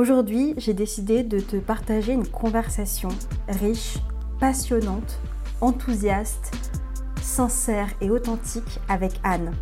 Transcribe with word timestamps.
Aujourd'hui, 0.00 0.54
j'ai 0.56 0.72
décidé 0.72 1.22
de 1.22 1.40
te 1.40 1.56
partager 1.56 2.14
une 2.14 2.26
conversation 2.26 3.10
riche, 3.48 3.98
passionnante, 4.40 5.20
enthousiaste, 5.60 6.52
sincère 7.20 7.86
et 8.00 8.08
authentique 8.08 8.80
avec 8.88 9.12
Anne. 9.24 9.52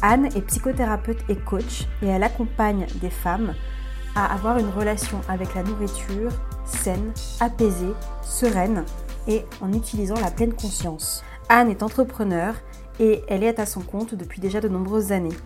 Anne 0.00 0.30
est 0.34 0.46
psychothérapeute 0.46 1.22
et 1.28 1.36
coach 1.36 1.86
et 2.00 2.06
elle 2.06 2.22
accompagne 2.22 2.86
des 3.02 3.10
femmes 3.10 3.52
à 4.14 4.32
avoir 4.32 4.56
une 4.56 4.70
relation 4.70 5.20
avec 5.28 5.54
la 5.54 5.62
nourriture 5.62 6.30
saine, 6.64 7.12
apaisée, 7.40 7.92
sereine 8.22 8.86
et 9.28 9.42
en 9.60 9.74
utilisant 9.74 10.18
la 10.22 10.30
pleine 10.30 10.54
conscience. 10.54 11.22
Anne 11.50 11.68
est 11.68 11.82
entrepreneur 11.82 12.54
et 12.98 13.20
elle 13.28 13.42
est 13.42 13.58
à 13.58 13.66
son 13.66 13.82
compte 13.82 14.14
depuis 14.14 14.40
déjà 14.40 14.62
de 14.62 14.68
nombreuses 14.68 15.12
années. 15.12 15.36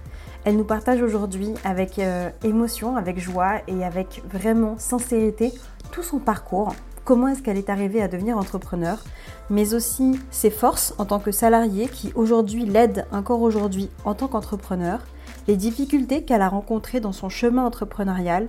Elle 0.46 0.56
nous 0.56 0.64
partage 0.64 1.02
aujourd'hui 1.02 1.54
avec 1.64 1.98
euh, 1.98 2.30
émotion, 2.44 2.96
avec 2.96 3.18
joie 3.18 3.62
et 3.66 3.84
avec 3.84 4.22
vraiment 4.32 4.78
sincérité 4.78 5.52
tout 5.90 6.04
son 6.04 6.20
parcours, 6.20 6.72
comment 7.04 7.26
est-ce 7.26 7.42
qu'elle 7.42 7.56
est 7.56 7.68
arrivée 7.68 8.00
à 8.00 8.06
devenir 8.06 8.38
entrepreneur, 8.38 9.02
mais 9.50 9.74
aussi 9.74 10.20
ses 10.30 10.50
forces 10.50 10.94
en 10.98 11.04
tant 11.04 11.18
que 11.18 11.32
salariée 11.32 11.88
qui 11.88 12.12
aujourd'hui 12.14 12.64
l'aide 12.64 13.06
encore 13.10 13.42
aujourd'hui 13.42 13.90
en 14.04 14.14
tant 14.14 14.28
qu'entrepreneur, 14.28 15.00
les 15.48 15.56
difficultés 15.56 16.22
qu'elle 16.22 16.42
a 16.42 16.48
rencontrées 16.48 17.00
dans 17.00 17.10
son 17.10 17.28
chemin 17.28 17.64
entrepreneurial, 17.64 18.46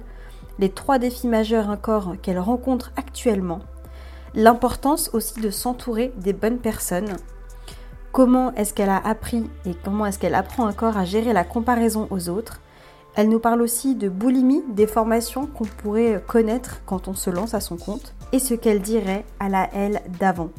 les 0.59 0.70
trois 0.70 1.00
défis 1.00 1.28
majeurs 1.28 1.68
encore 1.68 2.14
qu'elle 2.22 2.40
rencontre 2.40 2.92
actuellement, 2.95 3.62
l'importance 4.36 5.09
aussi 5.14 5.42
de 5.42 5.50
s'entourer 5.50 6.14
des 6.18 6.34
bonnes 6.34 6.59
personnes 6.59 7.18
comment 8.18 8.52
est-ce 8.56 8.73
qu'elle 8.73 8.90
a 8.90 8.98
appris 8.98 9.48
et 9.68 9.76
comment 9.86 10.08
est-ce 10.08 10.18
qu'elle 10.18 10.34
apprend 10.34 10.68
encore 10.68 10.98
à 10.98 11.06
gérer 11.06 11.34
la 11.34 11.44
comparaison 11.44 12.08
aux 12.10 12.30
autres. 12.30 12.62
Elle 13.14 13.30
nous 13.30 13.38
parle 13.38 13.62
aussi 13.62 13.94
de 13.94 14.09
boulimie, 14.09 14.64
des 14.70 14.88
formations 14.88 15.46
qu'on 15.46 15.66
pourrait 15.66 16.24
connaître 16.26 16.82
quand 16.88 17.08
on 17.08 17.14
se 17.14 17.30
lance 17.30 17.54
à 17.54 17.59
son 17.59 17.78
compte, 17.78 18.16
et 18.32 18.40
ce 18.40 18.56
qu'elle 18.56 18.82
dirait 18.82 19.24
à 19.40 19.50
la 19.50 19.70
elle 19.72 20.02
d'avant. 20.20 20.50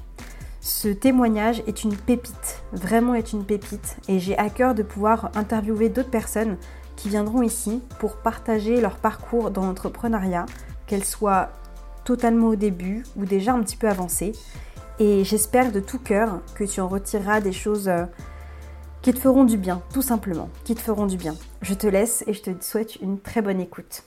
Ce 0.61 0.87
témoignage 0.87 1.65
est 1.67 1.83
une 1.83 1.97
pépite, 1.97 2.63
vraiment 2.73 3.15
est 3.15 3.33
une 3.33 3.45
pépite, 3.45 3.97
et 4.07 4.21
j'ai 4.21 4.39
à 4.39 4.51
cœur 4.51 4.77
de 4.77 4.85
pouvoir 4.85 5.33
interviewer 5.35 5.89
d'autres 5.89 6.11
personnes 6.11 6.59
qui 6.95 7.09
viendront 7.09 7.43
ici 7.43 7.83
pour 7.99 8.19
partager 8.19 8.81
leur 8.81 8.95
parcours 8.99 9.51
dans 9.51 9.67
l'entrepreneuriat, 9.67 10.47
qu'elles 10.87 11.05
soient 11.05 11.49
totalement 12.05 12.47
au 12.47 12.57
début 12.57 13.03
ou 13.17 13.25
déjà 13.25 13.53
un 13.53 13.63
petit 13.63 13.77
peu 13.77 13.89
avancées, 13.89 14.31
et 14.99 15.25
j'espère 15.25 15.73
de 15.73 15.81
tout 15.81 15.99
cœur 15.99 16.41
que 16.55 16.65
tu 16.65 16.81
en 16.81 16.89
retireras 16.89 17.41
des 17.41 17.53
choses 17.53 17.89
euh, 17.89 18.05
qui 19.03 19.13
te 19.13 19.19
feront 19.19 19.45
du 19.45 19.57
bien, 19.57 19.83
tout 19.93 20.03
simplement, 20.03 20.49
qui 20.65 20.75
te 20.75 20.81
feront 20.81 21.07
du 21.07 21.17
bien. 21.17 21.35
Je 21.63 21.75
te 21.75 21.87
laisse 21.87 22.25
et 22.27 22.33
je 22.33 22.43
te 22.43 22.65
souhaite 22.65 22.97
une 22.97 23.21
très 23.21 23.43
bonne 23.43 23.61
écoute. 23.61 24.03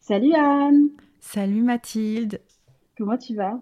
Salut 0.00 0.34
Anne 0.34 0.88
Salut 1.20 1.62
Mathilde 1.62 2.40
Comment 2.98 3.16
tu 3.16 3.34
vas? 3.36 3.60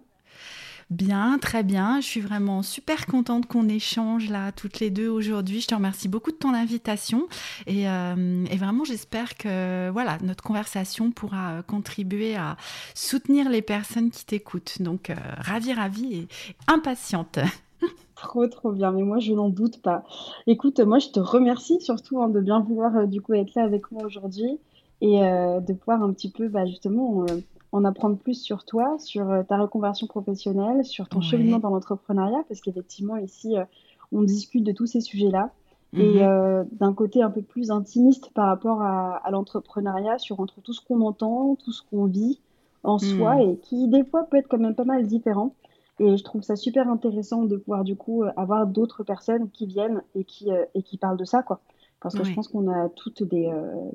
Bien, 0.91 1.37
très 1.39 1.63
bien. 1.63 2.01
Je 2.01 2.05
suis 2.05 2.19
vraiment 2.19 2.63
super 2.63 3.05
contente 3.05 3.45
qu'on 3.45 3.69
échange 3.69 4.29
là 4.29 4.51
toutes 4.51 4.81
les 4.81 4.89
deux 4.89 5.07
aujourd'hui. 5.07 5.61
Je 5.61 5.67
te 5.67 5.73
remercie 5.73 6.09
beaucoup 6.09 6.31
de 6.31 6.35
ton 6.35 6.53
invitation 6.53 7.27
et, 7.65 7.87
euh, 7.87 8.43
vraiment 8.57 8.83
j'espère 8.83 9.37
que 9.37 9.89
voilà 9.89 10.17
notre 10.21 10.43
conversation 10.43 11.11
pourra 11.11 11.51
euh, 11.51 11.61
contribuer 11.61 12.35
à 12.35 12.57
soutenir 12.93 13.49
les 13.49 13.61
personnes 13.61 14.11
qui 14.11 14.25
t'écoutent. 14.25 14.81
Donc 14.81 15.09
euh, 15.09 15.15
ravie, 15.37 15.71
ravie 15.71 16.13
et 16.13 16.27
impatiente. 16.67 17.39
Trop, 18.15 18.45
trop 18.47 18.71
bien. 18.73 18.91
Mais 18.91 19.01
moi, 19.01 19.17
je 19.19 19.31
n'en 19.31 19.49
doute 19.49 19.81
pas. 19.81 20.03
Écoute, 20.45 20.79
moi, 20.81 20.99
je 20.99 21.07
te 21.07 21.21
remercie 21.21 21.79
surtout 21.79 22.21
hein, 22.21 22.27
de 22.27 22.41
bien 22.41 22.59
vouloir 22.59 23.07
du 23.07 23.19
coup 23.21 23.33
être 23.33 23.55
là 23.55 23.63
avec 23.63 23.91
moi 23.91 24.03
aujourd'hui 24.03 24.59
et 24.99 25.21
de 25.21 25.73
pouvoir 25.73 26.03
un 26.03 26.13
petit 26.13 26.29
peu, 26.29 26.47
bah, 26.47 26.67
justement, 26.67 27.25
en 27.71 27.85
apprendre 27.85 28.17
plus 28.17 28.35
sur 28.35 28.65
toi, 28.65 28.97
sur 28.99 29.29
euh, 29.29 29.43
ta 29.43 29.57
reconversion 29.57 30.07
professionnelle, 30.07 30.83
sur 30.83 31.07
ton 31.07 31.21
cheminement 31.21 31.59
dans 31.59 31.69
l'entrepreneuriat, 31.69 32.43
parce 32.47 32.59
qu'effectivement, 32.61 33.17
ici, 33.17 33.57
euh, 33.57 33.63
on 34.11 34.23
discute 34.23 34.63
de 34.63 34.71
tous 34.71 34.87
ces 34.87 35.01
sujets-là. 35.01 35.51
Et 35.93 36.19
mhm. 36.19 36.21
euh, 36.21 36.63
d'un 36.71 36.93
côté 36.93 37.21
un 37.21 37.29
peu 37.29 37.41
plus 37.41 37.69
intimiste 37.69 38.29
par 38.33 38.47
rapport 38.47 38.81
à, 38.81 39.29
l'entrepreneuriat, 39.29 40.17
sur 40.19 40.39
entre 40.39 40.61
tout 40.61 40.73
ce 40.73 40.79
qu'on 40.79 41.01
entend, 41.01 41.55
tout 41.55 41.73
ce 41.73 41.81
qu'on 41.83 42.05
vit 42.05 42.39
en 42.83 42.97
soi, 42.97 43.35
mhm. 43.35 43.41
et 43.41 43.57
qui 43.57 43.87
des 43.89 44.03
fois 44.05 44.23
peut 44.23 44.37
être 44.37 44.47
quand 44.47 44.57
même 44.57 44.75
pas 44.75 44.85
mal 44.85 45.05
différent. 45.05 45.53
Et 45.99 46.17
je 46.17 46.23
trouve 46.23 46.41
ça 46.41 46.55
super 46.55 46.89
intéressant 46.89 47.43
de 47.43 47.57
pouvoir 47.57 47.83
du 47.83 47.95
coup 47.95 48.23
avoir 48.35 48.65
d'autres 48.67 49.03
personnes 49.03 49.49
qui 49.51 49.67
viennent 49.67 50.01
et 50.15 50.23
qui, 50.23 50.49
et 50.73 50.81
qui 50.81 50.97
parlent 50.97 51.17
de 51.17 51.25
ça, 51.25 51.43
quoi. 51.43 51.59
Parce 51.99 52.15
que 52.15 52.23
je 52.23 52.33
pense 52.33 52.47
qu'on 52.47 52.71
a 52.71 52.89
toutes 52.89 53.21
des, 53.21 53.51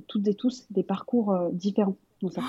toutes 0.06 0.28
et 0.28 0.34
tous 0.34 0.66
des 0.70 0.84
parcours 0.84 1.34
différents. 1.52 1.96
Ça. 2.30 2.42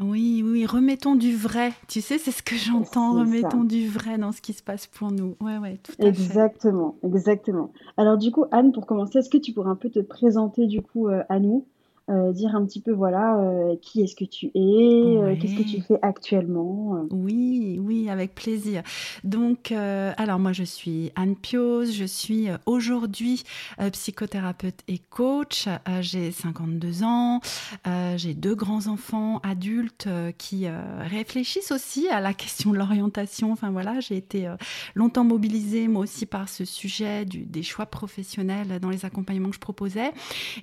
Oui, 0.00 0.42
oui, 0.44 0.64
remettons 0.66 1.16
du 1.16 1.36
vrai. 1.36 1.72
Tu 1.88 2.00
sais, 2.00 2.18
c'est 2.18 2.30
ce 2.30 2.42
que 2.42 2.56
j'entends. 2.56 3.14
Remettons 3.14 3.64
du 3.64 3.88
vrai 3.88 4.18
dans 4.18 4.32
ce 4.32 4.40
qui 4.40 4.52
se 4.52 4.62
passe 4.62 4.86
pour 4.86 5.10
nous. 5.10 5.36
Ouais, 5.40 5.58
ouais, 5.58 5.78
tout 5.82 5.92
à 6.00 6.06
exactement, 6.06 6.96
fait. 7.00 7.06
Exactement, 7.06 7.72
Alors 7.96 8.18
du 8.18 8.30
coup, 8.30 8.44
Anne, 8.52 8.72
pour 8.72 8.86
commencer, 8.86 9.18
est-ce 9.18 9.30
que 9.30 9.38
tu 9.38 9.52
pourrais 9.52 9.70
un 9.70 9.76
peu 9.76 9.90
te 9.90 10.00
présenter 10.00 10.66
du 10.66 10.82
coup 10.82 11.08
euh, 11.08 11.22
à 11.28 11.40
nous? 11.40 11.66
Euh, 12.10 12.32
dire 12.32 12.54
un 12.54 12.64
petit 12.64 12.80
peu 12.80 12.92
voilà 12.92 13.36
euh, 13.36 13.76
qui 13.82 14.00
est-ce 14.00 14.16
que 14.16 14.24
tu 14.24 14.46
es, 14.54 14.58
euh, 14.58 15.36
qu'est-ce 15.38 15.56
que 15.56 15.68
tu 15.68 15.82
fais 15.82 15.98
actuellement. 16.00 17.06
Oui, 17.10 17.78
oui, 17.82 18.08
avec 18.08 18.34
plaisir. 18.34 18.82
Donc, 19.24 19.72
alors 19.72 20.38
moi 20.38 20.52
je 20.52 20.64
suis 20.64 21.12
Anne 21.16 21.36
Pios, 21.36 21.84
je 21.84 22.04
suis 22.04 22.48
aujourd'hui 22.64 23.42
psychothérapeute 23.92 24.80
et 24.88 24.98
coach. 24.98 25.68
j'ai 26.00 26.30
52 26.30 27.02
ans, 27.02 27.40
j'ai 28.16 28.34
deux 28.34 28.54
grands 28.54 28.86
enfants 28.86 29.40
adultes 29.42 30.08
qui 30.38 30.66
réfléchissent 31.00 31.72
aussi 31.72 32.08
à 32.08 32.20
la 32.20 32.32
question 32.32 32.72
de 32.72 32.78
l'orientation. 32.78 33.52
Enfin 33.52 33.70
voilà, 33.70 34.00
j'ai 34.00 34.16
été 34.16 34.50
longtemps 34.94 35.24
mobilisée 35.24 35.88
moi 35.88 36.02
aussi 36.02 36.26
par 36.26 36.48
ce 36.48 36.64
sujet 36.64 37.24
du, 37.24 37.44
des 37.44 37.62
choix 37.62 37.86
professionnels 37.86 38.78
dans 38.80 38.90
les 38.90 39.04
accompagnements 39.04 39.50
que 39.50 39.56
je 39.56 39.60
proposais. 39.60 40.12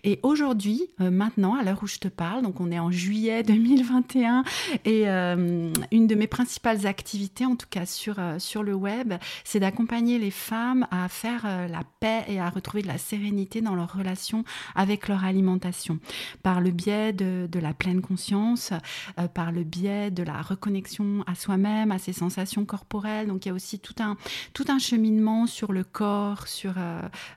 Et 0.04 0.20
aujourd'hui, 0.24 0.90
maintenant 1.00 1.35
à 1.44 1.64
l'heure 1.64 1.80
où 1.84 1.88
je 1.88 1.98
te 1.98 2.08
parle. 2.08 2.44
Donc, 2.44 2.62
on 2.62 2.72
est 2.72 2.80
en 2.80 2.92
juillet 2.92 3.44
2021 3.44 4.44
et 4.86 5.08
euh, 5.08 5.72
une 5.92 6.08
de 6.08 6.16
mes 6.16 6.28
principales 6.28 6.88
activités, 6.88 7.46
en 7.46 7.56
tout 7.56 7.68
cas 7.70 7.86
sur, 7.86 8.16
euh, 8.20 8.40
sur 8.40 8.64
le 8.64 8.74
web, 8.74 9.14
c'est 9.44 9.60
d'accompagner 9.60 10.18
les 10.18 10.32
femmes 10.32 10.88
à 10.92 11.10
faire 11.10 11.44
euh, 11.46 11.68
la 11.68 11.82
paix 12.00 12.24
et 12.28 12.40
à 12.40 12.50
retrouver 12.50 12.84
de 12.84 12.88
la 12.88 12.98
sérénité 12.98 13.62
dans 13.62 13.76
leur 13.76 13.94
relation 13.94 14.44
avec 14.76 15.08
leur 15.08 15.26
alimentation 15.26 16.00
par 16.42 16.62
le 16.62 16.72
biais 16.72 17.14
de, 17.14 17.48
de 17.52 17.60
la 17.60 17.74
pleine 17.74 18.02
conscience, 18.02 18.72
par 19.34 19.52
le 19.52 19.64
biais 19.64 20.12
de 20.12 20.24
la 20.24 20.42
reconnexion 20.42 21.24
à 21.28 21.36
soi-même, 21.36 21.92
à 21.92 21.98
ses 21.98 22.14
sensations 22.14 22.66
corporelles. 22.66 23.28
Donc, 23.28 23.46
il 23.46 23.50
y 23.50 23.52
a 23.52 23.56
aussi 23.56 23.80
tout 23.80 23.96
un, 24.00 24.18
tout 24.54 24.66
un 24.70 24.80
cheminement 24.80 25.48
sur 25.48 25.72
le 25.72 25.84
corps, 25.84 26.48
sur 26.48 26.74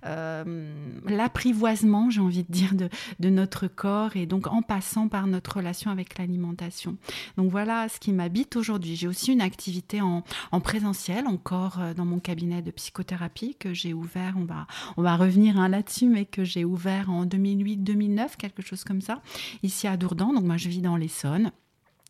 l'apprivoisement, 0.04 2.10
j'ai 2.10 2.20
envie 2.20 2.44
de 2.44 2.52
dire, 2.52 2.74
de, 2.74 2.88
de 3.20 3.28
notre 3.28 3.66
corps 3.66 3.87
et 4.14 4.26
donc 4.26 4.46
en 4.46 4.62
passant 4.62 5.08
par 5.08 5.26
notre 5.26 5.56
relation 5.56 5.90
avec 5.90 6.18
l'alimentation. 6.18 6.96
Donc 7.36 7.50
voilà 7.50 7.88
ce 7.88 7.98
qui 7.98 8.12
m'habite 8.12 8.56
aujourd'hui. 8.56 8.96
J'ai 8.96 9.08
aussi 9.08 9.32
une 9.32 9.40
activité 9.40 10.00
en, 10.00 10.22
présentiel 10.60 11.26
encore 11.26 11.78
euh, 11.80 11.94
dans 11.94 12.04
mon 12.04 12.18
cabinet 12.18 12.62
de 12.62 12.70
psychothérapie 12.70 13.54
que 13.58 13.72
j'ai 13.72 13.94
ouvert, 13.94 14.34
on 14.36 14.44
va, 14.44 14.66
on 14.96 15.02
va 15.02 15.16
revenir 15.16 15.58
hein, 15.58 15.68
là-dessus, 15.68 16.06
mais 16.06 16.24
que 16.24 16.44
j'ai 16.44 16.64
ouvert 16.64 17.10
en 17.10 17.24
2008-2009, 17.24 18.36
quelque 18.36 18.62
chose 18.62 18.84
comme 18.84 19.00
ça, 19.00 19.22
ici 19.62 19.86
à 19.86 19.96
Dourdan. 19.96 20.34
Donc 20.34 20.44
moi 20.44 20.56
je 20.56 20.68
vis 20.68 20.82
dans 20.82 20.96
l'Essonne 20.96 21.50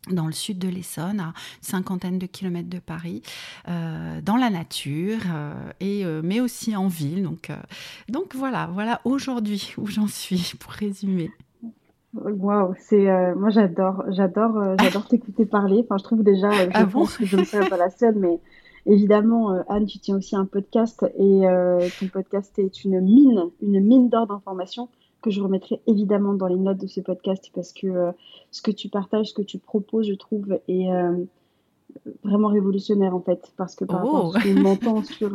dans 0.09 0.25
le 0.25 0.31
sud 0.31 0.57
de 0.57 0.69
l'Essonne, 0.69 1.19
à 1.19 1.33
cinquantaine 1.61 2.17
de 2.19 2.25
kilomètres 2.25 2.69
de 2.69 2.79
Paris, 2.79 3.21
euh, 3.67 4.21
dans 4.21 4.37
la 4.37 4.49
nature, 4.49 5.19
euh, 5.27 5.71
et, 5.81 6.05
mais 6.23 6.39
aussi 6.39 6.75
en 6.75 6.87
ville. 6.87 7.21
Donc, 7.21 7.51
donc 8.07 8.33
voilà, 8.33 8.67
voilà 8.67 9.01
aujourd'hui 9.03 9.73
où 9.77 9.87
j'en 9.87 10.07
suis, 10.07 10.53
pour 10.57 10.71
résumer. 10.71 11.31
Waouh, 12.13 12.73
c'est 12.79 13.07
euh, 13.07 13.35
moi 13.35 13.49
j'adore, 13.49 14.03
j'adore, 14.09 14.57
euh, 14.57 14.75
j'adore 14.81 15.07
t'écouter 15.07 15.45
parler. 15.45 15.81
Enfin, 15.83 15.97
je 15.97 16.03
trouve 16.03 16.23
déjà, 16.23 16.49
euh, 16.49 16.65
je 16.65 16.69
ah 16.73 16.85
pense 16.85 17.17
que 17.17 17.25
je 17.25 17.37
ne 17.37 17.43
serai 17.43 17.69
pas 17.69 17.77
la 17.77 17.89
seule, 17.91 18.15
mais 18.15 18.39
évidemment, 18.87 19.51
Anne, 19.67 19.85
tu 19.85 19.99
tiens 19.99 20.17
aussi 20.17 20.35
un 20.35 20.45
podcast 20.45 21.05
et 21.17 21.41
ton 21.99 22.07
podcast 22.07 22.57
est 22.57 22.83
une 22.83 22.99
mine, 23.01 23.43
une 23.61 23.79
mine 23.79 24.09
d'or 24.09 24.25
d'informations 24.25 24.89
que 25.21 25.29
je 25.29 25.41
remettrai 25.41 25.81
évidemment 25.85 26.33
dans 26.33 26.47
les 26.47 26.55
notes 26.55 26.77
de 26.77 26.87
ce 26.87 27.01
podcast 27.01 27.51
parce 27.53 27.73
que 27.73 28.11
ce 28.51 28.61
que 28.61 28.71
tu 28.71 28.89
partages, 28.89 29.27
ce 29.27 29.33
que 29.33 29.41
tu 29.41 29.59
proposes, 29.59 30.07
je 30.07 30.15
trouve, 30.15 30.57
est, 30.67 30.87
vraiment 32.23 32.47
révolutionnaire 32.47 33.15
en 33.15 33.19
fait, 33.19 33.51
parce 33.57 33.75
que 33.75 33.83
par 33.83 33.97
rapport 33.97 34.35
à 34.35 34.39
ce 34.39 34.53
qu'on 34.53 34.65
entend 34.65 35.03
sur, 35.17 35.33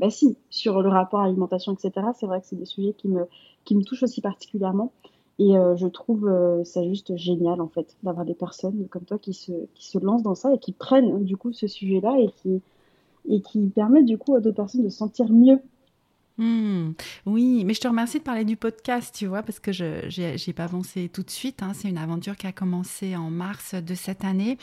bah 0.00 0.10
si, 0.10 0.36
sur 0.48 0.82
le 0.82 0.88
rapport 0.88 1.20
à 1.20 1.26
l'alimentation, 1.26 1.72
etc., 1.72 1.92
c'est 2.18 2.26
vrai 2.26 2.40
que 2.40 2.46
c'est 2.46 2.56
des 2.56 2.64
sujets 2.64 2.94
qui 2.94 3.08
me, 3.08 3.26
qui 3.64 3.76
me 3.76 3.84
touchent 3.84 4.02
aussi 4.02 4.20
particulièrement. 4.20 4.92
Et 5.40 5.54
je 5.76 5.86
trouve 5.86 6.30
ça 6.64 6.84
juste 6.84 7.16
génial 7.16 7.62
en 7.62 7.68
fait, 7.68 7.96
d'avoir 8.02 8.26
des 8.26 8.34
personnes 8.34 8.86
comme 8.90 9.04
toi 9.04 9.18
qui 9.18 9.32
se, 9.32 9.52
qui 9.74 9.86
se 9.88 9.98
lancent 9.98 10.22
dans 10.22 10.34
ça 10.34 10.52
et 10.52 10.58
qui 10.58 10.72
prennent 10.72 11.24
du 11.24 11.36
coup 11.36 11.52
ce 11.52 11.66
sujet-là 11.66 12.18
et 12.20 12.28
qui, 12.28 12.60
et 13.26 13.40
qui 13.40 13.68
permettent 13.68 14.04
du 14.04 14.18
coup 14.18 14.34
à 14.34 14.40
d'autres 14.40 14.56
personnes 14.56 14.84
de 14.84 14.90
se 14.90 14.98
sentir 14.98 15.30
mieux 15.30 15.60
Hmm. 16.40 16.92
oui, 17.26 17.64
mais 17.66 17.74
je 17.74 17.80
te 17.82 17.88
remercie 17.88 18.18
de 18.18 18.24
parler 18.24 18.46
du 18.46 18.56
podcast, 18.56 19.14
tu 19.14 19.26
vois, 19.26 19.42
parce 19.42 19.60
que 19.60 19.72
je 19.72 20.46
n'ai 20.46 20.52
pas 20.54 20.64
avancé 20.64 21.10
tout 21.10 21.22
de 21.22 21.28
suite. 21.28 21.62
Hein. 21.62 21.72
C'est 21.74 21.90
une 21.90 21.98
aventure 21.98 22.34
qui 22.34 22.46
a 22.46 22.52
commencé 22.52 23.14
en 23.14 23.28
mars 23.28 23.74
de 23.74 23.94
cette 23.94 24.24
année 24.24 24.56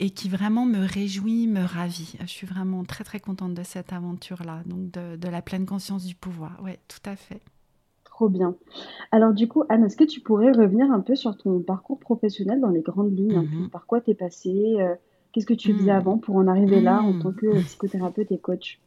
et 0.00 0.10
qui 0.10 0.28
vraiment 0.28 0.66
me 0.66 0.84
réjouit, 0.84 1.46
me 1.46 1.64
ravit. 1.64 2.14
Je 2.20 2.26
suis 2.26 2.48
vraiment 2.48 2.82
très 2.82 3.04
très 3.04 3.20
contente 3.20 3.54
de 3.54 3.62
cette 3.62 3.92
aventure-là, 3.92 4.62
donc 4.66 4.90
de, 4.90 5.28
la 5.28 5.40
pleine 5.40 5.66
conscience 5.66 6.04
du 6.04 6.16
pouvoir. 6.16 6.58
Oui, 6.64 6.72
tout 6.88 7.08
à 7.08 7.14
fait. 7.14 7.40
Trop 8.20 8.28
bien. 8.28 8.54
Alors 9.12 9.32
du 9.32 9.48
coup, 9.48 9.64
Anne, 9.70 9.86
est-ce 9.86 9.96
que 9.96 10.04
tu 10.04 10.20
pourrais 10.20 10.52
revenir 10.52 10.92
un 10.92 11.00
peu 11.00 11.16
sur 11.16 11.38
ton 11.38 11.60
parcours 11.60 11.98
professionnel 11.98 12.60
dans 12.60 12.68
les 12.68 12.82
grandes 12.82 13.18
lignes 13.18 13.48
mhm. 13.50 13.70
Par 13.70 13.86
quoi 13.86 14.02
tu 14.02 14.10
es 14.10 14.14
passée 14.14 14.76
euh, 14.78 14.94
Qu'est-ce 15.32 15.46
que 15.46 15.54
tu 15.54 15.72
faisais 15.72 15.90
hmm. 15.90 15.96
avant 15.96 16.18
pour 16.18 16.36
en 16.36 16.46
arriver 16.46 16.82
là 16.82 17.00
en 17.00 17.14
hmm. 17.14 17.22
tant 17.22 17.32
que 17.32 17.62
psychothérapeute 17.62 18.30
et 18.30 18.36
coach? 18.36 18.78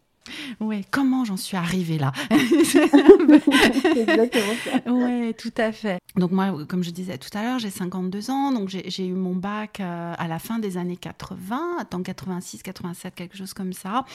Oui, 0.60 0.86
comment 0.92 1.26
j'en 1.26 1.36
suis 1.36 1.58
arrivée 1.58 1.98
là? 1.98 2.12
Oui, 4.86 5.34
tout 5.34 5.54
à 5.58 5.72
fait. 5.72 5.98
Donc 6.16 6.32
moi, 6.32 6.54
comme 6.68 6.84
je 6.84 6.92
disais 6.92 7.18
tout 7.18 7.36
à 7.36 7.42
l'heure, 7.42 7.58
j'ai 7.58 7.72
52 7.72 8.30
ans, 8.30 8.52
donc 8.52 8.70
j'ai 8.70 9.08
eu 9.08 9.14
mon 9.14 9.34
bac 9.34 9.80
euh, 9.80 10.14
à 10.16 10.28
la 10.28 10.38
fin 10.38 10.60
des 10.60 10.78
années 10.78 10.98
80, 10.98 11.88
en 11.92 12.04
86, 12.04 12.62
87, 12.62 13.16
quelque 13.16 13.36
chose 13.36 13.56
comme 13.56 13.74
ça. 13.74 14.06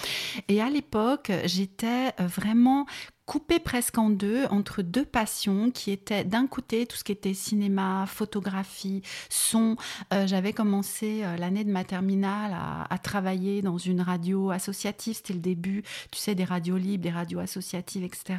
Et 0.46 0.62
à 0.62 0.70
l'époque, 0.70 1.32
j'étais 1.44 2.12
euh, 2.20 2.26
vraiment 2.26 2.86
coupé 3.28 3.58
presque 3.58 3.98
en 3.98 4.08
deux 4.08 4.46
entre 4.46 4.80
deux 4.80 5.04
passions 5.04 5.70
qui 5.70 5.90
étaient 5.90 6.24
d'un 6.24 6.46
côté 6.46 6.86
tout 6.86 6.96
ce 6.96 7.04
qui 7.04 7.12
était 7.12 7.34
cinéma, 7.34 8.06
photographie, 8.06 9.02
son. 9.28 9.76
Euh, 10.14 10.26
j'avais 10.26 10.54
commencé 10.54 11.20
euh, 11.22 11.36
l'année 11.36 11.62
de 11.62 11.70
ma 11.70 11.84
terminale 11.84 12.56
à, 12.88 12.98
travailler 12.98 13.60
dans 13.60 13.76
une 13.76 14.00
radio 14.00 14.50
associative. 14.50 15.16
C'était 15.16 15.34
le 15.34 15.40
début, 15.40 15.82
tu 16.10 16.18
sais, 16.18 16.34
des 16.34 16.44
radios 16.44 16.78
libres, 16.78 17.02
des 17.02 17.10
radios 17.10 17.38
associatives, 17.38 18.02
etc. 18.02 18.38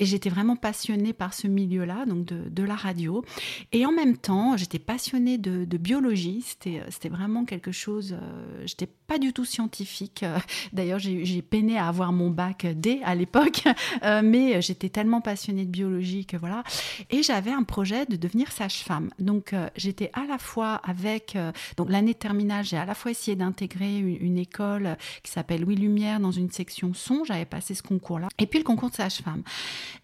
Et 0.00 0.04
j'étais 0.06 0.28
vraiment 0.28 0.56
passionnée 0.56 1.12
par 1.12 1.32
ce 1.32 1.46
milieu-là, 1.46 2.04
donc 2.04 2.24
de, 2.26 2.62
la 2.64 2.74
radio. 2.74 3.24
Et 3.70 3.86
en 3.86 3.92
même 3.92 4.16
temps, 4.16 4.56
j'étais 4.56 4.80
passionnée 4.80 5.38
de, 5.38 5.76
biologie. 5.76 6.42
C'était, 6.44 6.82
c'était 6.90 7.08
vraiment 7.08 7.44
quelque 7.44 7.70
chose. 7.70 8.16
Euh, 8.20 8.62
j'étais 8.66 8.88
pas 9.06 9.18
du 9.18 9.32
tout 9.32 9.44
scientifique. 9.44 10.24
D'ailleurs, 10.72 10.98
j'ai 10.98 11.42
peiné 11.42 11.78
à 11.78 11.86
avoir 11.86 12.12
mon 12.12 12.30
bac 12.30 12.66
D 12.66 13.00
à 13.04 13.14
l'époque. 13.14 13.62
Euh, 14.02 14.22
mais 14.24 14.60
j'étais 14.62 14.88
tellement 14.88 15.20
passionnée 15.20 15.64
de 15.64 15.70
biologie 15.70 16.26
que 16.26 16.36
voilà. 16.36 16.62
Et 17.10 17.22
j'avais 17.22 17.52
un 17.52 17.62
projet 17.62 18.06
de 18.06 18.16
devenir 18.16 18.52
sage-femme. 18.52 19.10
Donc 19.18 19.52
euh, 19.52 19.68
j'étais 19.76 20.10
à 20.14 20.24
la 20.26 20.38
fois 20.38 20.80
avec, 20.84 21.36
euh, 21.36 21.52
donc 21.76 21.90
l'année 21.90 22.14
terminale, 22.14 22.64
j'ai 22.64 22.76
à 22.76 22.84
la 22.84 22.94
fois 22.94 23.10
essayé 23.10 23.36
d'intégrer 23.36 23.98
une, 23.98 24.38
école 24.40 24.96
qui 25.22 25.30
s'appelle 25.30 25.62
Louis 25.62 25.76
Lumière 25.76 26.20
dans 26.20 26.30
une 26.30 26.50
section 26.50 26.94
son. 26.94 27.24
J'avais 27.24 27.44
passé 27.44 27.74
ce 27.74 27.82
concours-là. 27.82 28.28
Et 28.38 28.46
puis 28.46 28.58
le 28.58 28.64
concours 28.64 28.90
de 28.90 28.94
sage-femme. 28.94 29.42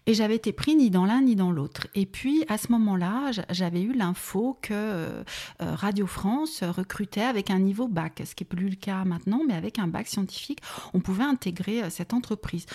Et 0.05 0.13
j'avais 0.13 0.35
été 0.35 0.51
pris 0.51 0.75
ni 0.75 0.89
dans 0.89 1.05
l'un 1.05 1.21
ni 1.21 1.35
dans 1.35 1.51
l'autre. 1.51 1.87
Et 1.95 2.05
puis 2.05 2.43
à 2.49 2.57
ce 2.57 2.71
moment-là, 2.73 3.31
j'avais 3.49 3.81
eu 3.81 3.93
l'info 3.93 4.59
que 4.61 5.23
Radio 5.59 6.05
France 6.05 6.61
recrutait 6.63 7.21
avec 7.21 7.49
un 7.49 7.59
niveau 7.59 7.87
bac, 7.87 8.21
ce 8.25 8.35
qui 8.35 8.43
n'est 8.43 8.47
plus 8.47 8.69
le 8.69 8.75
cas 8.75 9.05
maintenant, 9.05 9.41
mais 9.47 9.55
avec 9.55 9.79
un 9.79 9.87
bac 9.87 10.07
scientifique, 10.07 10.59
on 10.93 10.99
pouvait 10.99 11.23
intégrer 11.23 11.89
cette 11.89 12.13
entreprise. 12.13 12.65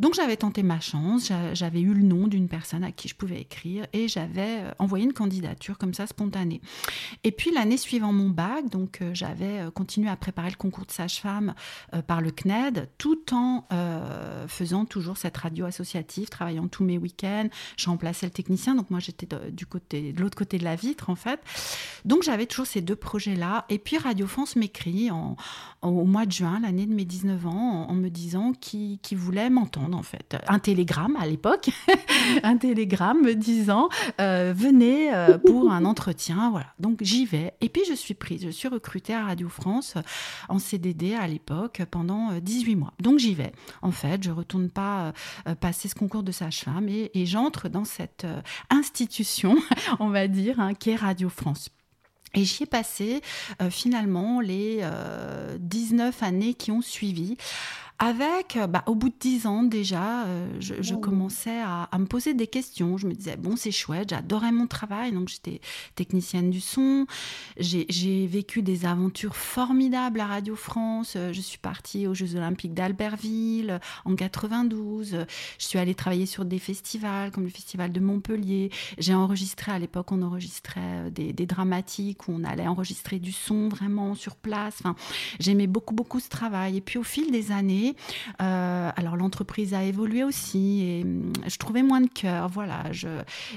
Donc 0.00 0.14
j'avais 0.14 0.36
tenté 0.36 0.62
ma 0.62 0.80
chance, 0.80 1.32
j'avais 1.52 1.80
eu 1.80 1.94
le 1.94 2.02
nom 2.02 2.26
d'une 2.26 2.48
personne 2.48 2.84
à 2.84 2.92
qui 2.92 3.08
je 3.08 3.14
pouvais 3.14 3.40
écrire 3.40 3.86
et 3.92 4.08
j'avais 4.08 4.60
euh, 4.60 4.70
envoyé 4.78 5.04
une 5.04 5.12
candidature 5.12 5.78
comme 5.78 5.94
ça 5.94 6.06
spontanée. 6.06 6.60
Et 7.24 7.32
puis 7.32 7.52
l'année 7.52 7.76
suivant 7.76 8.12
mon 8.12 8.28
bac, 8.28 8.68
donc 8.68 9.00
euh, 9.00 9.10
j'avais 9.14 9.60
euh, 9.60 9.70
continué 9.70 10.08
à 10.08 10.16
préparer 10.16 10.50
le 10.50 10.56
concours 10.56 10.86
de 10.86 10.92
sage-femme 10.92 11.54
par 12.06 12.20
le 12.20 12.30
CNED, 12.30 12.88
tout 12.98 13.34
en 13.34 13.64
faisant 14.46 14.84
toujours 14.84 15.16
cette 15.16 15.36
radio 15.36 15.66
associative, 15.66 16.28
travaillant 16.28 16.68
tous 16.68 16.84
mes 16.84 16.98
week-ends. 16.98 17.48
Je 17.76 17.88
remplaçais 17.88 18.26
le 18.26 18.32
technicien, 18.32 18.74
donc 18.74 18.90
moi 18.90 19.00
j'étais 19.00 19.26
du 19.50 19.66
côté, 19.66 20.12
de 20.12 20.20
l'autre 20.20 20.36
côté 20.36 20.58
de 20.58 20.64
la 20.64 20.76
vitre 20.76 21.10
en 21.10 21.14
fait. 21.14 21.40
Donc 22.04 22.22
j'avais 22.22 22.46
toujours 22.46 22.66
ces 22.66 22.80
deux 22.80 22.96
projets-là. 22.96 23.66
Et 23.68 23.78
puis 23.78 23.98
Radio 23.98 24.26
France 24.26 24.56
m'écrit 24.56 25.10
au 25.10 26.04
mois 26.04 26.26
de 26.26 26.32
juin, 26.32 26.60
l'année 26.60 26.86
de 26.86 26.94
mes 26.94 27.04
19 27.04 27.46
ans, 27.46 27.86
en, 27.88 27.94
me 27.94 28.08
disant 28.08 28.52
qu'il 28.52 28.98
voulait 29.16 29.50
m'entendre 29.50 29.81
en 29.92 30.02
fait. 30.02 30.36
Un 30.46 30.58
télégramme 30.58 31.16
à 31.16 31.26
l'époque, 31.26 31.70
un 32.42 32.56
télégramme 32.56 33.22
me 33.22 33.34
disant 33.34 33.88
euh, 34.20 34.52
venez 34.56 35.12
euh, 35.12 35.38
pour 35.38 35.70
un 35.70 35.84
entretien. 35.84 36.50
Voilà. 36.50 36.66
Donc 36.78 36.98
j'y 37.02 37.26
vais. 37.26 37.54
Et 37.60 37.68
puis 37.68 37.82
je 37.88 37.94
suis 37.94 38.14
prise. 38.14 38.42
Je 38.44 38.50
suis 38.50 38.68
recrutée 38.68 39.14
à 39.14 39.24
Radio 39.24 39.48
France 39.48 39.94
en 40.48 40.58
CDD 40.58 41.14
à 41.14 41.26
l'époque 41.26 41.82
pendant 41.90 42.32
18 42.40 42.72
euh, 42.72 42.76
mois. 42.78 42.92
Donc 43.00 43.18
j'y 43.18 43.34
vais. 43.34 43.52
En 43.82 43.92
fait, 43.92 44.22
je 44.22 44.30
retourne 44.30 44.70
pas 44.70 45.12
passer 45.60 45.88
ce 45.88 45.94
concours 45.94 46.22
de 46.22 46.32
sage-femme 46.32 46.88
et, 46.88 47.10
j'entre 47.26 47.68
dans 47.68 47.84
cette 47.84 48.26
institution, 48.70 49.56
on 50.00 50.08
va 50.08 50.28
dire, 50.28 50.60
hein, 50.60 50.74
qui 50.74 50.90
est 50.90 50.96
Radio 50.96 51.28
France. 51.28 51.70
Et 52.34 52.44
j'y 52.44 52.62
ai 52.62 52.66
passé 52.66 53.20
finalement 53.70 54.40
les 54.40 54.82
19 55.58 56.22
années 56.22 56.54
qui 56.54 56.70
ont 56.70 56.80
suivi 56.80 57.36
avec, 58.02 58.56
euh, 58.56 58.66
bah, 58.66 58.82
au 58.88 58.96
bout 58.96 59.10
de 59.10 59.14
dix 59.20 59.46
ans 59.46 59.62
déjà, 59.62 60.24
euh, 60.24 60.48
je, 60.58 60.94
commençais 60.96 61.60
à, 61.60 61.88
me 62.00 62.06
poser 62.06 62.34
des 62.34 62.48
questions. 62.48 62.96
Je 62.96 63.06
me 63.06 63.14
disais, 63.14 63.36
bon, 63.36 63.54
c'est 63.54 63.70
chouette, 63.70 64.10
j'adorais 64.10 64.50
mon 64.50 64.66
travail, 64.66 65.12
donc 65.12 65.28
j'étais 65.28 65.60
technicienne 65.94 66.50
du 66.50 66.60
son. 66.60 67.06
J'ai 67.58 68.26
vécu 68.26 68.62
des 68.62 68.86
aventures 68.86 69.36
formidables 69.36 70.18
à 70.18 70.26
Radio 70.26 70.56
France. 70.56 71.14
Euh, 71.14 71.32
je 71.32 71.40
suis 71.40 71.58
partie 71.58 72.08
aux 72.08 72.14
Jeux 72.14 72.34
Olympiques 72.34 72.74
d'Albertville 72.74 73.78
en 74.04 74.16
92. 74.16 75.24
Je 75.58 75.64
suis 75.64 75.78
allée 75.78 75.94
travailler 75.94 76.26
sur 76.26 76.44
des 76.44 76.58
festivals 76.58 77.30
comme 77.30 77.44
le 77.44 77.50
Festival 77.50 77.92
de 77.92 78.00
Montpellier. 78.00 78.72
J'ai 78.98 79.14
enregistré, 79.14 79.70
à 79.70 79.78
l'époque, 79.78 80.10
on 80.10 80.22
enregistrait 80.22 81.08
des, 81.12 81.32
des, 81.32 81.46
dramatiques 81.46 82.26
où 82.26 82.32
on 82.32 82.42
allait 82.42 82.66
enregistrer 82.66 83.20
du 83.20 83.30
son 83.30 83.68
vraiment 83.68 84.16
sur 84.16 84.34
place. 84.34 84.74
Enfin, 84.80 84.96
J'aimais 85.38 85.68
beaucoup, 85.68 85.94
beaucoup 85.94 86.18
ce 86.18 86.28
travail. 86.28 86.78
Et 86.78 86.80
puis 86.80 86.98
au 86.98 87.04
fil 87.04 87.30
des 87.30 87.52
années, 87.52 87.91
euh, 88.40 88.90
alors 88.96 89.16
l'entreprise 89.16 89.74
a 89.74 89.84
évolué 89.84 90.24
aussi 90.24 90.82
et 90.82 91.02
hum, 91.02 91.32
je 91.46 91.56
trouvais 91.56 91.82
moins 91.82 92.00
de 92.00 92.08
cœur. 92.08 92.48
Voilà, 92.48 92.84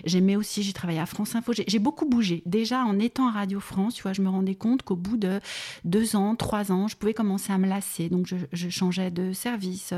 j'aimais 0.06 0.36
aussi, 0.36 0.64
j'ai 0.64 0.74
travaillé 0.74 1.00
à 1.00 1.06
France 1.06 1.36
Info, 1.36 1.54
j'ai 1.54 1.80
beaucoup 1.80 2.06
bougé. 2.06 2.42
Déjà 2.46 2.84
en 2.84 3.00
étant 3.00 3.28
à 3.28 3.32
Radio 3.32 3.60
France, 3.60 3.96
tu 3.96 4.04
vois, 4.04 4.14
je 4.14 4.22
me 4.22 4.30
rendais 4.30 4.56
compte 4.56 4.84
qu'au 4.84 4.96
bout 4.96 5.18
de 5.18 5.40
deux 5.84 6.16
ans, 6.16 6.36
trois 6.36 6.72
ans, 6.72 6.88
je 6.88 6.96
pouvais 6.96 7.14
commencer 7.14 7.52
à 7.52 7.58
me 7.58 7.68
lasser. 7.68 8.10
Donc 8.10 8.28
je, 8.28 8.70
changeais 8.70 9.12
de 9.12 9.32
service. 9.34 9.94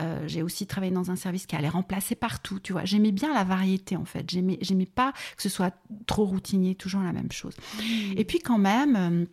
Euh, 0.00 0.22
j'ai 0.26 0.42
aussi 0.42 0.66
travaillé 0.66 0.92
dans 0.92 1.10
un 1.10 1.16
service 1.16 1.46
qui 1.46 1.56
allait 1.56 1.68
remplacer 1.68 2.14
partout. 2.14 2.58
Tu 2.60 2.72
vois, 2.72 2.84
j'aimais 2.84 3.12
bien 3.12 3.32
la 3.32 3.44
variété 3.44 3.96
en 3.96 4.04
fait. 4.04 4.28
J'aimais, 4.30 4.86
pas 4.86 5.12
que 5.36 5.42
ce 5.42 5.48
soit 5.48 5.74
trop 6.06 6.24
routinier, 6.24 6.74
toujours 6.74 7.02
la 7.02 7.12
même 7.12 7.30
chose. 7.30 7.54
Mmh. 7.56 7.82
Et 8.16 8.24
puis 8.24 8.40
quand 8.40 8.58
même 8.58 9.26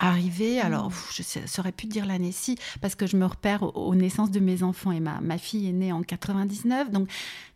hum, 0.00 0.08
arrivé, 0.08 0.60
alors 0.60 0.90
mmh. 0.90 0.94
je 1.14 1.22
saurais 1.46 1.72
plus 1.72 1.86
dire 1.86 2.06
l'année 2.06 2.32
si, 2.32 2.56
parce 2.80 2.94
que 2.94 3.06
je 3.06 3.16
me 3.16 3.26
repère 3.26 3.76
aux, 3.76 3.94
naissances 3.94 4.30
de 4.30 4.40
mes 4.40 4.62
enfants 4.62 4.92
et 4.92 5.00
ma, 5.00 5.20
ma 5.20 5.38
fille 5.38 5.68
est 5.68 5.72
née 5.72 5.92
en 5.92 6.02
99, 6.02 6.90
donc 6.90 7.08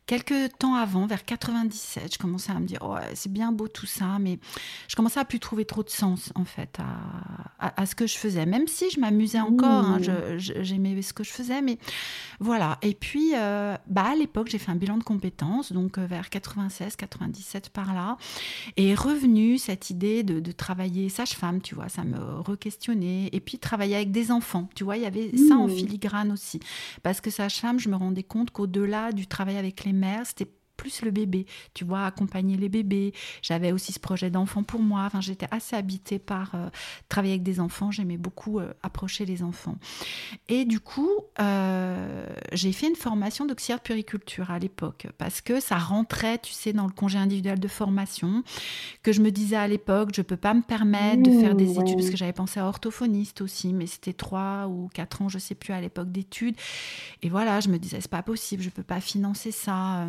Quelques 0.07 0.59
temps 0.59 0.75
avant, 0.75 1.07
vers 1.07 1.25
97, 1.25 2.15
je 2.15 2.19
commençais 2.19 2.51
à 2.51 2.59
me 2.59 2.67
dire, 2.67 2.81
c'est 3.15 3.33
bien 3.33 3.53
beau 3.53 3.69
tout 3.69 3.87
ça, 3.87 4.19
mais 4.21 4.39
je 4.89 4.97
commençais 4.97 5.21
à 5.21 5.25
plus 5.25 5.39
trouver 5.39 5.65
trop 5.65 5.83
de 5.83 5.91
sens, 5.91 6.33
en 6.35 6.45
fait, 6.45 6.79
à, 6.81 7.73
à, 7.77 7.87
ce 7.87 7.95
que 7.95 8.07
je 8.07 8.17
faisais. 8.17 8.45
Même 8.45 8.67
si 8.67 8.91
je 8.91 8.99
m'amusais 8.99 9.41
encore, 9.41 9.69
hein, 9.69 9.99
mmh. 10.01 10.39
j'aimais 10.39 11.01
ce 11.03 11.13
que 11.13 11.23
je 11.23 11.31
faisais, 11.31 11.63
mais 11.63 11.79
voilà. 12.41 12.79
Et 12.83 12.95
puis, 12.95 13.33
euh, 13.37 13.77
bah, 13.87 14.07
à 14.13 14.17
l'époque, 14.17 14.49
j'ai 14.49 14.59
fait 14.59 14.73
un 14.73 14.77
bilan 14.77 14.99
de 14.99 15.05
compétences, 15.05 15.73
donc 15.73 15.99
euh, 15.99 16.07
vers 16.07 16.31
96, 16.31 16.97
97 16.97 17.71
par 17.71 17.95
là, 17.95 18.17
et 18.77 18.95
revenu 18.95 19.59
cette 19.59 19.91
idée 19.91 20.25
de, 20.25 20.41
de 20.41 20.53
travailler 20.53 21.09
sage-femme, 21.09 21.61
tu 21.61 21.75
vois, 21.75 21.89
ça 21.89 22.03
me 22.03 22.19
re-questionnait. 22.41 23.31
Et 23.33 23.41
puis, 23.41 23.59
travailler 23.59 23.97
avec 23.97 24.11
des 24.11 24.33
enfants, 24.33 24.69
tu 24.75 24.83
vois, 24.83 24.97
il 24.97 25.05
y 25.05 25.07
avait 25.07 25.31
ça 25.37 25.55
en 25.55 25.69
mmh. 25.69 25.77
filigrane 25.77 26.33
aussi. 26.33 26.61
Parce 27.03 27.21
que 27.21 27.31
sage-femme, 27.31 27.79
je 27.79 27.89
me 27.89 27.97
rendais 27.97 28.25
compte 28.25 28.51
qu'au-delà 28.51 29.13
du 29.13 29.27
travail 29.27 29.57
avec 29.57 29.85
les 29.85 29.92
mère, 29.93 30.27
c'était 30.27 30.51
plus 30.83 31.03
le 31.03 31.13
bébé, 31.13 31.47
tu 31.75 31.85
vois, 31.85 32.07
accompagner 32.07 32.57
les 32.57 32.69
bébés. 32.69 33.13
J'avais 33.41 33.71
aussi 33.71 33.93
ce 33.93 34.01
projet 34.01 34.31
d'enfant 34.31 34.65
pour 34.65 34.81
moi. 34.81 35.05
Enfin, 35.05 35.21
j'étais 35.21 35.47
assez 35.53 35.77
habitée 35.77 36.19
par 36.19 36.57
euh, 36.57 36.71
travailler 37.09 37.35
avec 37.35 37.45
des 37.45 37.61
enfants. 37.61 37.93
J'aimais 37.93 38.17
beaucoup 38.17 38.59
euh, 38.59 38.73
approcher 38.83 39.25
les 39.25 39.45
enfants. 39.45 39.77
Et 40.49 40.65
du 40.65 40.81
coup, 40.81 41.09
euh, 41.39 42.27
j'ai 42.53 42.73
fait 42.73 42.89
une 42.89 42.97
formation 42.97 43.47
d'auxiliaire 43.47 43.79
de 43.79 43.85
puriculture 43.85 44.51
à 44.51 44.59
l'époque 44.59 45.07
parce 45.19 45.41
que 45.41 45.61
ça 45.61 45.79
rentrait, 45.79 46.39
tu 46.39 46.53
sais, 46.53 46.73
dans 46.73 46.89
le 46.89 46.93
congé 46.93 47.17
individuel 47.17 47.61
de 47.61 47.69
formation. 47.69 48.43
Que 49.05 49.13
je 49.13 49.21
me 49.21 49.31
disais 49.31 49.55
à 49.55 49.69
l'époque, 49.69 50.11
je 50.13 50.23
peux 50.23 50.37
pas 50.37 50.53
me 50.53 50.63
permettre 50.63 51.23
de 51.23 51.31
faire 51.31 51.55
des 51.55 51.67
mmh, 51.67 51.81
études 51.83 51.97
parce 51.99 52.11
que 52.11 52.17
j'avais 52.17 52.33
pensé 52.33 52.59
à 52.59 52.67
orthophoniste 52.67 53.41
aussi, 53.41 53.73
mais 53.73 53.87
c'était 53.87 54.15
trois 54.15 54.67
ou 54.67 54.89
quatre 54.93 55.23
ans, 55.23 55.29
je 55.29 55.39
sais 55.39 55.55
plus 55.55 55.73
à 55.73 55.81
l'époque 55.81 56.11
d'études. 56.11 56.57
Et 57.23 57.29
voilà, 57.29 57.61
je 57.61 57.69
me 57.69 57.79
disais, 57.79 58.01
c'est 58.01 58.11
pas 58.11 58.25
possible, 58.25 58.65
je 58.65 58.71
peux 58.71 58.83
pas 58.83 59.01
financer 59.01 59.53
ça. 59.53 60.09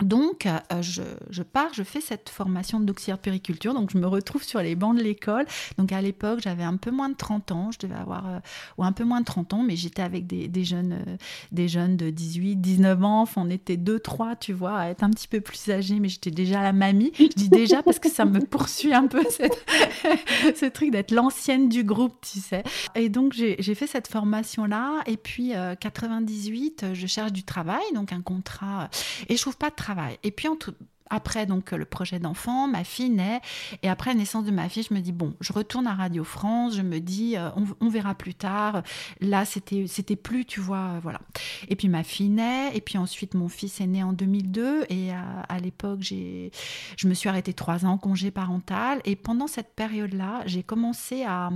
Donc, 0.00 0.46
euh, 0.46 0.58
je, 0.80 1.42
pars, 1.42 1.72
je 1.74 1.82
fais 1.82 2.00
cette 2.00 2.28
formation 2.28 2.80
d'auxiliaire 2.80 3.18
de 3.18 3.22
périculture. 3.22 3.74
Donc, 3.74 3.90
je 3.92 3.98
me 3.98 4.06
retrouve 4.06 4.42
sur 4.42 4.60
les 4.60 4.74
bancs 4.74 4.96
de 4.96 5.02
l'école. 5.02 5.46
Donc, 5.78 5.92
à 5.92 6.00
l'époque, 6.00 6.40
j'avais 6.42 6.64
un 6.64 6.76
peu 6.76 6.90
moins 6.90 7.08
de 7.08 7.14
30 7.14 7.52
ans. 7.52 7.70
Je 7.70 7.78
devais 7.78 7.94
avoir, 7.94 8.28
euh, 8.28 8.38
ou 8.78 8.84
un 8.84 8.92
peu 8.92 9.04
moins 9.04 9.20
de 9.20 9.24
30 9.24 9.54
ans, 9.54 9.62
mais 9.62 9.76
j'étais 9.76 10.02
avec 10.02 10.26
des, 10.26 10.64
jeunes, 10.64 11.04
euh, 11.06 11.16
des 11.52 11.68
jeunes 11.68 11.96
de 11.96 12.10
18, 12.10 12.56
19 12.56 13.04
ans. 13.04 13.22
Enfin, 13.22 13.42
on 13.44 13.50
était 13.50 13.76
deux, 13.76 14.00
trois, 14.00 14.34
tu 14.34 14.52
vois, 14.52 14.78
à 14.78 14.88
être 14.88 15.04
un 15.04 15.10
petit 15.10 15.28
peu 15.28 15.40
plus 15.40 15.70
âgés, 15.70 16.00
mais 16.00 16.08
j'étais 16.08 16.30
déjà 16.30 16.62
la 16.62 16.72
mamie. 16.72 17.12
Je 17.18 17.26
dis 17.26 17.48
déjà 17.48 17.82
parce 17.82 17.98
que 17.98 18.10
ça 18.10 18.24
me 18.24 18.40
poursuit 18.40 18.94
un 18.94 19.06
peu, 19.06 19.22
ce 19.30 20.66
truc 20.66 20.90
d'être 20.90 21.12
l'ancienne 21.12 21.68
du 21.68 21.84
groupe, 21.84 22.16
tu 22.22 22.40
sais. 22.40 22.64
Et 22.94 23.08
donc, 23.08 23.34
j'ai 23.34 23.74
fait 23.74 23.86
cette 23.86 24.08
formation-là. 24.08 25.02
Et 25.06 25.16
puis, 25.16 25.52
98, 25.80 26.86
je 26.92 27.06
cherche 27.06 27.32
du 27.32 27.44
travail, 27.44 27.82
donc 27.94 28.12
un 28.12 28.22
contrat. 28.22 28.90
Et 29.28 29.36
je 29.36 29.42
trouve 29.42 29.56
pas 29.56 29.70
de 29.70 29.74
Et 30.22 30.30
puis, 30.30 30.48
en 30.48 30.56
tout, 30.56 30.74
après 31.10 31.46
donc 31.46 31.70
le 31.72 31.84
projet 31.84 32.18
d'enfant, 32.18 32.68
ma 32.68 32.84
fille 32.84 33.10
naît 33.10 33.40
et 33.82 33.88
après 33.88 34.10
la 34.10 34.18
naissance 34.18 34.44
de 34.44 34.50
ma 34.50 34.68
fille, 34.68 34.84
je 34.88 34.94
me 34.94 35.00
dis 35.00 35.12
bon, 35.12 35.34
je 35.40 35.52
retourne 35.52 35.86
à 35.86 35.94
Radio 35.94 36.24
France, 36.24 36.74
je 36.76 36.82
me 36.82 37.00
dis 37.00 37.36
euh, 37.36 37.50
on, 37.80 37.88
verra 37.88 38.14
plus 38.14 38.34
tard. 38.34 38.82
Là, 39.20 39.44
c'était 39.44 39.86
c'était 39.86 40.16
plus, 40.16 40.44
tu 40.44 40.60
vois, 40.60 40.94
euh, 40.94 41.00
voilà. 41.02 41.20
Et 41.68 41.76
puis 41.76 41.88
ma 41.88 42.02
fille 42.02 42.30
naît 42.30 42.74
et 42.74 42.80
puis 42.80 42.98
ensuite 42.98 43.34
mon 43.34 43.48
fils 43.48 43.80
est 43.80 43.86
né 43.86 44.02
en 44.02 44.12
2002 44.12 44.84
et 44.88 45.10
à, 45.12 45.58
l'époque 45.58 46.00
j'ai 46.00 46.50
je 46.96 47.06
me 47.06 47.14
suis 47.14 47.28
arrêtée 47.28 47.52
trois 47.52 47.84
ans 47.84 47.98
congé 47.98 48.30
parental 48.30 49.00
et 49.04 49.16
pendant 49.16 49.46
cette 49.46 49.74
période-là, 49.74 50.42
j'ai 50.46 50.62
commencé 50.62 51.24
à, 51.24 51.50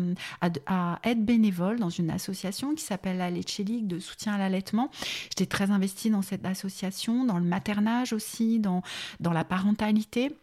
à, 0.66 0.98
être 1.04 1.24
bénévole 1.24 1.78
dans 1.78 1.90
une 1.90 2.10
association 2.10 2.74
qui 2.74 2.84
s'appelle 2.84 3.18
la 3.18 3.30
League 3.30 3.86
de 3.86 3.98
soutien 3.98 4.34
à 4.34 4.38
l'allaitement. 4.38 4.90
J'étais 5.30 5.46
très 5.46 5.70
investie 5.70 6.10
dans 6.10 6.22
cette 6.22 6.44
association, 6.44 7.24
dans 7.24 7.38
le 7.38 7.44
maternage 7.44 8.12
aussi, 8.12 8.58
dans 8.58 8.82
dans 9.20 9.32
la 9.36 9.44
parentalité. 9.44 10.34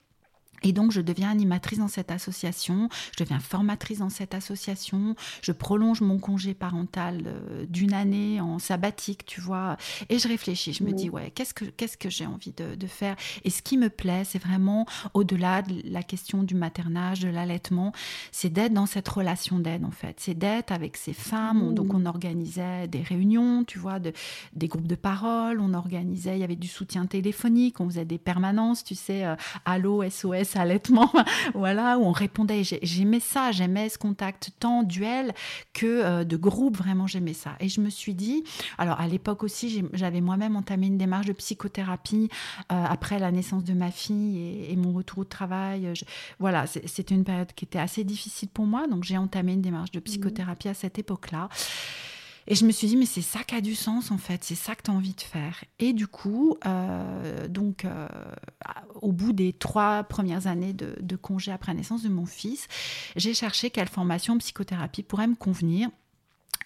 Et 0.64 0.72
donc, 0.72 0.92
je 0.92 1.02
deviens 1.02 1.30
animatrice 1.30 1.80
dans 1.80 1.88
cette 1.88 2.12
association, 2.12 2.90
je 3.18 3.24
deviens 3.24 3.40
formatrice 3.40 4.00
dans 4.00 4.10
cette 4.10 4.34
association, 4.34 5.16
je 5.42 5.52
prolonge 5.52 6.02
mon 6.02 6.20
congé 6.20 6.54
parental 6.54 7.24
euh, 7.26 7.66
d'une 7.68 7.94
année 7.94 8.42
en 8.42 8.60
sabbatique, 8.60 9.26
tu 9.26 9.42
vois, 9.42 9.78
et 10.10 10.20
je 10.20 10.28
réfléchis, 10.28 10.74
je 10.74 10.84
me 10.84 10.92
dis, 10.92 11.10
ouais, 11.10 11.32
qu'est-ce 11.32 11.54
que, 11.54 11.66
qu'est-ce 11.66 11.98
que 11.98 12.10
j'ai 12.10 12.26
envie 12.26 12.54
de, 12.54 12.88
faire? 12.88 13.16
Et 13.44 13.50
ce 13.50 13.62
qui 13.62 13.78
me 13.78 13.90
plaît, 13.90 14.24
c'est 14.26 14.42
vraiment, 14.42 14.86
au-delà 15.14 15.62
de 15.62 15.82
la 15.86 16.04
question 16.04 16.44
du 16.44 16.56
maternage, 16.56 17.22
de 17.22 17.30
l'allaitement, 17.30 17.94
c'est 18.32 18.50
d'être 18.50 18.74
dans 18.74 18.86
cette 18.86 19.08
relation 19.08 19.60
d'aide, 19.60 19.86
en 19.86 19.92
fait. 19.92 20.18
C'est 20.20 20.38
d'être 20.38 20.72
avec 20.72 20.98
ces 20.98 21.14
femmes. 21.14 21.74
donc, 21.74 21.94
on 21.94 22.06
organisait 22.06 22.88
des 22.88 23.02
réunions, 23.02 23.64
tu 23.64 23.80
vois, 23.80 24.00
de, 24.00 24.14
des 24.54 24.68
groupes 24.68 24.88
de 24.88 24.96
parole, 24.96 25.60
on 25.60 25.74
organisait, 25.74 26.38
il 26.38 26.42
y 26.42 26.44
avait 26.44 26.56
du 26.56 26.68
soutien 26.68 27.06
téléphonique, 27.06 27.80
on 27.80 27.90
faisait 27.90 28.06
des 28.06 28.18
permanences, 28.18 28.84
tu 28.84 28.96
sais, 28.96 29.26
euh, 29.26 29.36
Allo, 29.66 30.04
SOS, 30.10 30.53
allaitement, 30.56 31.12
voilà, 31.54 31.98
où 31.98 32.04
on 32.04 32.12
répondait. 32.12 32.64
J'aimais 32.64 33.20
ça, 33.20 33.52
j'aimais 33.52 33.90
ce 33.90 33.98
contact 33.98 34.52
tant 34.60 34.84
duel 34.84 35.34
que 35.74 35.86
euh, 35.86 36.24
de 36.24 36.38
groupe, 36.38 36.78
vraiment 36.78 37.08
j'aimais 37.08 37.34
ça. 37.34 37.56
Et 37.60 37.70
je 37.70 37.82
me 37.82 37.90
suis 37.90 38.14
dit, 38.14 38.44
alors 38.78 39.00
à 39.00 39.08
l'époque 39.08 39.44
aussi, 39.44 39.84
j'avais 39.94 40.22
moi-même 40.22 40.56
entamé 40.56 40.88
une 40.88 40.98
démarche 40.98 41.26
de 41.26 41.34
psychothérapie 41.34 42.30
euh, 42.72 42.86
après 42.88 43.20
la 43.20 43.32
naissance 43.32 43.64
de 43.64 43.74
ma 43.74 43.92
fille 43.92 44.68
et, 44.70 44.76
mon 44.76 44.92
retour 44.92 45.20
au 45.20 45.24
travail. 45.24 45.94
voilà, 46.40 46.66
c'était 46.68 47.16
une 47.16 47.24
période 47.24 47.54
qui 47.54 47.66
était 47.66 47.80
assez 47.80 48.04
difficile 48.04 48.50
pour 48.50 48.66
moi, 48.66 48.88
donc 48.88 49.04
j'ai 49.04 49.18
entamé 49.18 49.54
une 49.54 49.62
démarche 49.62 49.92
de 49.92 50.00
mmh. 50.00 50.04
psychothérapie 50.04 50.68
à 50.68 50.74
cette 50.74 51.00
époque-là. 51.00 51.50
Et 52.48 52.56
je 52.56 52.66
me 52.66 52.72
suis 52.72 52.88
dit, 52.88 52.98
mais 52.98 53.06
c'est 53.06 53.22
ça 53.22 53.44
qui 53.44 53.56
a 53.56 53.62
du 53.62 53.76
sens 53.76 54.12
en 54.12 54.18
fait, 54.18 54.44
c'est 54.44 54.56
ça 54.56 54.76
que 54.76 54.84
tu 54.84 54.92
as 54.92 54.94
envie 54.94 55.14
de 55.14 55.22
faire. 55.22 55.64
Et 55.80 55.94
du 55.94 56.08
coup, 56.08 56.58
euh, 56.66 57.48
donc, 57.48 57.86
euh, 57.86 58.08
au 59.02 59.12
bout 59.12 59.34
des 59.34 59.54
trois 59.54 60.04
premières 60.04 60.48
années 60.48 60.74
de, 60.74 61.16
congé 61.16 61.52
après 61.52 61.74
naissance 61.74 62.04
de 62.04 62.10
mon 62.10 62.26
fils, 62.26 62.68
j'ai 63.16 63.34
cherché 63.34 63.70
quelle 63.70 63.88
formation 63.88 64.38
psychothérapie 64.38 65.04
pourrait 65.04 65.28
me 65.28 65.36
convenir. 65.36 65.90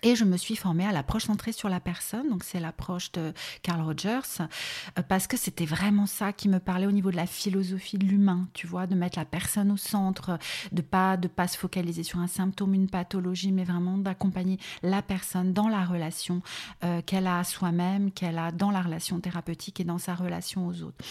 Et 0.03 0.15
je 0.15 0.25
me 0.25 0.37
suis 0.37 0.55
formée 0.55 0.85
à 0.85 0.91
l'approche 0.91 1.25
centrée 1.25 1.51
sur 1.51 1.69
la 1.69 1.79
personne, 1.79 2.29
donc 2.29 2.43
c'est 2.43 2.59
l'approche 2.59 3.11
de 3.13 3.33
Carl 3.63 3.81
Rogers, 3.81 4.41
euh, 4.41 5.01
parce 5.07 5.27
que 5.27 5.37
c'était 5.37 5.65
vraiment 5.65 6.05
ça 6.05 6.33
qui 6.33 6.49
me 6.49 6.59
parlait 6.59 6.85
au 6.85 6.91
niveau 6.91 7.11
de 7.11 7.15
la 7.15 7.25
philosophie 7.25 7.97
de 7.97 8.05
l'humain, 8.05 8.47
tu 8.53 8.67
vois, 8.67 8.87
de 8.87 8.95
mettre 8.95 9.17
la 9.17 9.25
personne 9.25 9.71
au 9.71 9.77
centre, 9.77 10.37
de 10.71 10.81
pas 10.81 11.17
de 11.17 11.27
pas 11.27 11.47
se 11.47 11.57
focaliser 11.57 12.03
sur 12.03 12.19
un 12.19 12.27
symptôme, 12.27 12.73
une 12.73 12.89
pathologie, 12.89 13.51
mais 13.51 13.63
vraiment 13.63 13.97
d'accompagner 13.97 14.59
la 14.83 15.01
personne 15.01 15.53
dans 15.53 15.67
la 15.67 15.83
relation 15.83 16.41
euh, 16.83 17.01
qu'elle 17.01 17.27
a 17.27 17.39
à 17.39 17.43
soi-même, 17.43 18.11
qu'elle 18.11 18.37
a 18.37 18.51
dans 18.51 18.71
la 18.71 18.81
relation 18.81 19.19
thérapeutique 19.19 19.79
et 19.79 19.83
dans 19.83 19.97
sa 19.97 20.15
relation 20.15 20.67
aux 20.67 20.83
autres. 20.83 21.03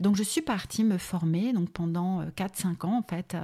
Donc 0.00 0.16
je 0.16 0.22
suis 0.22 0.42
partie 0.42 0.84
me 0.84 0.98
former 0.98 1.52
donc 1.52 1.70
pendant 1.70 2.22
4-5 2.24 2.66
euh, 2.84 2.86
ans 2.86 2.98
en 2.98 3.02
fait 3.02 3.36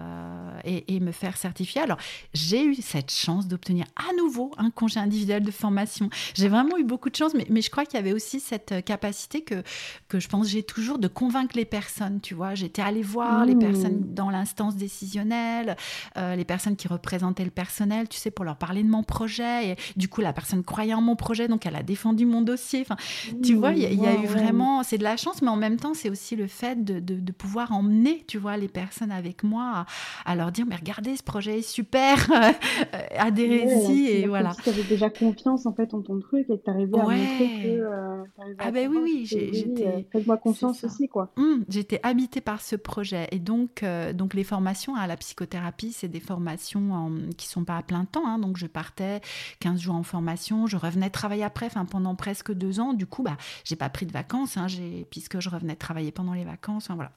et, 0.64 0.94
et, 0.94 1.00
me 1.00 1.12
faire 1.12 1.36
certifier. 1.36 1.80
Alors 1.80 1.98
j'ai 2.34 2.64
eu 2.64 2.74
cette 2.74 3.10
chance 3.10 3.48
d'obtenir 3.48 3.86
à 3.96 4.14
nouveau 4.16 4.52
un 4.58 4.70
congé 4.82 4.98
individuel 4.98 5.44
de 5.44 5.50
formation. 5.52 6.10
J'ai 6.34 6.48
vraiment 6.48 6.76
eu 6.76 6.82
beaucoup 6.82 7.08
de 7.08 7.14
chance, 7.14 7.34
mais, 7.34 7.46
mais 7.48 7.62
je 7.62 7.70
crois 7.70 7.84
qu'il 7.84 7.94
y 7.94 8.02
avait 8.02 8.12
aussi 8.12 8.40
cette 8.40 8.72
euh, 8.72 8.80
capacité 8.80 9.42
que, 9.42 9.62
que 10.08 10.18
je 10.18 10.28
pense 10.28 10.48
j'ai 10.48 10.64
toujours 10.64 10.98
de 10.98 11.06
convaincre 11.06 11.56
les 11.56 11.64
personnes, 11.64 12.20
tu 12.20 12.34
vois. 12.34 12.56
J'étais 12.56 12.82
allée 12.82 13.02
voir 13.02 13.46
les 13.46 13.54
mmh. 13.54 13.58
personnes 13.60 14.00
dans 14.12 14.28
l'instance 14.28 14.74
décisionnelle, 14.74 15.76
euh, 16.16 16.34
les 16.34 16.44
personnes 16.44 16.74
qui 16.74 16.88
représentaient 16.88 17.44
le 17.44 17.52
personnel, 17.52 18.08
tu 18.08 18.18
sais, 18.18 18.32
pour 18.32 18.44
leur 18.44 18.56
parler 18.56 18.82
de 18.82 18.88
mon 18.88 19.04
projet. 19.04 19.68
Et 19.68 19.76
du 19.94 20.08
coup, 20.08 20.20
la 20.20 20.32
personne 20.32 20.64
croyait 20.64 20.94
en 20.94 21.00
mon 21.00 21.14
projet, 21.14 21.46
donc 21.46 21.64
elle 21.64 21.76
a 21.76 21.84
défendu 21.84 22.26
mon 22.26 22.42
dossier. 22.42 22.80
Enfin, 22.80 22.96
tu 23.44 23.54
vois, 23.54 23.70
il 23.74 23.82
y, 23.82 24.06
a 24.06 24.14
eu 24.14 24.26
vraiment, 24.26 24.82
c'est 24.82 24.98
de 24.98 25.04
la 25.04 25.16
chance, 25.16 25.42
mais 25.42 25.48
en 25.48 25.56
même 25.56 25.76
temps, 25.76 25.94
c'est 25.94 26.10
aussi 26.10 26.34
le 26.34 26.48
fait 26.48 26.84
de, 26.84 26.98
de, 26.98 27.32
pouvoir 27.32 27.70
emmener, 27.70 28.24
tu 28.26 28.36
vois, 28.36 28.56
les 28.56 28.68
personnes 28.68 29.12
avec 29.12 29.44
moi 29.44 29.86
à, 30.26 30.34
leur 30.34 30.50
dire, 30.50 30.66
mais 30.66 30.76
regardez, 30.76 31.16
ce 31.16 31.22
projet 31.22 31.60
est 31.60 31.68
super, 31.68 32.28
adhérez-y, 33.16 34.08
et 34.08 34.26
voilà 34.26 34.52
avais 34.72 34.82
déjà 34.82 35.10
confiance 35.10 35.66
en 35.66 35.74
fait 35.74 35.94
en 35.94 36.02
ton 36.02 36.18
truc 36.18 36.46
et 36.48 36.58
que 36.58 36.64
tu 36.64 36.70
arrivais 36.70 36.98
à 36.98 37.02
montrer 37.02 37.62
que 37.62 37.68
euh, 37.68 38.24
ah 38.58 38.70
ben 38.70 38.88
oui 38.88 38.98
oui 39.02 39.26
j'étais 39.26 39.86
euh, 39.86 40.02
faites-moi 40.10 40.36
confiance 40.38 40.84
aussi 40.84 41.08
quoi. 41.08 41.32
Mmh, 41.36 41.64
j'étais 41.68 42.00
habitée 42.02 42.40
par 42.40 42.60
ce 42.60 42.76
projet 42.76 43.28
et 43.30 43.38
donc 43.38 43.82
euh, 43.82 44.12
donc 44.12 44.34
les 44.34 44.44
formations 44.44 44.94
à 44.94 45.06
la 45.06 45.16
psychothérapie 45.16 45.92
c'est 45.92 46.08
des 46.08 46.20
formations 46.20 46.92
en, 46.92 47.10
qui 47.36 47.46
sont 47.46 47.64
pas 47.64 47.76
à 47.76 47.82
plein 47.82 48.04
temps 48.04 48.26
hein. 48.26 48.38
donc 48.38 48.56
je 48.56 48.66
partais 48.66 49.20
15 49.60 49.80
jours 49.80 49.94
en 49.94 50.02
formation 50.02 50.66
je 50.66 50.76
revenais 50.76 51.10
travailler 51.10 51.44
après 51.44 51.66
enfin 51.66 51.84
pendant 51.84 52.14
presque 52.14 52.52
deux 52.52 52.80
ans 52.80 52.94
du 52.94 53.06
coup 53.06 53.22
bah 53.22 53.36
j'ai 53.64 53.76
pas 53.76 53.90
pris 53.90 54.06
de 54.06 54.12
vacances 54.12 54.56
hein, 54.56 54.66
puisque 55.10 55.40
je 55.40 55.48
revenais 55.48 55.76
travailler 55.76 56.12
pendant 56.12 56.34
les 56.34 56.44
vacances 56.44 56.88
voilà 56.90 57.12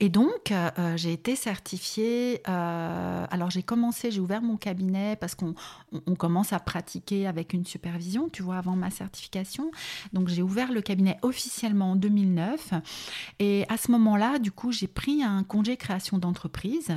et 0.00 0.08
donc, 0.08 0.50
euh, 0.50 0.70
euh, 0.78 0.96
j'ai 0.96 1.12
été 1.12 1.36
certifiée. 1.36 2.42
Euh, 2.48 3.26
alors, 3.30 3.50
j'ai 3.50 3.62
commencé, 3.62 4.10
j'ai 4.10 4.20
ouvert 4.20 4.42
mon 4.42 4.56
cabinet 4.56 5.16
parce 5.16 5.34
qu'on 5.34 5.54
commence 6.16 6.52
à 6.52 6.58
pratiquer 6.58 7.26
avec 7.26 7.52
une 7.52 7.64
supervision, 7.64 8.28
tu 8.28 8.42
vois, 8.42 8.56
avant 8.56 8.76
ma 8.76 8.90
certification. 8.90 9.70
Donc, 10.12 10.28
j'ai 10.28 10.42
ouvert 10.42 10.72
le 10.72 10.80
cabinet 10.80 11.18
officiellement 11.22 11.92
en 11.92 11.96
2009. 11.96 12.72
Et 13.38 13.64
à 13.68 13.76
ce 13.76 13.90
moment-là, 13.92 14.38
du 14.38 14.50
coup, 14.50 14.72
j'ai 14.72 14.88
pris 14.88 15.22
un 15.22 15.44
congé 15.44 15.76
création 15.76 16.18
d'entreprise 16.18 16.90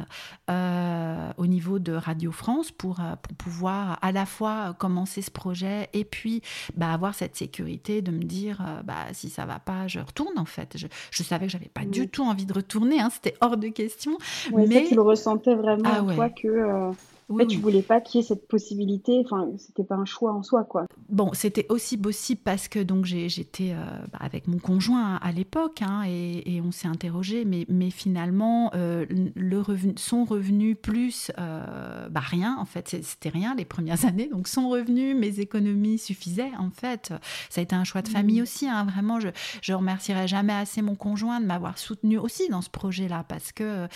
au 1.38 1.48
niveau 1.48 1.80
de 1.80 1.94
Radio 1.94 2.32
France 2.32 2.72
pour, 2.72 2.96
pour 3.22 3.34
pouvoir 3.38 4.00
à 4.02 4.12
la 4.12 4.26
fois 4.26 4.74
commencer 4.74 5.22
ce 5.22 5.32
projet 5.32 5.90
et 5.94 6.06
puis 6.06 6.42
bah, 6.76 6.92
avoir 6.92 7.14
cette 7.14 7.36
sécurité 7.36 8.02
de 8.02 8.12
me 8.12 8.24
dire 8.24 8.64
bah, 8.84 9.06
si 9.14 9.30
ça 9.30 9.46
va 9.46 9.60
pas, 9.60 9.88
je 9.88 10.00
retourne 10.00 10.38
en 10.38 10.46
fait. 10.46 10.78
Je, 10.78 10.88
je 11.12 11.24
savais 11.24 11.46
que 11.46 11.52
j'avais 11.52 11.70
pas 11.70 11.86
du 11.86 12.08
tout 12.08 12.24
envie 12.24 12.35
de 12.44 12.54
retourner, 12.54 13.00
hein, 13.00 13.10
c'était 13.10 13.38
hors 13.40 13.56
de 13.56 13.70
question. 13.70 14.18
mais 14.54 14.86
tu 14.86 14.96
le 14.96 15.02
ressentais 15.02 15.56
vraiment 15.56 15.84
ah 15.86 16.14
toi 16.14 16.30
que. 16.30 16.92
Euh, 17.30 17.34
en 17.34 17.38
fait, 17.38 17.56
voulais 17.56 17.82
pas 17.82 18.02
qu'il 18.02 18.22
y 18.22 18.24
ait 18.24 18.28
cette 18.28 18.48
possibilité. 18.48 19.22
Enfin, 19.26 19.50
c'était 19.58 19.84
pas 19.84 19.96
un 19.96 20.06
choix 20.06 20.34
en 20.34 20.44
soi, 20.44 20.64
quoi. 20.64 20.86
Bon, 21.10 21.32
c'était 21.34 21.66
aussi 21.70 21.98
possible 21.98 22.42
parce 22.44 22.68
que 22.68 22.80
donc 22.80 23.06
j'étais 23.06 23.72
euh, 23.72 23.84
bah, 24.12 24.20
avec 24.22 24.48
mon 24.48 24.60
conjoint 24.60 25.16
à 25.16 25.32
l'époque 25.32 25.82
hein, 25.82 26.04
et, 26.08 26.62
on 26.66 26.72
s'est 26.72 26.88
interrogé, 26.88 27.46
mais, 27.46 27.66
mais 27.70 27.90
finalement, 27.90 28.72
euh, 28.74 29.06
le 29.36 29.62
revenu, 29.62 29.94
son 29.98 30.24
revenu 30.24 30.76
plus 30.76 31.32
euh, 31.38 32.10
bah, 32.10 32.22
rien, 32.22 32.58
en 32.60 32.66
fait, 32.66 32.90
c'était 33.04 33.30
rien 33.30 33.56
les 33.56 33.66
premières 33.66 34.06
années. 34.08 34.30
Donc 34.32 34.48
son 34.48 34.70
revenu, 34.70 35.14
mes 35.16 35.40
économies 35.40 35.98
suffisaient, 35.98 36.52
en 36.58 36.70
fait. 36.70 37.14
Ça 37.50 37.62
a 37.62 37.64
été 37.64 37.76
un 37.76 37.84
choix 37.84 38.02
de 38.02 38.08
famille 38.08 38.40
mmh. 38.40 38.44
aussi. 38.44 38.68
Hein. 38.68 38.86
Vraiment, 38.86 39.20
je, 39.20 39.30
je 39.62 39.74
remercierai 39.74 40.28
jamais 40.28 40.54
assez 40.54 40.82
mon 40.82 40.96
conjoint 40.96 41.40
de 41.40 41.46
m'avoir 41.46 41.78
soutenu 41.78 42.18
aussi 42.18 42.50
dans 42.50 42.62
ce 42.62 42.70
projet-là 42.70 43.26
parce 43.28 43.52
que 43.52 43.88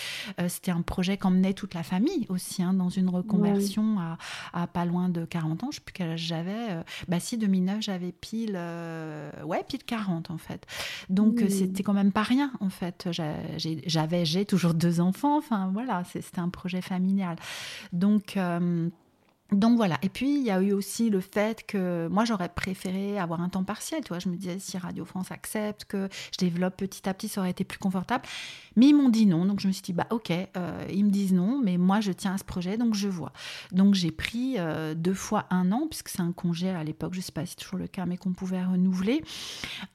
c'était 0.47 0.71
un 0.71 0.81
projet 0.81 1.17
qu'emmenait 1.17 1.53
toute 1.53 1.73
la 1.73 1.83
famille 1.83 2.25
aussi 2.29 2.61
hein, 2.61 2.73
dans 2.73 2.89
une 2.89 3.09
conversion 3.21 3.97
à, 4.53 4.67
pas 4.67 4.85
loin 4.85 5.09
de 5.09 5.25
40 5.25 5.63
ans, 5.63 5.67
je 5.71 5.77
sais 5.77 5.81
plus 5.83 5.93
quel 5.93 6.11
âge 6.11 6.21
j'avais. 6.21 6.71
Euh, 6.71 6.83
bah 7.07 7.19
si, 7.19 7.37
2009, 7.37 7.81
j'avais 7.81 8.11
pile, 8.11 8.53
euh, 8.55 9.31
ouais, 9.43 9.63
pile 9.67 9.83
40 9.83 10.31
en 10.31 10.37
fait. 10.37 10.65
Donc 11.09 11.41
euh, 11.41 11.49
c'était 11.49 11.83
quand 11.83 11.93
même 11.93 12.11
pas 12.11 12.23
rien 12.23 12.51
en 12.59 12.69
fait. 12.69 13.09
J'avais, 13.11 14.25
j'ai 14.25 14.45
toujours 14.45 14.73
deux 14.73 14.99
enfants. 15.01 15.37
Enfin 15.37 15.69
voilà, 15.73 16.03
c'était 16.05 16.39
un 16.39 16.49
projet 16.49 16.81
familial. 16.81 17.37
Donc 17.93 18.37
donc 19.51 19.77
voilà, 19.77 19.97
et 20.03 20.09
puis 20.09 20.37
il 20.37 20.43
y 20.43 20.51
a 20.51 20.61
eu 20.61 20.73
aussi 20.73 21.09
le 21.09 21.21
fait 21.21 21.65
que 21.65 22.07
moi 22.11 22.23
j'aurais 22.23 22.49
préféré 22.49 23.17
avoir 23.17 23.41
un 23.41 23.49
temps 23.49 23.63
partiel, 23.63 24.03
tu 24.03 24.09
vois, 24.09 24.19
je 24.19 24.29
me 24.29 24.35
disais 24.35 24.59
si 24.59 24.77
Radio 24.77 25.05
France 25.05 25.31
accepte 25.31 25.85
que 25.85 26.07
je 26.31 26.37
développe 26.37 26.77
petit 26.77 27.09
à 27.09 27.15
petit, 27.15 27.27
ça 27.27 27.41
aurait 27.41 27.49
été 27.49 27.63
plus 27.63 27.79
confortable. 27.79 28.25
Mais 28.75 28.87
ils 28.87 28.95
m'ont 28.95 29.09
dit 29.09 29.25
non, 29.25 29.45
donc 29.45 29.59
je 29.59 29.67
me 29.67 29.73
suis 29.73 29.81
dit 29.81 29.93
bah 29.93 30.05
ok, 30.11 30.31
euh, 30.31 30.85
ils 30.93 31.03
me 31.03 31.09
disent 31.09 31.33
non, 31.33 31.59
mais 31.63 31.77
moi 31.77 31.99
je 31.99 32.11
tiens 32.11 32.35
à 32.35 32.37
ce 32.37 32.43
projet, 32.43 32.77
donc 32.77 32.93
je 32.93 33.07
vois. 33.07 33.33
Donc 33.71 33.95
j'ai 33.95 34.11
pris 34.11 34.55
euh, 34.57 34.93
deux 34.93 35.15
fois 35.15 35.47
un 35.49 35.71
an, 35.71 35.87
puisque 35.89 36.09
c'est 36.09 36.21
un 36.21 36.31
congé 36.31 36.69
à 36.69 36.83
l'époque, 36.83 37.15
je 37.15 37.21
sais 37.21 37.31
pas 37.31 37.45
si 37.45 37.51
c'est 37.51 37.63
toujours 37.63 37.79
le 37.79 37.87
cas, 37.87 38.05
mais 38.05 38.17
qu'on 38.17 38.33
pouvait 38.33 38.63
renouveler, 38.63 39.23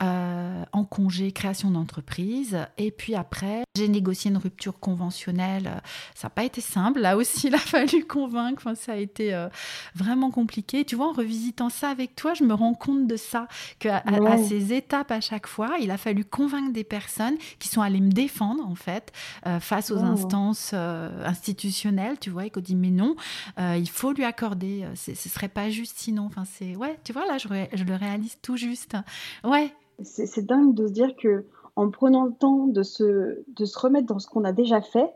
euh, 0.03 0.65
en 0.73 0.85
congé 0.85 1.31
création 1.31 1.71
d'entreprise. 1.71 2.59
Et 2.77 2.91
puis 2.91 3.15
après, 3.15 3.63
j'ai 3.77 3.89
négocié 3.89 4.33
une 4.33 4.39
rupture 4.39 4.81
conventionnelle, 4.81 5.81
ça 6.17 6.27
n'a 6.27 6.31
pas 6.31 6.45
été 6.45 6.61
simple, 6.61 7.01
là 7.01 7.17
aussi 7.17 7.47
il 7.47 7.55
a 7.55 7.59
fallu 7.59 8.05
convaincre, 8.05 8.63
enfin, 8.67 8.75
ça 8.75 8.93
a 8.93 8.97
été 8.97 9.44
euh, 9.45 9.49
vraiment 9.95 10.31
compliqué. 10.31 10.85
Tu 10.85 10.97
vois, 10.97 11.09
en 11.09 11.13
revisitant 11.13 11.69
ça 11.69 11.89
avec 11.89 12.15
toi, 12.17 12.35
je 12.35 12.45
me 12.45 12.55
rends 12.55 12.75
compte 12.75 13.07
de 13.07 13.17
ça, 13.17 13.49
qu'à 13.79 14.03
à, 14.07 14.39
ces 14.39 14.73
étapes 14.73 15.11
à 15.11 15.21
chaque 15.21 15.47
fois, 15.47 15.73
il 15.81 15.91
a 15.91 15.97
fallu 15.97 16.25
convaincre 16.25 16.73
des 16.73 16.85
personnes 16.85 17.37
qui 17.59 17.69
sont 17.69 17.81
allées 17.81 18.01
me 18.01 18.13
défendre, 18.13 18.67
en 18.67 18.75
fait, 18.75 19.13
euh, 19.47 19.61
face 19.61 19.91
aux 19.91 19.99
instances 19.99 20.73
euh, 20.75 21.25
institutionnelles, 21.25 22.19
tu 22.19 22.31
vois, 22.31 22.47
et 22.47 22.51
qu'on 22.51 22.61
dit, 22.61 22.77
mais 22.77 22.91
non, 22.91 23.17
il 23.59 23.89
faut 23.89 24.13
lui 24.13 24.25
accorder, 24.25 24.85
ce 24.95 25.15
serait 25.15 25.49
pas 25.49 25.71
juste 25.71 25.99
sinon. 25.99 26.25
Enfin, 26.25 26.45
c'est, 26.45 26.77
ouais, 26.77 26.99
tu 27.05 27.13
vois, 27.13 27.27
là, 27.27 27.39
je, 27.39 27.49
je 27.73 27.85
le 27.85 27.95
réalise 27.95 28.37
tout 28.43 28.57
juste. 28.57 28.97
Ouais. 29.45 29.73
C'est 30.03 30.45
dingue 30.45 30.75
de 30.75 30.89
se 30.89 30.93
dire 30.93 31.15
que 31.17 31.45
en 31.77 31.91
prenant 31.91 32.25
le 32.25 32.33
temps 32.33 32.67
de 32.67 32.83
se, 32.83 33.43
de 33.49 33.65
se 33.65 33.79
remettre 33.79 34.07
dans 34.07 34.19
ce 34.19 34.29
qu'on 34.29 34.45
a 34.45 34.53
déjà 34.53 34.81
fait, 34.81 35.11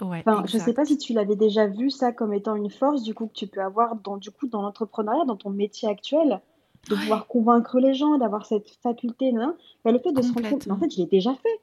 enfin, 0.00 0.44
je 0.46 0.58
sais 0.58 0.72
pas 0.72 0.84
si 0.84 0.98
tu 0.98 1.12
l'avais 1.12 1.36
déjà 1.36 1.66
vu 1.66 1.90
ça 1.90 2.12
comme 2.12 2.32
étant 2.32 2.54
une 2.54 2.70
force 2.70 3.02
du 3.02 3.14
coup 3.14 3.26
que 3.26 3.32
tu 3.32 3.46
peux 3.46 3.62
avoir 3.62 3.96
dans 3.96 4.16
du 4.16 4.30
coup 4.30 4.46
dans 4.46 4.62
l'entrepreneuriat, 4.62 5.24
dans 5.24 5.36
ton 5.36 5.50
métier 5.50 5.88
actuel, 5.88 6.40
de 6.88 6.94
pouvoir 6.94 7.26
convaincre 7.26 7.80
les 7.80 7.94
gens, 7.94 8.18
d'avoir 8.18 8.46
cette 8.46 8.70
faculté, 8.82 9.32
là. 9.32 9.54
Bah, 9.84 9.92
le 9.92 9.98
fait 9.98 10.12
de 10.12 10.22
se 10.22 10.32
rendre 10.32 10.48
compte, 10.48 10.70
en 10.70 10.78
fait, 10.78 10.90
je 10.90 10.98
l'ai 10.98 11.06
déjà 11.06 11.34
fait, 11.34 11.60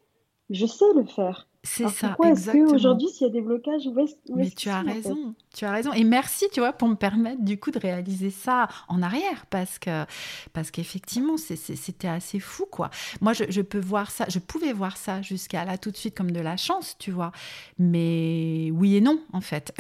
je 0.50 0.66
sais 0.66 0.86
le 0.96 1.06
faire. 1.06 1.48
C'est 1.66 1.90
ça, 1.90 2.10
pourquoi 2.10 2.30
est-ce 2.30 2.52
qu'aujourd'hui, 2.52 3.08
s'il 3.10 3.26
y 3.26 3.30
a 3.30 3.34
des 3.34 3.42
blocages, 3.42 3.88
où 3.88 4.00
est-ce 4.00 4.14
Mais 4.36 4.50
tu 4.52 4.70
as 4.70 4.82
raison, 4.82 5.34
tu 5.52 5.66
as 5.66 5.72
raison. 5.72 5.92
Et 5.94 6.04
merci, 6.04 6.46
tu 6.52 6.60
vois, 6.60 6.74
pour 6.74 6.88
me 6.88 6.96
permettre 6.96 7.44
du 7.44 7.60
coup 7.60 7.72
de 7.72 7.80
réaliser 7.80 8.30
ça 8.30 8.68
en 8.88 9.02
arrière, 9.02 9.48
parce 9.50 9.80
que 9.80 10.06
parce 10.54 10.70
qu'effectivement, 10.70 11.38
c'était 11.38 12.08
assez 12.08 12.40
fou, 12.40 12.66
quoi. 12.70 12.92
Moi, 13.20 13.34
je, 13.34 13.62
peux 13.62 13.80
voir 13.80 14.12
ça, 14.12 14.26
je 14.30 14.38
pouvais 14.38 14.74
voir 14.74 14.96
ça 14.96 15.24
jusqu'à 15.24 15.66
là 15.66 15.80
tout 15.80 15.90
de 15.90 15.98
suite 15.98 16.16
comme 16.16 16.32
de 16.32 16.40
la 16.40 16.56
chance, 16.56 16.96
tu 17.00 17.10
vois. 17.10 17.32
Mais 17.80 18.70
oui 18.72 18.96
et 18.96 19.02
non, 19.02 19.20
en 19.34 19.42
fait. 19.42 19.74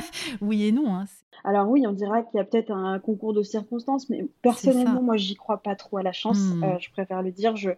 oui 0.40 0.64
et 0.64 0.72
non. 0.72 0.92
Hein. 0.92 1.04
Alors 1.44 1.68
oui, 1.68 1.86
on 1.86 1.92
dira 1.92 2.22
qu'il 2.22 2.38
y 2.38 2.40
a 2.40 2.44
peut-être 2.44 2.72
un 2.72 2.98
concours 2.98 3.32
de 3.32 3.42
circonstances, 3.42 4.10
mais 4.10 4.26
personnellement, 4.42 5.02
moi, 5.02 5.16
j'y 5.16 5.36
crois 5.36 5.62
pas 5.62 5.76
trop 5.76 5.98
à 5.98 6.02
la 6.02 6.12
chance. 6.12 6.38
Hmm. 6.38 6.64
Euh, 6.64 6.78
je 6.80 6.90
préfère 6.90 7.22
le 7.22 7.30
dire. 7.30 7.54
Je 7.54 7.70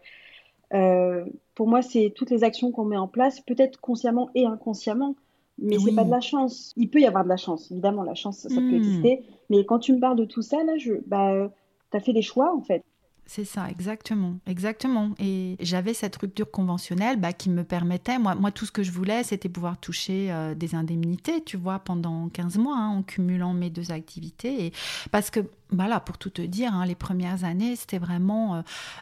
euh, 0.73 1.25
pour 1.61 1.69
moi, 1.69 1.83
c'est 1.83 2.11
toutes 2.17 2.31
les 2.31 2.43
actions 2.43 2.73
qu'on 2.73 2.87
met 2.87 2.97
en 2.97 3.07
place, 3.07 3.43
peut-être 3.43 3.83
consciemment 3.83 4.31
et 4.35 4.47
inconsciemment, 4.47 5.15
mais 5.59 5.79
c'est 5.79 5.95
pas 5.95 6.05
de 6.05 6.11
la 6.11 6.23
chance. 6.23 6.73
Il 6.79 6.89
peut 6.89 7.01
y 7.01 7.07
avoir 7.07 7.23
de 7.23 7.29
la 7.29 7.37
chance, 7.37 7.71
évidemment, 7.71 8.03
la 8.03 8.15
chance, 8.15 8.39
ça 8.39 8.49
peut 8.49 8.63
hmm. 8.63 8.75
exister. 8.77 9.25
Mais 9.51 9.67
quand 9.67 9.79
tu 9.79 9.93
me 9.93 10.01
parles 10.01 10.17
de 10.17 10.25
tout 10.25 10.41
ça, 10.41 10.65
là, 10.65 10.79
je, 10.79 10.95
bah, 11.07 11.51
tu 11.91 11.97
as 11.99 12.01
fait 12.01 12.15
des 12.15 12.23
choix, 12.23 12.57
en 12.57 12.63
fait. 12.63 12.83
C'est 13.27 13.45
ça, 13.45 13.69
exactement, 13.69 14.37
exactement. 14.47 15.11
Et 15.19 15.57
j'avais 15.61 15.93
cette 15.93 16.17
rupture 16.17 16.51
conventionnelle 16.51 17.21
bah, 17.21 17.35
qui 17.35 17.51
me 17.51 17.63
permettait, 17.63 18.19
moi, 18.19 18.35
moi, 18.35 18.53
tout 18.53 18.65
ce 18.65 18.73
que 18.73 18.83
je 18.83 18.91
voulais, 18.91 19.23
c'était 19.23 19.51
pouvoir 19.51 19.79
toucher 19.79 20.33
euh, 20.33 20.55
des 20.55 20.75
indemnités, 20.75 21.45
tu 21.45 21.59
vois, 21.59 21.79
pendant 21.79 22.31
15 22.31 22.57
mois, 22.57 22.79
hein, 22.79 22.89
en 22.89 23.03
cumulant 23.03 23.53
mes 23.53 23.69
deux 23.69 23.93
activités. 23.93 24.65
Et 24.65 24.73
parce 25.13 25.29
que 25.29 25.41
voilà, 25.73 26.01
pour 26.01 26.19
tout 26.19 26.31
te 26.31 26.43
dire, 26.43 26.75
hein, 26.75 26.85
les 26.87 26.95
premières 26.95 27.45
années, 27.45 27.77
c'était 27.77 27.99
vraiment 27.99 28.57
euh, 28.57 28.61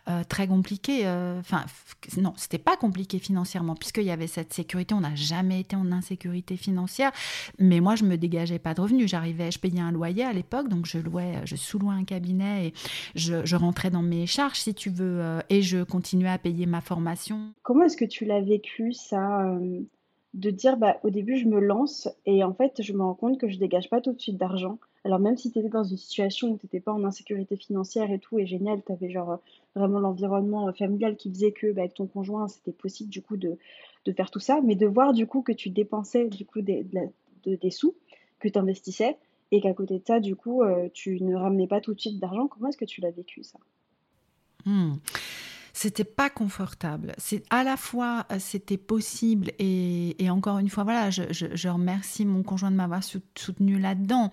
euh, 0.08 0.22
très 0.28 0.46
compliqué. 0.46 1.06
Euh, 1.06 1.40
enfin, 1.40 1.64
non, 2.20 2.32
c'était 2.36 2.58
pas 2.58 2.76
compliqué 2.76 3.18
financièrement, 3.18 3.74
puisqu'il 3.74 4.04
y 4.04 4.10
avait 4.10 4.26
cette 4.26 4.52
sécurité. 4.52 4.94
On 4.94 5.00
n'a 5.00 5.14
jamais 5.14 5.60
été 5.60 5.76
en 5.76 5.90
insécurité 5.92 6.56
financière. 6.56 7.12
Mais 7.58 7.80
moi, 7.80 7.96
je 7.96 8.04
me 8.04 8.16
dégageais 8.16 8.58
pas 8.58 8.74
de 8.74 8.80
revenus. 8.80 9.08
J'arrivais, 9.08 9.50
je 9.50 9.58
payais 9.58 9.80
un 9.80 9.92
loyer 9.92 10.24
à 10.24 10.32
l'époque, 10.32 10.68
donc 10.68 10.86
je 10.86 10.98
louais, 10.98 11.40
je 11.44 11.56
sous-louais 11.56 11.94
un 11.94 12.04
cabinet 12.04 12.68
et 12.68 12.74
je, 13.14 13.56
rentrais 13.56 13.90
dans 13.90 14.02
mes 14.02 14.26
charges, 14.26 14.58
si 14.58 14.74
tu 14.74 14.88
veux, 14.88 15.40
et 15.48 15.62
je 15.62 15.82
continuais 15.82 16.28
à 16.28 16.38
payer 16.38 16.66
ma 16.66 16.80
formation. 16.80 17.52
Comment 17.62 17.84
est-ce 17.84 17.96
que 17.96 18.04
tu 18.04 18.24
l'as 18.24 18.40
vécu, 18.40 18.92
ça 18.92 19.42
de 20.34 20.50
dire 20.50 20.76
bah, 20.76 20.98
au 21.02 21.10
début 21.10 21.36
je 21.36 21.46
me 21.46 21.58
lance 21.58 22.08
et 22.26 22.44
en 22.44 22.52
fait 22.52 22.82
je 22.82 22.92
me 22.92 23.02
rends 23.02 23.14
compte 23.14 23.38
que 23.38 23.48
je 23.48 23.58
dégage 23.58 23.88
pas 23.88 24.00
tout 24.00 24.12
de 24.12 24.20
suite 24.20 24.36
d'argent? 24.36 24.78
Alors 25.04 25.18
même 25.18 25.36
si 25.36 25.50
tu 25.50 25.58
étais 25.58 25.68
dans 25.68 25.84
une 25.84 25.96
situation 25.96 26.48
où 26.48 26.58
tu 26.58 26.66
n'étais 26.66 26.80
pas 26.80 26.92
en 26.92 27.04
insécurité 27.04 27.56
financière 27.56 28.10
et 28.10 28.18
tout, 28.18 28.38
et 28.38 28.46
génial, 28.46 28.82
tu 28.84 28.92
avais 28.92 29.10
genre 29.10 29.40
vraiment 29.74 30.00
l'environnement 30.00 30.68
euh, 30.68 30.72
familial 30.72 31.16
qui 31.16 31.30
faisait 31.30 31.52
que 31.52 31.72
bah, 31.72 31.82
avec 31.82 31.94
ton 31.94 32.06
conjoint, 32.06 32.48
c'était 32.48 32.72
possible 32.72 33.10
du 33.10 33.22
coup 33.22 33.36
de, 33.36 33.56
faire 34.16 34.30
tout 34.30 34.40
ça, 34.40 34.60
mais 34.64 34.74
de 34.74 34.86
voir 34.86 35.12
du 35.12 35.26
coup 35.26 35.42
que 35.42 35.52
tu 35.52 35.68
dépensais 35.68 36.28
du 36.28 36.46
coup 36.46 36.62
des, 36.62 36.86
des 37.44 37.70
sous, 37.70 37.94
que 38.38 38.48
tu 38.48 38.58
investissais, 38.58 39.18
et 39.50 39.60
qu'à 39.60 39.74
côté 39.74 39.98
de 39.98 40.04
ça, 40.06 40.20
du 40.20 40.36
coup, 40.36 40.62
euh, 40.62 40.88
tu 40.92 41.20
ne 41.22 41.34
ramenais 41.34 41.66
pas 41.66 41.80
tout 41.80 41.94
de 41.94 42.00
suite 42.00 42.18
d'argent, 42.18 42.48
comment 42.48 42.68
est-ce 42.68 42.76
que 42.76 42.84
tu 42.84 43.00
l'as 43.00 43.10
vécu 43.10 43.42
ça? 43.42 43.58
Hmm 44.64 44.94
c'était 45.78 46.02
pas 46.02 46.28
confortable. 46.28 47.14
C'est 47.18 47.44
à 47.50 47.62
la 47.62 47.76
fois 47.76 48.26
euh, 48.32 48.38
c'était 48.40 48.76
possible 48.76 49.52
et, 49.60 50.28
encore 50.28 50.58
une 50.58 50.68
fois 50.68 50.82
voilà, 50.82 51.10
je, 51.10 51.68
remercie 51.68 52.24
mon 52.24 52.42
conjoint 52.42 52.72
de 52.72 52.76
m'avoir 52.76 53.02
soutenu 53.04 53.78
là-dedans, 53.78 54.32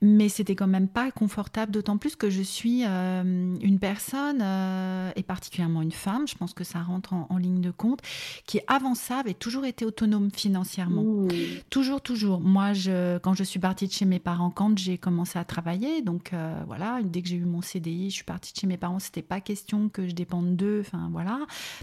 mais 0.00 0.28
c'était 0.28 0.54
quand 0.54 0.68
même 0.68 0.86
pas 0.86 1.10
confortable. 1.10 1.72
D'autant 1.72 1.98
plus 1.98 2.14
que 2.14 2.30
je 2.30 2.42
suis 2.42 2.84
euh, 2.86 3.56
une 3.60 3.80
personne 3.80 4.38
euh, 4.40 5.10
et 5.16 5.24
particulièrement 5.24 5.82
une 5.82 5.90
femme, 5.90 6.28
je 6.28 6.36
pense 6.36 6.54
que 6.54 6.62
ça 6.62 6.80
rentre 6.80 7.12
en, 7.12 7.36
ligne 7.38 7.60
de 7.60 7.72
compte, 7.72 8.00
qui 8.46 8.60
avant 8.68 8.94
ça 8.94 9.18
avait 9.18 9.34
toujours 9.34 9.64
été 9.64 9.84
autonome 9.84 10.30
financièrement, 10.30 11.02
mmh. 11.02 11.28
toujours 11.70 12.00
toujours. 12.00 12.40
Moi, 12.40 12.72
je, 12.72 13.18
quand 13.18 13.34
je 13.34 13.42
suis 13.42 13.58
partie 13.58 13.88
de 13.88 13.92
chez 13.92 14.04
mes 14.04 14.20
parents, 14.20 14.50
quand 14.50 14.78
j'ai 14.78 14.96
commencé 14.96 15.40
à 15.40 15.44
travailler, 15.44 16.02
donc 16.02 16.32
voilà, 16.66 17.00
dès 17.02 17.22
que 17.22 17.28
j'ai 17.28 17.36
eu 17.36 17.44
mon 17.44 17.62
CDI, 17.62 18.10
je 18.10 18.14
suis 18.16 18.24
partie 18.24 18.52
de 18.52 18.58
chez 18.58 18.66
mes 18.68 18.76
parents, 18.76 19.00
c'était 19.00 19.22
pas 19.22 19.40
question 19.40 19.88
que 19.88 20.06
je 20.06 20.12
dépende 20.12 20.54
d'eux 20.54 20.67
Enfin 20.80 21.08
voilà. 21.12 21.40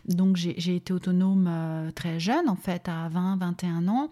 Donc 0.08 0.36
j'ai 0.36 0.76
été 0.76 0.94
autonome 0.94 1.48
euh, 1.48 1.92
très 1.92 2.20
jeune, 2.20 2.50
en 2.50 2.56
fait, 2.56 2.88
à 2.88 3.10
20, 3.10 3.38
21 3.38 3.88
ans. 3.88 4.10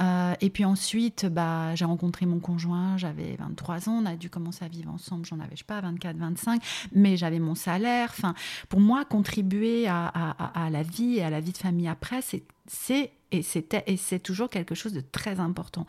Euh, 0.00 0.34
et 0.40 0.50
puis 0.50 0.64
ensuite, 0.64 1.26
bah, 1.26 1.74
j'ai 1.74 1.84
rencontré 1.84 2.26
mon 2.26 2.38
conjoint, 2.38 2.96
j'avais 2.96 3.36
23 3.38 3.88
ans, 3.88 4.00
on 4.02 4.06
a 4.06 4.16
dû 4.16 4.30
commencer 4.30 4.64
à 4.64 4.68
vivre 4.68 4.90
ensemble, 4.90 5.26
j'en 5.26 5.40
avais, 5.40 5.52
je 5.52 5.58
sais 5.58 5.64
pas, 5.64 5.80
24, 5.80 6.16
25, 6.16 6.62
mais 6.92 7.16
j'avais 7.16 7.38
mon 7.38 7.54
salaire. 7.54 8.08
Enfin, 8.10 8.34
pour 8.68 8.80
moi, 8.80 9.04
contribuer 9.04 9.86
à, 9.86 10.06
à, 10.06 10.70
la 10.70 10.82
vie 10.82 11.16
et 11.16 11.22
à 11.22 11.30
la 11.30 11.40
vie 11.40 11.52
de 11.52 11.58
famille 11.58 11.88
après, 11.88 12.20
c'est 12.22 13.10
et 13.32 13.42
c'est 13.42 14.18
toujours 14.20 14.48
quelque 14.48 14.74
chose 14.74 14.92
de 14.92 15.00
très 15.00 15.40
important. 15.40 15.86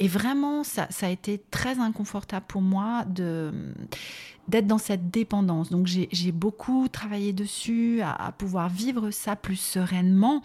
Et 0.00 0.08
vraiment, 0.08 0.64
ça, 0.64 0.86
ça 0.90 1.06
a 1.06 1.10
été 1.10 1.40
très 1.50 1.78
inconfortable 1.78 2.46
pour 2.48 2.60
moi 2.60 3.04
d'être 3.04 4.66
dans 4.66 4.78
cette 4.78 5.10
dépendance. 5.10 5.70
Donc 5.70 5.86
j'ai 5.86 6.32
beaucoup 6.32 6.88
travaillé 6.88 7.32
dessus, 7.32 8.00
à, 8.02 8.32
pouvoir 8.32 8.68
vivre 8.68 9.10
ça 9.10 9.36
plus 9.36 9.56
sereinement, 9.56 10.42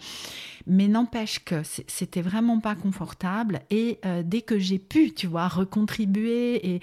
mais 0.66 0.86
n'empêche 0.86 1.44
que 1.44 1.62
c'était 1.64 2.22
vraiment 2.22 2.60
pas 2.60 2.76
confortable. 2.76 3.60
Et 3.70 3.98
euh, 4.04 4.22
dès 4.24 4.42
que 4.42 4.58
j'ai 4.58 4.78
pu, 4.78 5.12
tu 5.12 5.26
vois, 5.26 5.48
recontribuer, 5.48 6.74
et 6.74 6.80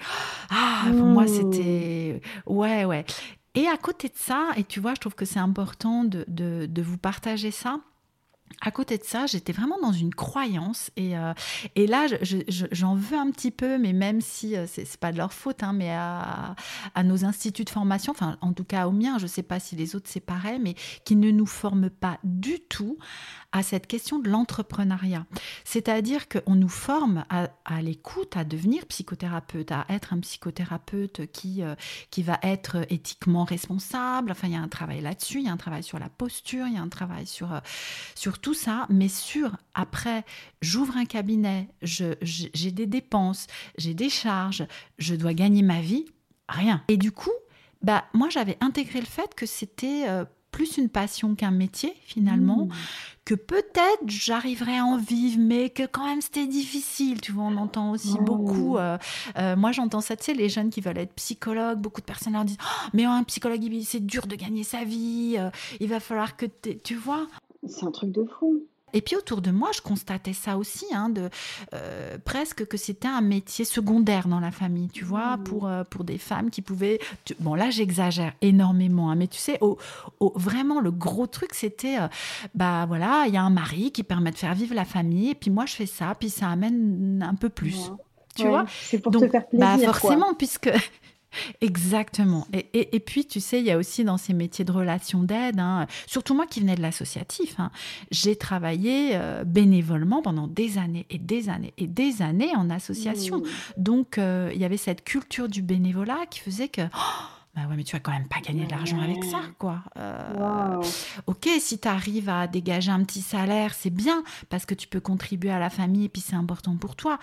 ah, 0.50 0.84
pour 0.90 1.06
moi 1.06 1.24
mmh. 1.24 1.28
c'était 1.28 2.20
ouais 2.46 2.84
ouais. 2.84 3.06
Et 3.54 3.66
à 3.68 3.78
côté 3.78 4.08
de 4.08 4.16
ça, 4.16 4.50
et 4.58 4.64
tu 4.64 4.80
vois, 4.80 4.92
je 4.92 5.00
trouve 5.00 5.14
que 5.14 5.24
c'est 5.24 5.38
important 5.38 6.04
de, 6.04 6.26
de, 6.28 6.66
de 6.66 6.82
vous 6.82 6.98
partager 6.98 7.50
ça 7.50 7.80
à 8.62 8.70
côté 8.70 8.96
de 8.98 9.04
ça, 9.04 9.26
j'étais 9.26 9.52
vraiment 9.52 9.78
dans 9.80 9.92
une 9.92 10.14
croyance 10.14 10.90
et, 10.96 11.16
euh, 11.16 11.32
là, 11.76 12.06
j'en 12.48 12.94
veux 12.94 13.16
un 13.16 13.30
petit 13.30 13.50
peu, 13.50 13.78
mais 13.78 13.92
même 13.92 14.20
si 14.20 14.56
euh, 14.56 14.66
c'est 14.66 14.96
pas 14.96 15.12
de 15.12 15.18
leur 15.18 15.32
faute, 15.32 15.62
hein, 15.62 15.72
mais 15.72 15.90
à, 15.90 16.56
à, 16.94 17.02
nos 17.02 17.24
instituts 17.24 17.64
de 17.64 17.70
formation, 17.70 18.12
enfin 18.12 18.38
en 18.40 18.52
tout 18.52 18.64
cas 18.64 18.86
au 18.86 18.92
mien, 18.92 19.18
je 19.18 19.24
ne 19.24 19.28
sais 19.28 19.42
pas 19.42 19.60
si 19.60 19.76
les 19.76 19.94
autres 19.94 20.08
c'est 20.08 20.20
pareil, 20.20 20.58
mais 20.60 20.74
qui 21.04 21.16
ne 21.16 21.30
nous 21.30 21.46
forment 21.46 21.90
pas 21.90 22.18
du 22.24 22.60
tout 22.60 22.98
à 23.52 23.62
cette 23.62 23.86
question 23.86 24.18
de 24.18 24.28
l'entrepreneuriat. 24.28 25.26
C'est-à-dire 25.64 26.28
qu'on 26.28 26.54
nous 26.54 26.68
forme 26.68 27.24
à, 27.28 27.82
l'écoute, 27.82 28.36
à 28.36 28.44
devenir 28.44 28.86
psychothérapeute, 28.86 29.72
à 29.72 29.86
être 29.88 30.12
un 30.12 30.20
psychothérapeute 30.20 31.30
qui, 31.32 31.62
euh, 31.62 31.74
qui 32.10 32.22
va 32.22 32.38
être 32.42 32.86
éthiquement 32.90 33.44
responsable. 33.44 34.30
Enfin, 34.30 34.48
il 34.48 34.54
y 34.54 34.56
a 34.56 34.60
un 34.60 34.68
travail 34.68 35.00
là-dessus, 35.00 35.38
il 35.38 35.46
y 35.46 35.48
a 35.48 35.52
un 35.52 35.56
travail 35.56 35.82
sur 35.82 35.98
la 35.98 36.08
posture, 36.08 36.66
il 36.66 36.74
y 36.74 36.78
a 36.78 36.82
un 36.82 36.88
travail 36.88 37.26
sur, 37.26 37.52
euh, 37.52 37.60
sur 38.14 38.38
tout 38.38 38.54
ça, 38.54 38.86
mais 38.90 39.08
sur, 39.08 39.56
après, 39.74 40.24
j'ouvre 40.60 40.96
un 40.96 41.04
cabinet, 41.04 41.68
j'ai 41.82 42.70
des 42.70 42.86
dépenses, 42.86 43.46
j'ai 43.78 43.94
des 43.94 44.10
charges, 44.10 44.66
je 44.98 45.14
dois 45.14 45.34
gagner 45.34 45.62
ma 45.62 45.80
vie, 45.80 46.06
rien. 46.48 46.82
Et 46.88 46.96
du 46.96 47.12
coup, 47.12 47.32
bah, 47.82 48.04
moi, 48.14 48.28
j'avais 48.30 48.56
intégré 48.60 49.00
le 49.00 49.06
fait 49.06 49.34
que 49.34 49.46
c'était 49.46 50.08
euh, 50.08 50.24
plus 50.56 50.78
une 50.78 50.88
passion 50.88 51.34
qu'un 51.34 51.50
métier 51.50 51.92
finalement, 52.06 52.64
mmh. 52.64 52.72
que 53.26 53.34
peut-être 53.34 54.06
j'arriverais 54.06 54.78
à 54.78 54.86
en 54.86 54.96
vivre, 54.96 55.38
mais 55.38 55.68
que 55.68 55.82
quand 55.82 56.06
même 56.06 56.22
c'était 56.22 56.46
difficile. 56.46 57.20
Tu 57.20 57.30
vois, 57.30 57.44
on 57.44 57.58
entend 57.58 57.90
aussi 57.90 58.16
beaucoup. 58.20 58.78
Euh, 58.78 58.96
euh, 59.36 59.54
moi, 59.54 59.72
j'entends 59.72 60.00
ça, 60.00 60.16
tu 60.16 60.24
sais, 60.24 60.32
les 60.32 60.48
jeunes 60.48 60.70
qui 60.70 60.80
veulent 60.80 60.96
être 60.96 61.12
psychologues, 61.12 61.78
beaucoup 61.78 62.00
de 62.00 62.06
personnes 62.06 62.32
leur 62.32 62.46
disent 62.46 62.56
oh, 62.62 62.88
Mais 62.94 63.04
un 63.04 63.22
psychologue, 63.24 63.60
c'est 63.84 64.06
dur 64.06 64.26
de 64.26 64.34
gagner 64.34 64.64
sa 64.64 64.82
vie, 64.82 65.36
euh, 65.38 65.50
il 65.78 65.90
va 65.90 66.00
falloir 66.00 66.38
que 66.38 66.46
tu 66.46 66.94
vois. 66.94 67.26
C'est 67.68 67.84
un 67.84 67.90
truc 67.90 68.12
de 68.12 68.24
fou. 68.24 68.62
Et 68.92 69.02
puis 69.02 69.16
autour 69.16 69.42
de 69.42 69.50
moi, 69.50 69.70
je 69.74 69.80
constatais 69.80 70.32
ça 70.32 70.56
aussi, 70.56 70.86
hein, 70.92 71.08
de, 71.08 71.28
euh, 71.74 72.18
presque 72.24 72.66
que 72.66 72.76
c'était 72.76 73.08
un 73.08 73.20
métier 73.20 73.64
secondaire 73.64 74.28
dans 74.28 74.40
la 74.40 74.52
famille, 74.52 74.88
tu 74.88 75.04
vois, 75.04 75.36
mmh. 75.36 75.44
pour, 75.44 75.66
euh, 75.66 75.84
pour 75.84 76.04
des 76.04 76.18
femmes 76.18 76.50
qui 76.50 76.62
pouvaient... 76.62 77.00
bon, 77.40 77.54
là, 77.54 77.70
j'exagère 77.70 78.32
énormément, 78.42 79.10
hein, 79.10 79.16
mais 79.16 79.26
tu 79.26 79.38
sais, 79.38 79.58
au, 79.60 79.76
vraiment, 80.20 80.80
le 80.80 80.92
gros 80.92 81.26
truc, 81.26 81.52
c'était, 81.52 81.98
euh, 81.98 82.08
bah 82.54 82.86
voilà, 82.86 83.24
il 83.26 83.34
y 83.34 83.36
a 83.36 83.42
un 83.42 83.50
mari 83.50 83.90
qui 83.90 84.04
permet 84.04 84.30
de 84.30 84.36
faire 84.36 84.54
vivre 84.54 84.74
la 84.74 84.84
famille, 84.84 85.30
et 85.30 85.34
puis 85.34 85.50
moi, 85.50 85.66
je 85.66 85.74
fais 85.74 85.86
ça, 85.86 86.14
puis 86.18 86.30
ça 86.30 86.48
amène 86.48 87.26
un 87.28 87.34
peu 87.34 87.48
plus. 87.48 87.90
Tu 88.36 88.46
vois 88.46 88.66
C'est 88.68 88.98
pour 88.98 89.12
te 89.12 89.18
faire 89.28 89.44
bah, 89.52 89.74
plaisir. 89.74 89.86
Bah 89.88 89.92
forcément, 89.92 90.34
puisque 90.34 90.70
Exactement. 91.60 92.46
Et, 92.52 93.00
puis, 93.00 93.26
tu 93.26 93.40
sais, 93.40 93.60
il 93.60 93.66
y 93.66 93.70
a 93.70 93.78
aussi 93.78 94.04
dans 94.04 94.16
ces 94.16 94.32
métiers 94.32 94.64
de 94.64 94.72
relations 94.72 95.22
d'aide, 95.22 95.60
hein, 95.60 95.86
surtout 96.06 96.34
moi 96.34 96.46
qui 96.46 96.60
venais 96.60 96.76
de 96.76 96.82
l'associatif, 96.82 97.56
hein, 97.58 97.70
j'ai 98.10 98.36
travaillé 98.36 99.10
euh, 99.14 99.44
bénévolement 99.44 100.22
pendant 100.22 100.46
des 100.46 100.78
années 100.78 101.06
et 101.10 101.18
des 101.18 101.48
années 101.48 101.74
et 101.78 101.86
des 101.86 102.22
années 102.22 102.54
en 102.54 102.70
association. 102.70 103.38
Mmh. 103.38 103.44
Donc, 103.76 104.18
euh, 104.18 104.50
il 104.54 104.60
y 104.60 104.64
avait 104.64 104.76
cette 104.76 105.04
culture 105.04 105.48
du 105.48 105.62
bénévolat 105.62 106.26
qui 106.30 106.40
faisait 106.40 106.68
que... 106.68 106.82
Oh, 106.82 107.36
bah 107.56 107.62
ouais, 107.70 107.76
mais 107.76 107.84
tu 107.84 107.96
vas 107.96 108.00
quand 108.00 108.12
même 108.12 108.28
pas 108.28 108.40
gagner 108.40 108.66
de 108.66 108.70
l'argent 108.70 109.00
avec 109.00 109.24
ça, 109.24 109.40
quoi. 109.58 109.82
Euh, 109.96 110.82
ok, 111.26 111.48
si 111.58 111.78
tu 111.78 111.88
arrives 111.88 112.28
à 112.28 112.46
dégager 112.46 112.90
un 112.90 113.02
petit 113.02 113.22
salaire, 113.22 113.72
c'est 113.72 113.90
bien, 113.90 114.22
parce 114.50 114.66
que 114.66 114.74
tu 114.74 114.86
peux 114.86 115.00
contribuer 115.00 115.50
à 115.50 115.58
la 115.58 115.70
famille 115.70 116.04
et 116.04 116.08
puis 116.10 116.20
c'est 116.20 116.36
important 116.36 116.76
pour 116.76 116.96
toi 116.96 117.18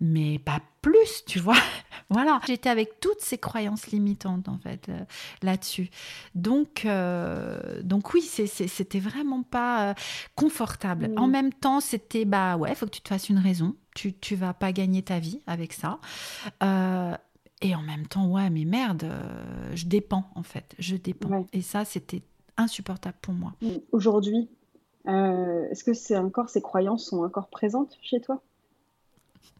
mais 0.00 0.38
pas 0.38 0.60
plus, 0.82 1.24
tu 1.26 1.38
vois. 1.38 1.56
voilà. 2.10 2.40
J'étais 2.46 2.68
avec 2.68 3.00
toutes 3.00 3.20
ces 3.20 3.38
croyances 3.38 3.88
limitantes, 3.88 4.48
en 4.48 4.58
fait, 4.58 4.88
euh, 4.88 5.00
là-dessus. 5.42 5.90
Donc, 6.34 6.84
euh, 6.84 7.82
donc 7.82 8.14
oui, 8.14 8.22
c'était 8.22 9.00
vraiment 9.00 9.42
pas 9.42 9.90
euh, 9.90 9.94
confortable. 10.36 11.10
En 11.16 11.26
même 11.26 11.52
temps, 11.52 11.80
c'était, 11.80 12.24
bah 12.24 12.56
ouais, 12.56 12.70
il 12.70 12.76
faut 12.76 12.86
que 12.86 12.92
tu 12.92 13.00
te 13.00 13.08
fasses 13.08 13.28
une 13.28 13.38
raison. 13.38 13.74
Tu, 13.94 14.12
tu 14.12 14.36
vas 14.36 14.54
pas 14.54 14.72
gagner 14.72 15.02
ta 15.02 15.18
vie 15.18 15.40
avec 15.46 15.72
ça. 15.72 15.98
et 16.62 17.74
en 17.74 17.82
même 17.82 18.06
temps, 18.06 18.28
ouais, 18.28 18.48
mais 18.50 18.64
merde, 18.64 19.10
je 19.74 19.86
dépends, 19.86 20.24
en 20.36 20.44
fait. 20.44 20.74
Je 20.78 20.96
dépends. 20.96 21.46
Et 21.52 21.62
ça, 21.62 21.84
c'était 21.84 22.22
insupportable 22.56 23.16
pour 23.20 23.34
moi. 23.34 23.54
Aujourd'hui, 23.90 24.48
est-ce 25.06 25.82
que 25.82 25.94
c'est 25.94 26.16
encore 26.16 26.48
ces 26.48 26.62
croyances 26.62 27.06
sont 27.06 27.24
encore 27.24 27.48
présentes 27.48 27.98
chez 28.00 28.20
toi? 28.20 28.40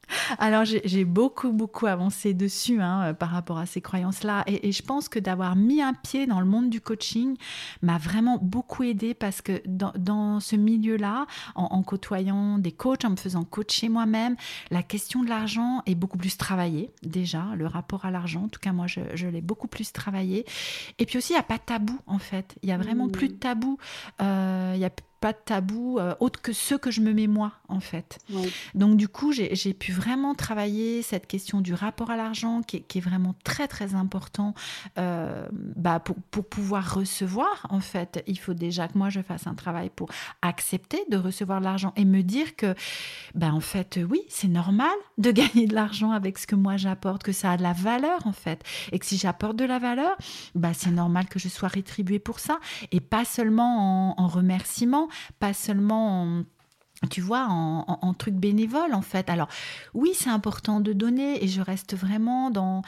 alors 0.38 0.64
j'ai 0.64 1.04
beaucoup 1.04 1.52
beaucoup 1.52 1.86
avancé 1.86 2.34
dessus 2.34 2.80
hein, 2.80 3.02
euh, 3.02 3.14
par 3.14 3.30
rapport 3.30 3.58
à 3.58 3.66
ces 3.66 3.80
croyances-là 3.80 4.44
et, 4.46 4.72
je 4.72 4.82
pense 4.82 5.08
que 5.08 5.18
d'avoir 5.18 5.56
mis 5.56 5.82
un 5.82 5.94
pied 5.94 6.26
dans 6.26 6.40
le 6.40 6.46
monde 6.46 6.70
du 6.70 6.80
coaching 6.80 7.36
m'a 7.82 7.98
vraiment 7.98 8.38
beaucoup 8.40 8.82
aidé 8.82 9.14
parce 9.14 9.40
que 9.42 9.62
dans, 9.66 10.40
ce 10.40 10.56
milieu-là, 10.56 11.26
en, 11.54 11.82
côtoyant 11.82 12.58
des 12.58 12.72
coachs, 12.72 13.04
en 13.04 13.10
me 13.10 13.16
faisant 13.16 13.44
coacher 13.44 13.88
moi-même, 13.88 14.36
la 14.70 14.82
question 14.82 15.22
de 15.22 15.28
l'argent 15.28 15.82
est 15.86 15.94
beaucoup 15.94 16.18
plus 16.18 16.36
travaillée 16.36 16.90
déjà, 17.02 17.44
le 17.56 17.66
rapport 17.66 18.04
à 18.04 18.10
l'argent, 18.10 18.44
en 18.44 18.48
tout 18.48 18.60
cas 18.60 18.72
moi 18.72 18.86
je, 18.86 19.26
l'ai 19.26 19.40
beaucoup 19.40 19.68
plus 19.68 19.92
travaillé. 19.92 20.44
Et 20.98 21.06
puis 21.06 21.18
aussi 21.18 21.32
il 21.32 21.36
n'y 21.36 21.40
a 21.40 21.44
pas 21.44 21.58
de 21.58 21.62
tabou 21.62 21.98
en 22.06 22.18
fait, 22.18 22.56
il 22.62 22.68
y 22.68 22.72
a 22.72 22.78
vraiment 22.78 23.08
plus 23.08 23.28
de 23.28 23.34
mmh. 23.34 23.38
tabou, 23.38 23.78
euh, 24.20 24.72
il 24.74 24.80
y 24.80 24.84
a 24.84 24.90
pas 25.20 25.32
de 25.32 25.38
tabou 25.44 25.98
euh, 25.98 26.14
autre 26.20 26.40
que 26.40 26.52
ceux 26.52 26.78
que 26.78 26.90
je 26.90 27.00
me 27.00 27.12
mets 27.12 27.26
moi 27.26 27.52
en 27.68 27.80
fait. 27.80 28.18
Donc 28.74 28.96
du 28.96 29.08
coup 29.08 29.32
j'ai 29.32 29.74
pu 29.74 29.92
vraiment 29.92 30.34
travailler 30.34 31.02
cette 31.02 31.26
question 31.26 31.60
du 31.60 31.74
rapport 31.74 32.10
à 32.10 32.16
l'argent 32.16 32.62
qui, 32.62 32.76
est 32.76 33.00
vraiment 33.00 33.34
très 33.44 33.68
très 33.68 33.94
important 33.94 34.54
euh, 34.98 35.46
bah, 35.52 36.00
pour, 36.00 36.16
pour, 36.30 36.46
pouvoir 36.46 36.94
recevoir 36.94 37.66
en 37.70 37.80
fait. 37.80 38.22
Il 38.26 38.38
faut 38.38 38.54
déjà 38.54 38.88
que 38.88 38.96
moi 38.96 39.10
je 39.10 39.20
fasse 39.20 39.46
un 39.46 39.54
travail 39.54 39.90
pour 39.94 40.08
accepter 40.42 41.04
de 41.10 41.16
recevoir 41.16 41.60
de 41.60 41.64
l'argent 41.64 41.92
et 41.96 42.04
me 42.04 42.22
dire 42.22 42.56
que 42.56 42.74
bah, 43.34 43.52
en 43.52 43.60
fait 43.60 43.98
oui 44.08 44.22
c'est 44.28 44.48
normal 44.48 44.96
de 45.18 45.30
gagner 45.38 45.66
de 45.66 45.74
l'argent 45.74 46.12
avec 46.12 46.38
ce 46.38 46.46
que 46.46 46.54
moi 46.54 46.76
j'apporte, 46.76 47.22
que 47.22 47.32
ça 47.32 47.52
a 47.52 47.56
de 47.56 47.62
la 47.62 47.72
valeur 47.72 48.26
en 48.26 48.32
fait 48.32 48.62
et 48.92 48.98
que 48.98 49.06
si 49.06 49.18
j'apporte 49.18 49.56
de 49.56 49.64
la 49.64 49.78
valeur 49.78 50.16
bah, 50.54 50.72
c'est 50.74 50.90
normal 50.90 51.26
que 51.28 51.38
je 51.38 51.48
sois 51.48 51.68
rétribuée 51.68 52.18
pour 52.20 52.38
ça 52.38 52.60
et 52.92 53.00
pas 53.00 53.24
seulement 53.24 54.18
en 54.20 54.28
remerciement 54.28 55.07
pas 55.38 55.52
seulement 55.52 56.22
en 56.22 56.44
tu 57.10 57.20
vois, 57.20 57.46
en, 57.48 58.14
truc 58.14 58.34
bénévole 58.34 58.92
en 58.92 59.02
fait. 59.02 59.30
Alors 59.30 59.48
oui, 59.94 60.10
c'est 60.14 60.30
important 60.30 60.80
de 60.80 60.92
donner 60.92 61.42
et 61.44 61.48
je 61.48 61.60
reste 61.60 61.94
vraiment 61.94 62.50
dans... 62.50 62.82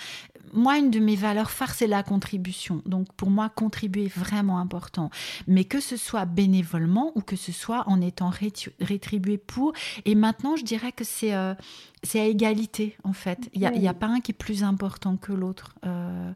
Moi, 0.52 0.78
une 0.78 0.90
de 0.90 0.98
mes 0.98 1.14
valeurs 1.14 1.52
phares, 1.52 1.74
c'est 1.74 1.86
la 1.86 2.02
contribution. 2.02 2.82
Donc 2.86 3.12
pour 3.12 3.30
moi, 3.30 3.48
contribuer 3.48 4.06
est 4.06 4.18
vraiment 4.18 4.58
important. 4.58 5.10
Mais 5.46 5.62
que 5.62 5.78
ce 5.78 5.96
soit 5.96 6.24
bénévolement 6.24 7.12
ou 7.14 7.20
que 7.20 7.36
ce 7.36 7.52
soit 7.52 7.84
en 7.86 8.00
étant 8.00 8.32
rétribué 8.80 9.38
pour. 9.38 9.74
Et 10.04 10.16
maintenant, 10.16 10.56
je 10.56 10.64
dirais 10.64 10.90
que 10.90 11.04
c'est... 11.04 11.34
Euh, 11.34 11.54
c'est 12.02 12.20
à 12.20 12.24
égalité 12.24 12.96
en 13.04 13.12
fait. 13.12 13.50
Il 13.52 13.60
n'y 13.60 13.88
a, 13.88 13.94
pas 13.94 14.06
un 14.06 14.20
qui 14.20 14.32
est 14.32 14.34
plus 14.34 14.64
important 14.64 15.16
que 15.16 15.32
l'autre. 15.32 15.74
Euh, 15.84 16.32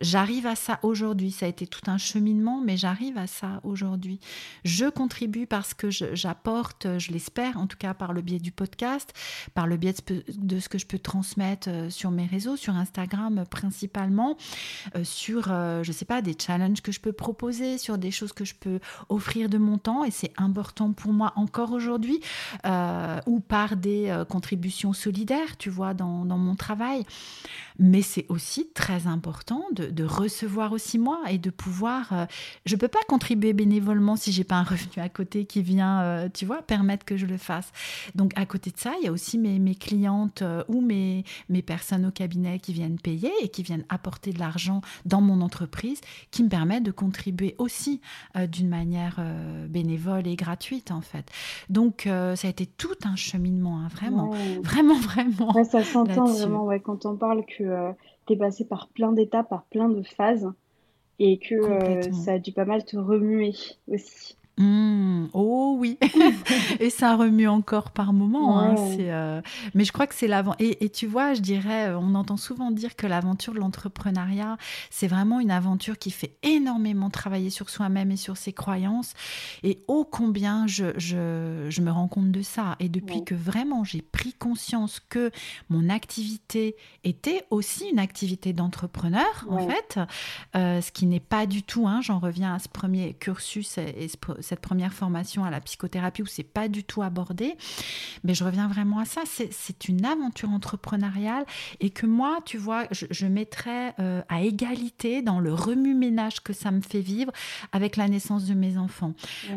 j'arrive 0.00 0.46
à 0.46 0.54
ça 0.54 0.78
aujourd'hui. 0.82 1.32
Ça 1.32 1.46
a 1.46 1.48
été 1.48 1.66
tout 1.66 1.90
un 1.90 1.98
cheminement, 1.98 2.60
mais 2.64 2.76
j'arrive 2.76 3.18
à 3.18 3.26
ça 3.26 3.60
aujourd'hui. 3.64 4.20
Je 4.64 4.86
contribue 4.86 5.46
parce 5.46 5.74
que 5.74 5.90
j'apporte, 5.90 6.86
je, 6.98 7.10
l'espère, 7.10 7.56
en 7.58 7.66
tout 7.66 7.76
cas 7.76 7.94
par 7.94 8.12
le 8.12 8.22
biais 8.22 8.38
du 8.38 8.52
podcast, 8.52 9.12
par 9.54 9.66
le 9.66 9.76
biais 9.76 9.94
de, 10.36 10.60
ce 10.60 10.68
que 10.68 10.78
je 10.78 10.86
peux 10.86 10.98
transmettre 10.98 11.68
euh, 11.68 11.90
sur 11.90 12.10
mes 12.10 12.26
réseaux, 12.26 12.56
sur 12.56 12.76
Instagram 12.76 13.44
principalement, 13.50 14.36
euh, 14.94 15.02
sur, 15.02 15.44
je 15.48 15.92
sais 15.92 16.04
pas, 16.04 16.22
des 16.22 16.36
challenges 16.38 16.80
que 16.80 16.92
je 16.92 17.00
peux 17.00 17.12
proposer, 17.12 17.78
sur 17.78 17.98
des 17.98 18.10
choses 18.10 18.32
que 18.32 18.44
je 18.44 18.54
peux 18.54 18.78
offrir 19.08 19.48
de 19.48 19.58
mon 19.58 19.78
temps, 19.78 20.04
et 20.04 20.10
c'est 20.10 20.32
important 20.36 20.92
pour 20.92 21.12
moi 21.12 21.32
encore 21.36 21.72
aujourd'hui, 21.72 22.20
ou 23.26 23.40
par 23.40 23.76
des 23.76 24.24
contributions 24.28 24.92
solidaire, 25.08 25.56
tu 25.56 25.70
vois, 25.70 25.94
dans, 25.94 26.24
mon 26.24 26.54
travail. 26.54 27.04
Mais 27.78 28.02
c'est 28.02 28.26
aussi 28.28 28.68
très 28.74 29.06
important 29.06 29.62
de, 29.72 30.04
recevoir 30.04 30.72
aussi 30.72 30.98
moi 30.98 31.20
et 31.30 31.38
de 31.38 31.50
pouvoir. 31.50 32.12
Euh, 32.12 32.24
je 32.64 32.76
peux 32.76 32.88
pas 32.88 32.98
contribuer 33.08 33.52
bénévolement 33.52 34.16
si 34.16 34.32
j'ai 34.32 34.42
pas 34.42 34.56
un 34.56 34.62
revenu 34.64 35.02
à 35.02 35.08
côté 35.08 35.44
qui 35.44 35.62
vient, 35.62 36.00
euh, 36.00 36.28
tu 36.32 36.44
vois, 36.46 36.62
permettre 36.62 37.04
que 37.04 37.16
je 37.16 37.26
le 37.26 37.36
fasse. 37.36 37.70
Donc 38.14 38.32
à 38.36 38.46
côté 38.46 38.70
de 38.70 38.78
ça, 38.78 38.94
il 39.00 39.04
y 39.04 39.08
a 39.08 39.12
aussi 39.12 39.38
mes, 39.38 39.58
mes 39.58 39.74
clientes 39.74 40.42
euh, 40.42 40.64
ou 40.68 40.80
mes, 40.80 41.24
mes 41.48 41.62
personnes 41.62 42.06
au 42.06 42.10
cabinet 42.10 42.58
qui 42.58 42.72
viennent 42.72 42.98
payer 42.98 43.30
et 43.42 43.48
qui 43.48 43.62
viennent 43.62 43.84
apporter 43.88 44.32
de 44.32 44.38
l'argent 44.38 44.80
dans 45.04 45.20
mon 45.20 45.40
entreprise, 45.40 46.00
qui 46.30 46.42
me 46.42 46.48
permettent 46.48 46.84
de 46.84 46.90
contribuer 46.90 47.54
aussi 47.58 48.00
d'une 48.50 48.68
manière 48.68 49.20
bénévole 49.68 50.26
et 50.26 50.36
gratuite 50.36 50.90
en 50.90 51.00
fait. 51.00 51.30
Donc 51.68 52.02
ça 52.04 52.46
a 52.46 52.50
été 52.50 52.66
tout 52.66 52.96
un 53.04 53.16
cheminement, 53.16 53.80
hein, 53.80 53.88
vraiment, 53.88 54.30
vraiment 54.62 54.98
vraiment. 54.98 55.64
ça 55.64 55.82
s'entend 55.84 56.24
vraiment, 56.26 56.64
ouais, 56.64 56.80
quand 56.80 57.06
on 57.06 57.16
parle 57.16 57.44
que 57.44 57.67
euh, 57.68 57.92
tu 58.26 58.34
es 58.34 58.36
passé 58.36 58.64
par 58.64 58.88
plein 58.88 59.12
d'étapes, 59.12 59.48
par 59.48 59.64
plein 59.64 59.88
de 59.88 60.02
phases, 60.02 60.50
et 61.18 61.38
que 61.38 61.54
euh, 61.54 62.12
ça 62.12 62.32
a 62.32 62.38
dû 62.38 62.52
pas 62.52 62.64
mal 62.64 62.84
te 62.84 62.96
remuer 62.96 63.54
aussi. 63.88 64.37
Mmh. 64.58 65.28
oh 65.34 65.76
oui, 65.78 65.98
et 66.80 66.90
ça 66.90 67.14
remue 67.14 67.46
encore 67.46 67.92
par 67.92 68.12
moments. 68.12 68.58
Hein, 68.58 68.74
euh, 68.98 69.40
Mais 69.74 69.84
je 69.84 69.92
crois 69.92 70.08
que 70.08 70.16
c'est 70.16 70.26
l'avant. 70.26 70.56
Et, 70.58 70.84
et, 70.84 70.90
tu 70.90 71.06
vois, 71.06 71.34
je 71.34 71.40
dirais, 71.40 71.90
euh, 71.90 71.98
on 71.98 72.16
entend 72.16 72.36
souvent 72.36 72.72
dire 72.72 72.96
que 72.96 73.06
l'aventure 73.06 73.54
de 73.54 73.60
l'entrepreneuriat, 73.60 74.58
c'est 74.90 75.06
vraiment 75.06 75.38
une 75.38 75.52
aventure 75.52 75.96
qui 75.96 76.10
fait 76.10 76.36
énormément 76.42 77.08
travailler 77.08 77.50
sur 77.50 77.70
soi-même 77.70 78.10
et 78.10 78.16
sur 78.16 78.36
ses 78.36 78.52
croyances. 78.52 79.14
Et 79.62 79.84
ô 79.86 80.04
combien 80.04 80.66
je, 80.66 80.86
je, 80.96 81.66
je, 81.68 81.80
me 81.80 81.92
rends 81.92 82.08
compte 82.08 82.32
de 82.32 82.42
ça. 82.42 82.74
Et 82.80 82.88
depuis 82.88 83.24
que 83.24 83.36
vraiment 83.36 83.84
j'ai 83.84 84.02
pris 84.02 84.32
conscience 84.32 85.00
que 85.08 85.30
mon 85.68 85.88
activité 85.88 86.74
était 87.04 87.44
aussi 87.50 87.88
une 87.88 88.00
activité 88.00 88.52
d'entrepreneur, 88.52 89.46
en 89.48 89.58
fait, 89.68 90.00
euh, 90.56 90.80
ce 90.80 90.90
qui 90.90 91.06
n'est 91.06 91.20
pas 91.20 91.46
du 91.46 91.62
tout, 91.62 91.86
hein, 91.86 92.00
j'en 92.02 92.18
reviens 92.18 92.54
à 92.54 92.58
ce 92.58 92.68
premier 92.68 93.14
cursus 93.14 93.78
et, 93.78 93.94
et 93.96 94.08
cette 94.48 94.60
première 94.60 94.92
formation 94.92 95.44
à 95.44 95.50
la 95.50 95.60
psychothérapie 95.60 96.22
où 96.22 96.26
c'est 96.26 96.42
pas 96.42 96.68
du 96.68 96.84
tout 96.84 97.02
abordé. 97.02 97.56
Mais 98.24 98.34
je 98.34 98.44
reviens 98.44 98.68
vraiment 98.68 98.98
à 98.98 99.04
ça. 99.04 99.22
C'est 99.26 99.88
une 99.88 100.04
aventure 100.04 100.50
entrepreneuriale 100.50 101.44
et 101.80 101.90
que 101.90 102.06
moi, 102.06 102.38
tu 102.44 102.58
vois, 102.58 102.86
je, 102.90 103.26
mettrais 103.26 103.94
euh, 103.98 104.22
à 104.28 104.42
égalité 104.42 105.20
dans 105.22 105.38
le 105.38 105.52
remue-ménage 105.52 106.40
que 106.42 106.52
ça 106.52 106.70
me 106.70 106.80
fait 106.80 107.00
vivre 107.00 107.32
avec 107.72 107.96
la 107.96 108.08
naissance 108.08 108.46
de 108.46 108.54
mes 108.54 108.78
enfants. 108.78 109.12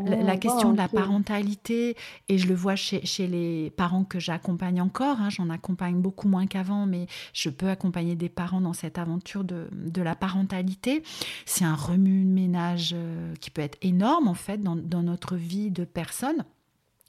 la, 0.06 0.38
question 0.38 0.74
de 0.74 0.78
la 0.78 0.90
parentalité, 0.90 1.96
et 2.28 2.38
je 2.38 2.48
le 2.48 2.56
vois 2.56 2.76
chez, 2.76 3.06
chez 3.06 3.28
les 3.28 3.70
parents 3.72 4.04
que 4.04 4.20
j'accompagne 4.20 4.82
encore, 4.82 5.22
hein, 5.22 5.30
j'en 5.30 5.50
accompagne 5.50 6.02
beaucoup 6.02 6.28
moins 6.28 6.48
qu'avant, 6.48 6.86
mais 6.86 7.08
je 7.34 7.50
peux 7.50 7.70
accompagner 7.70 8.16
des 8.16 8.30
parents 8.30 8.62
dans 8.62 8.74
cette 8.74 8.98
aventure 8.98 9.44
de, 9.44 9.70
de 9.72 10.02
la 10.02 10.16
parentalité. 10.16 11.04
C'est 11.46 11.66
un 11.66 11.76
remue-ménage 11.76 12.92
euh, 12.94 13.34
qui 13.40 13.52
peut 13.52 13.62
être 13.62 13.78
énorme 13.82 14.28
en 14.28 14.34
fait 14.34 14.58
dans, 14.62 14.76
dans 14.82 15.04
notre 15.04 15.36
vie 15.36 15.72
de 15.72 15.86
personne. 15.86 16.46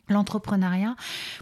L'entrepreneuriat, 0.08 0.96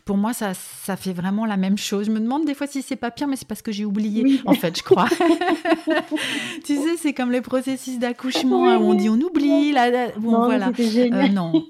pour 0.04 0.18
moi, 0.18 0.34
ça, 0.34 0.52
ça 0.54 0.96
fait 0.96 1.14
vraiment 1.14 1.46
la 1.46 1.56
même 1.56 1.78
chose. 1.78 2.06
Je 2.06 2.10
me 2.10 2.20
demande 2.20 2.44
des 2.44 2.54
fois 2.54 2.66
si 2.66 2.82
c'est 2.82 2.94
pas 2.94 3.10
pire, 3.10 3.26
mais 3.26 3.36
c'est 3.36 3.48
parce 3.48 3.62
que 3.62 3.72
j'ai 3.72 3.86
oublié, 3.86 4.42
en 4.44 4.52
fait, 4.52 4.76
je 4.76 4.82
crois. 4.82 5.08
tu 6.64 6.76
sais, 6.76 6.96
c'est 6.98 7.14
comme 7.14 7.32
les 7.32 7.40
processus 7.40 7.98
d'accouchement 7.98 8.76
où 8.76 8.90
on 8.90 8.94
dit 8.94 9.08
on 9.08 9.18
oublie. 9.18 9.72
Là, 9.72 10.10
bon, 10.18 10.32
non, 10.32 10.44
voilà. 10.44 10.72
Euh, 10.78 11.28
non, 11.28 11.64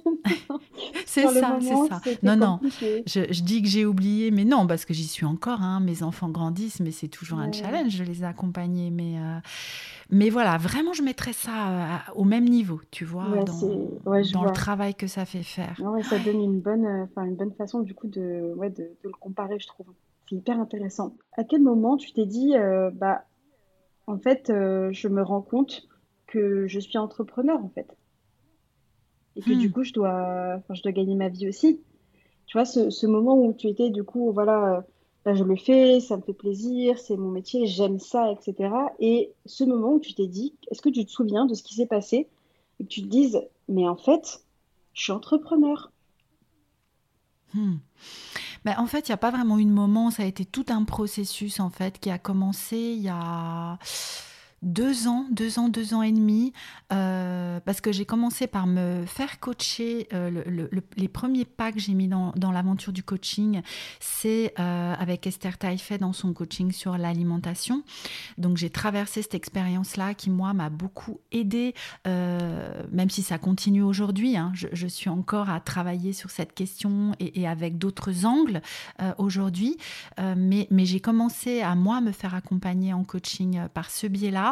c'est 1.07 1.29
ça, 1.29 1.59
c'est 1.61 1.89
ça. 1.89 2.01
Non, 2.25 2.37
non, 2.37 2.61
je, 3.07 3.21
je, 3.31 3.43
dis 3.43 3.63
que 3.63 3.69
j'ai 3.69 3.87
oublié, 3.87 4.33
mais 4.33 4.45
non, 4.45 4.67
parce 4.67 4.85
que 4.85 4.93
j'y 4.93 5.07
suis 5.07 5.27
encore. 5.27 5.63
Hein. 5.63 5.81
Mes 5.81 6.03
enfants 6.03 6.29
grandissent, 6.29 6.81
mais 6.81 6.91
c'est 6.91 7.09
toujours 7.09 7.39
un 7.39 7.53
challenge 7.53 7.99
de 7.99 8.05
les 8.05 8.25
accompagner. 8.25 8.91
Mais 8.91 9.15
euh, 9.17 9.39
mais 10.13 10.29
voilà, 10.29 10.57
vraiment, 10.59 10.93
je 10.93 11.03
mettrais 11.03 11.33
ça 11.33 11.69
euh, 11.69 11.97
au 12.17 12.25
même 12.25 12.45
niveau, 12.45 12.81
tu 12.91 13.05
vois, 13.05 13.27
dans, 13.45 14.45
le 14.45 14.53
travail 14.53 14.95
que 14.95 15.07
ça 15.07 15.25
fait 15.25 15.45
faire. 15.45 15.81
ça 16.09 16.19
donne 16.19 16.41
une 16.41 16.61
bonne, 16.61 16.80
euh, 16.85 17.23
une 17.25 17.37
bonne 17.37 17.53
façon, 17.53 17.81
du 17.81 17.95
coup, 17.95 18.09
de, 18.09 18.55
de, 18.57 18.91
le 19.03 19.13
comparer, 19.13 19.59
je 19.59 19.67
trouve. 19.67 19.87
C'est 20.29 20.37
hyper 20.37 20.61
intéressant. 20.61 21.15
À 21.33 21.45
quel 21.45 21.63
moment 21.63 21.97
tu 21.97 22.13
t'es 22.13 22.27
dit, 22.27 22.57
euh, 22.57 22.91
bah, 22.91 23.25
en 24.07 24.19
fait, 24.19 24.47
je 24.49 25.09
me 25.09 25.23
rends 25.23 25.43
compte 25.43 25.89
que 26.27 26.67
je 26.67 26.81
suis 26.81 26.99
entrepreneur, 26.99 27.63
en 27.63 27.69
fait. 27.69 27.97
Et 29.37 29.43
que 29.43 29.53
du 29.53 29.69
hmm. 29.69 29.73
coup, 29.73 29.85
je 29.85 29.93
dois, 29.93 30.61
je 30.71 30.83
dois 30.83 30.93
gagner 30.93 31.15
ma 31.15 31.29
vie 31.29 31.49
aussi. 31.49 31.81
Tu 32.47 32.59
vois, 32.59 32.65
ce, 32.65 32.91
ce 32.91 33.07
moment 33.07 33.37
où 33.37 33.53
tu 33.53 33.69
étais, 33.69 33.91
du 33.91 34.03
coup, 34.03 34.33
voilà 34.33 34.85
Là, 35.27 35.35
je 35.35 35.45
le 35.45 35.57
fais, 35.57 36.01
ça 36.01 36.17
me 36.17 36.23
fait 36.23 36.33
plaisir, 36.33 36.99
c'est 36.99 37.17
mon 37.17 37.31
métier, 37.31 37.67
j'aime 37.67 37.99
ça, 37.99 38.33
etc. 38.33 38.75
Et 39.01 39.33
ce 39.45 39.65
moment 39.65 39.95
où 39.95 40.01
tu 40.01 40.15
t'es 40.15 40.27
dit, 40.27 40.55
est-ce 40.71 40.81
que 40.81 40.89
tu 40.89 41.05
te 41.05 41.11
souviens 41.11 41.45
de 41.45 41.53
ce 41.53 41.63
qui 41.63 41.75
s'est 41.75 41.87
passé 41.87 42.29
et 42.79 42.85
que 42.85 42.89
tu 42.89 43.03
te 43.03 43.07
dises, 43.07 43.43
mais 43.69 43.87
en 43.87 43.97
fait, 43.97 44.43
je 44.95 45.03
suis 45.03 45.13
entrepreneur. 45.13 45.93
Hmm. 47.55 47.77
Ben, 48.65 48.75
en 48.79 48.87
fait, 48.87 49.09
il 49.09 49.11
n'y 49.11 49.15
a 49.15 49.19
pas 49.19 49.31
vraiment 49.31 49.59
eu 49.59 49.65
de 49.65 49.71
moment, 49.71 50.11
ça 50.11 50.23
a 50.23 50.27
été 50.27 50.45
tout 50.45 50.67
un 50.69 50.85
processus 50.85 51.61
en 51.61 51.71
fait 51.71 51.99
qui 51.99 52.11
a 52.11 52.19
commencé 52.19 52.77
il 52.77 53.03
y 53.03 53.09
a 53.09 53.79
deux 54.63 55.09
ans, 55.09 55.27
deux 55.31 55.59
ans, 55.59 55.69
deux 55.69 55.95
ans 55.95 56.03
et 56.03 56.13
demi, 56.13 56.53
euh, 56.93 57.61
parce 57.61 57.81
que 57.81 57.93
j'ai 57.93 58.05
commencé 58.05 58.47
par 58.47 58.67
me 58.67 59.05
faire 59.07 59.41
coacher. 59.41 60.07
Euh, 60.13 60.69
les 60.97 61.09
premiers 61.09 61.47
pas 61.47 61.73
que 61.73 61.81
j'ai 61.81 61.95
mis 61.95 62.09
dans, 62.09 62.33
l'aventure 62.53 62.93
du 62.93 63.03
coaching, 63.03 63.63
c'est 64.01 64.53
euh, 64.59 64.95
avec 64.99 65.27
Esther 65.27 65.57
Taïfet 65.57 65.99
dans 65.99 66.13
son 66.13 66.35
coaching 66.35 66.73
sur 66.73 66.99
l'alimentation. 66.99 67.83
Donc 68.37 68.59
j'ai 68.59 68.69
traversé 68.69 69.23
cette 69.23 69.35
expérience-là 69.35 70.13
qui, 70.15 70.29
moi, 70.29 70.53
m'a 70.53 70.69
beaucoup 70.69 71.21
aidée, 71.33 71.75
même 72.05 73.09
si 73.09 73.23
ça 73.23 73.39
continue 73.39 73.83
aujourd'hui. 73.83 74.37
Hein. 74.37 74.53
je, 74.55 74.87
suis 74.87 75.09
encore 75.09 75.49
à 75.49 75.61
travailler 75.61 76.13
sur 76.13 76.31
cette 76.31 76.53
question 76.53 77.13
et, 77.21 77.47
avec 77.47 77.79
d'autres 77.79 78.27
angles 78.27 78.61
aujourd'hui. 79.19 79.77
mais 80.19 80.67
mais 80.71 80.85
j'ai 80.85 81.01
commencé 81.01 81.63
à, 81.63 81.75
moi, 81.75 82.01
me 82.01 82.13
faire 82.13 82.35
accompagner 82.35 82.93
en 82.93 83.05
coaching 83.05 83.69
par 83.73 83.91
ce 83.91 84.07
biais-là. 84.07 84.50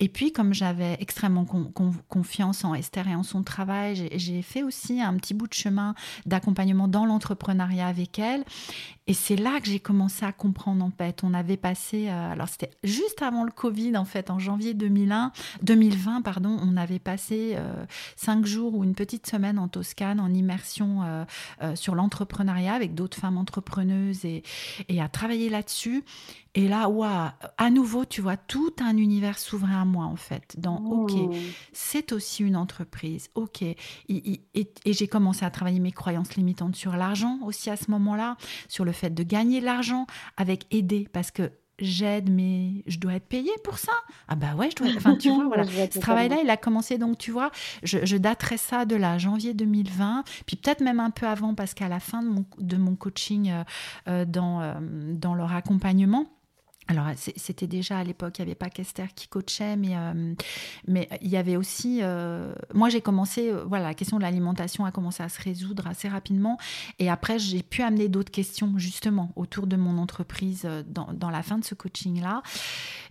Et 0.00 0.08
puis, 0.08 0.32
comme 0.32 0.54
j'avais 0.54 0.96
extrêmement 1.00 1.44
confiance 2.08 2.64
en 2.64 2.74
Esther 2.74 3.08
et 3.08 3.14
en 3.14 3.22
son 3.22 3.42
travail, 3.42 4.08
j'ai 4.14 4.42
fait 4.42 4.62
aussi 4.62 5.00
un 5.00 5.14
petit 5.16 5.34
bout 5.34 5.46
de 5.46 5.54
chemin 5.54 5.94
d'accompagnement 6.26 6.88
dans 6.88 7.06
l'entrepreneuriat 7.06 7.86
avec 7.86 8.18
elle. 8.18 8.44
Et 9.08 9.14
c'est 9.14 9.36
là 9.36 9.60
que 9.60 9.66
j'ai 9.66 9.80
commencé 9.80 10.24
à 10.24 10.30
comprendre, 10.30 10.84
en 10.84 10.90
fait. 10.90 11.24
On 11.24 11.34
avait 11.34 11.56
passé, 11.56 12.08
euh, 12.08 12.32
alors 12.32 12.48
c'était 12.48 12.70
juste 12.84 13.20
avant 13.20 13.42
le 13.42 13.50
Covid, 13.50 13.96
en 13.96 14.04
fait, 14.04 14.30
en 14.30 14.38
janvier 14.38 14.74
2001, 14.74 15.32
2020, 15.62 16.22
pardon, 16.22 16.56
on 16.62 16.76
avait 16.76 17.00
passé 17.00 17.54
euh, 17.56 17.84
cinq 18.14 18.46
jours 18.46 18.74
ou 18.74 18.84
une 18.84 18.94
petite 18.94 19.26
semaine 19.26 19.58
en 19.58 19.66
Toscane 19.66 20.20
en 20.20 20.32
immersion 20.32 21.02
euh, 21.02 21.74
sur 21.74 21.96
l'entrepreneuriat 21.96 22.74
avec 22.74 22.94
d'autres 22.94 23.18
femmes 23.18 23.38
entrepreneuses 23.38 24.24
et, 24.24 24.44
et 24.88 25.02
à 25.02 25.08
travailler 25.08 25.48
là-dessus. 25.48 26.04
Et 26.54 26.68
là, 26.68 26.88
waouh, 26.88 27.30
à 27.56 27.70
nouveau, 27.70 28.04
tu 28.04 28.20
vois, 28.20 28.36
tout 28.36 28.74
un 28.80 28.96
univers 28.98 29.38
s'ouvrait 29.38 29.74
à 29.74 29.86
moi, 29.86 30.04
en 30.04 30.16
fait. 30.16 30.54
Dans, 30.58 30.76
OK, 30.76 31.12
oh. 31.14 31.30
c'est 31.72 32.12
aussi 32.12 32.42
une 32.42 32.56
entreprise. 32.56 33.30
OK. 33.34 33.62
Et, 33.62 33.76
et, 34.08 34.72
j'ai 34.84 35.08
commencé 35.08 35.46
à 35.46 35.50
travailler 35.50 35.80
mes 35.80 35.92
croyances 35.92 36.36
limitantes 36.36 36.76
sur 36.76 36.94
l'argent 36.94 37.38
aussi 37.42 37.70
à 37.70 37.76
ce 37.76 37.90
moment-là, 37.90 38.36
sur 38.68 38.84
le 38.84 38.92
fait 38.92 39.10
de 39.10 39.22
gagner 39.22 39.60
de 39.60 39.64
l'argent 39.64 40.06
avec 40.36 40.66
aider, 40.70 41.08
parce 41.10 41.30
que 41.30 41.50
j'aide, 41.78 42.30
mais 42.30 42.82
je 42.86 42.98
dois 42.98 43.14
être 43.14 43.26
payée 43.26 43.52
pour 43.64 43.78
ça. 43.78 43.92
Ah 44.28 44.34
bah 44.34 44.54
ouais, 44.54 44.70
je 44.70 44.76
dois. 44.76 44.88
Enfin, 44.96 45.16
tu 45.16 45.30
vois, 45.34 45.46
voilà. 45.46 45.64
Ce 45.64 45.98
travail-là, 45.98 46.36
il 46.42 46.50
a 46.50 46.56
commencé, 46.56 46.98
donc 46.98 47.18
tu 47.18 47.30
vois, 47.30 47.50
je, 47.82 48.04
je 48.04 48.16
daterai 48.16 48.56
ça 48.56 48.84
de 48.84 48.96
la 48.96 49.18
janvier 49.18 49.54
2020, 49.54 50.24
puis 50.46 50.56
peut-être 50.56 50.80
même 50.80 51.00
un 51.00 51.10
peu 51.10 51.26
avant, 51.26 51.54
parce 51.54 51.74
qu'à 51.74 51.88
la 51.88 52.00
fin 52.00 52.22
de 52.22 52.28
mon, 52.28 52.44
de 52.58 52.76
mon 52.76 52.94
coaching 52.94 53.50
euh, 53.50 53.64
euh, 54.08 54.24
dans, 54.24 54.60
euh, 54.60 54.74
dans 54.80 55.34
leur 55.34 55.52
accompagnement, 55.52 56.26
alors, 56.88 57.06
c'était 57.16 57.66
déjà 57.68 57.98
à 57.98 58.04
l'époque, 58.04 58.38
il 58.38 58.42
n'y 58.42 58.50
avait 58.50 58.56
pas 58.56 58.68
qu'Esther 58.68 59.14
qui 59.14 59.28
coachait, 59.28 59.76
mais, 59.76 59.96
euh, 59.96 60.34
mais 60.88 61.08
il 61.22 61.28
y 61.28 61.36
avait 61.36 61.56
aussi. 61.56 62.00
Euh, 62.02 62.52
moi, 62.74 62.88
j'ai 62.88 63.00
commencé, 63.00 63.50
euh, 63.50 63.64
voilà, 63.64 63.84
la 63.84 63.94
question 63.94 64.16
de 64.16 64.22
l'alimentation 64.22 64.84
a 64.84 64.90
commencé 64.90 65.22
à 65.22 65.28
se 65.28 65.40
résoudre 65.40 65.86
assez 65.86 66.08
rapidement. 66.08 66.58
Et 66.98 67.08
après, 67.08 67.38
j'ai 67.38 67.62
pu 67.62 67.82
amener 67.82 68.08
d'autres 68.08 68.32
questions, 68.32 68.74
justement, 68.78 69.32
autour 69.36 69.68
de 69.68 69.76
mon 69.76 69.96
entreprise 69.98 70.68
dans, 70.88 71.12
dans, 71.12 71.30
la 71.30 71.42
fin 71.42 71.56
de 71.58 71.64
ce 71.64 71.74
coaching-là. 71.74 72.42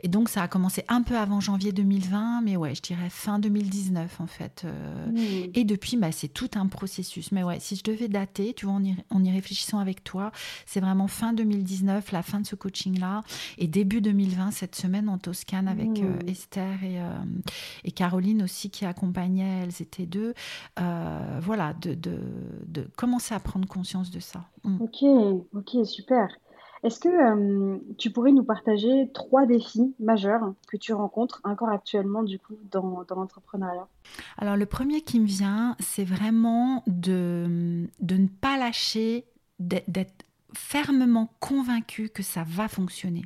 Et 0.01 0.09
donc, 0.09 0.27
ça 0.27 0.43
a 0.43 0.47
commencé 0.47 0.83
un 0.89 1.01
peu 1.01 1.17
avant 1.17 1.39
janvier 1.39 1.71
2020, 1.71 2.41
mais 2.41 2.57
ouais, 2.57 2.75
je 2.75 2.81
dirais 2.81 3.09
fin 3.09 3.39
2019, 3.39 4.19
en 4.19 4.27
fait. 4.27 4.65
Mmh. 4.65 5.17
Et 5.53 5.63
depuis, 5.63 5.95
bah, 5.95 6.11
c'est 6.11 6.27
tout 6.27 6.51
un 6.55 6.67
processus. 6.67 7.31
Mais 7.31 7.43
ouais, 7.43 7.59
si 7.59 7.77
je 7.77 7.83
devais 7.83 8.09
dater, 8.09 8.53
tu 8.53 8.65
vois, 8.65 8.75
en 8.75 8.83
y, 8.83 8.95
en 9.09 9.23
y 9.23 9.31
réfléchissant 9.31 9.79
avec 9.79 10.03
toi, 10.03 10.31
c'est 10.65 10.81
vraiment 10.81 11.07
fin 11.07 11.31
2019, 11.31 12.11
la 12.11 12.21
fin 12.21 12.41
de 12.41 12.45
ce 12.45 12.55
coaching-là. 12.55 13.23
Et 13.61 13.67
début 13.67 14.01
2020, 14.01 14.49
cette 14.49 14.75
semaine 14.75 15.07
en 15.07 15.19
Toscane 15.19 15.67
avec 15.67 15.99
euh, 15.99 16.15
mmh. 16.15 16.29
Esther 16.29 16.83
et, 16.83 16.99
euh, 16.99 17.09
et, 17.83 17.91
Caroline 17.91 18.41
aussi 18.41 18.71
qui 18.71 18.85
accompagnaient, 18.85 19.61
elles 19.61 19.83
étaient 19.83 20.07
deux. 20.07 20.33
Euh, 20.79 21.39
voilà, 21.39 21.73
de, 21.79 21.93
de, 21.93 22.17
de, 22.65 22.87
commencer 22.97 23.35
à 23.35 23.39
prendre 23.39 23.67
conscience 23.67 24.09
de 24.09 24.19
ça. 24.19 24.45
Mmh. 24.63 24.81
Ok, 24.81 25.03
ok, 25.53 25.85
super. 25.85 26.27
Est-ce 26.83 26.99
que 26.99 27.93
tu 27.97 28.09
pourrais 28.09 28.31
nous 28.31 28.43
partager 28.43 29.11
trois 29.13 29.45
défis 29.45 29.93
majeurs 29.99 30.55
que 30.67 30.77
tu 30.77 30.93
rencontres 30.93 31.39
encore 31.43 31.69
actuellement 31.69 32.23
du 32.23 32.39
coup 32.39 32.57
dans, 32.71 33.03
dans 33.07 33.15
l'entrepreneuriat? 33.15 33.87
Alors 34.39 34.57
le 34.57 34.65
premier 34.65 35.01
qui 35.01 35.19
me 35.19 35.27
vient, 35.27 35.75
c'est 35.79 36.03
vraiment 36.03 36.81
de, 36.87 37.87
de 37.99 38.15
ne 38.15 38.27
pas 38.27 38.57
lâcher, 38.57 39.25
d'être 39.59 40.25
fermement 40.53 41.33
convaincue 41.39 42.09
que 42.09 42.23
ça 42.23 42.43
va 42.47 42.67
fonctionner. 42.67 43.23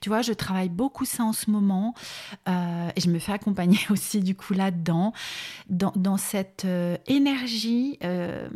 Tu 0.00 0.08
vois, 0.08 0.22
je 0.22 0.32
travaille 0.32 0.68
beaucoup 0.68 1.04
ça 1.04 1.24
en 1.24 1.32
ce 1.32 1.50
moment 1.50 1.94
euh, 2.48 2.88
et 2.94 3.00
je 3.00 3.10
me 3.10 3.18
fais 3.18 3.32
accompagner 3.32 3.78
aussi 3.90 4.20
du 4.20 4.34
coup 4.34 4.54
là-dedans, 4.54 5.12
dans, 5.68 6.16
cette 6.16 6.64
euh, 6.64 6.96
énergie. 7.06 7.98
Euh, 8.02 8.48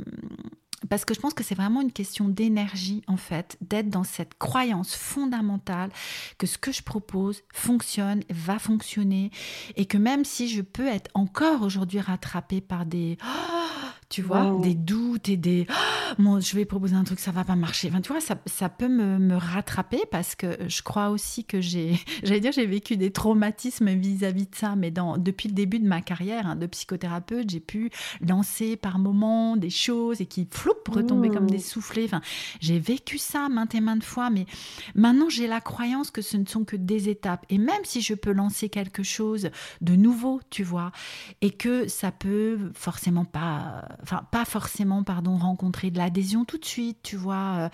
parce 0.88 1.04
que 1.04 1.12
je 1.12 1.20
pense 1.20 1.34
que 1.34 1.42
c'est 1.42 1.56
vraiment 1.56 1.80
une 1.80 1.92
question 1.92 2.28
d'énergie, 2.28 3.02
en 3.08 3.16
fait, 3.16 3.56
d'être 3.60 3.90
dans 3.90 4.04
cette 4.04 4.38
croyance 4.38 4.94
fondamentale 4.94 5.90
que 6.38 6.46
ce 6.46 6.56
que 6.56 6.70
je 6.70 6.82
propose 6.82 7.42
fonctionne, 7.52 8.22
va 8.30 8.60
fonctionner, 8.60 9.32
et 9.74 9.86
que 9.86 9.98
même 9.98 10.24
si 10.24 10.48
je 10.48 10.62
peux 10.62 10.86
être 10.86 11.10
encore 11.14 11.62
aujourd'hui 11.62 12.00
rattrapée 12.00 12.60
par 12.60 12.86
des... 12.86 13.18
Oh, 13.24 13.88
tu 14.08 14.22
vois, 14.22 14.58
des 14.62 14.74
doutes 14.74 15.28
et 15.28 15.36
des 15.36 15.66
oh, 16.18 16.40
je 16.40 16.56
vais 16.56 16.64
proposer 16.64 16.94
un 16.94 17.04
truc, 17.04 17.20
ça 17.20 17.30
va 17.30 17.44
pas 17.44 17.56
marcher. 17.56 17.88
Enfin, 17.88 18.00
tu 18.00 18.12
vois, 18.12 18.20
ça, 18.20 18.36
ça 18.46 18.68
peut 18.68 18.88
me, 18.88 19.18
me, 19.18 19.36
rattraper 19.36 20.00
parce 20.10 20.34
que 20.34 20.56
je 20.66 20.82
crois 20.82 21.10
aussi 21.10 21.44
que 21.44 21.60
j'ai, 21.60 21.98
j'allais 22.22 22.40
dire, 22.40 22.52
j'ai 22.52 22.66
vécu 22.66 22.96
des 22.96 23.10
traumatismes 23.10 23.90
vis-à-vis 23.90 24.46
de 24.46 24.54
ça, 24.54 24.76
mais 24.76 24.90
dans, 24.90 25.18
depuis 25.18 25.48
le 25.48 25.54
début 25.54 25.78
de 25.78 25.86
ma 25.86 26.00
carrière 26.00 26.46
hein, 26.46 26.56
de 26.56 26.66
psychothérapeute, 26.66 27.50
j'ai 27.50 27.60
pu 27.60 27.90
lancer 28.26 28.76
par 28.76 28.98
moments 28.98 29.56
des 29.56 29.70
choses 29.70 30.20
et 30.20 30.26
qui 30.26 30.46
floup 30.50 30.72
retomber 30.88 31.28
comme 31.28 31.50
des 31.50 31.58
mmh. 31.58 31.60
soufflets. 31.60 32.04
Enfin, 32.04 32.20
j'ai 32.60 32.78
vécu 32.78 33.18
ça 33.18 33.48
maintes 33.48 33.74
et 33.74 33.80
maintes 33.80 34.04
fois, 34.04 34.30
mais 34.30 34.46
maintenant 34.94 35.28
j'ai 35.28 35.46
la 35.46 35.60
croyance 35.60 36.10
que 36.10 36.22
ce 36.22 36.36
ne 36.36 36.46
sont 36.46 36.64
que 36.64 36.76
des 36.76 37.08
étapes. 37.08 37.44
Et 37.50 37.58
même 37.58 37.84
si 37.84 38.00
je 38.00 38.14
peux 38.14 38.32
lancer 38.32 38.68
quelque 38.68 39.02
chose 39.02 39.50
de 39.80 39.96
nouveau, 39.96 40.40
tu 40.50 40.62
vois, 40.62 40.92
et 41.40 41.50
que 41.50 41.88
ça 41.88 42.10
peut 42.10 42.58
forcément 42.74 43.24
pas, 43.24 43.84
enfin 44.02 44.22
pas 44.30 44.44
forcément, 44.44 45.02
pardon, 45.02 45.36
rencontrer 45.36 45.90
de 45.90 45.98
l'adhésion 45.98 46.44
tout 46.44 46.58
de 46.58 46.64
suite, 46.64 46.98
tu 47.02 47.16
vois, 47.16 47.34
et 47.34 47.62
euh, 47.62 47.68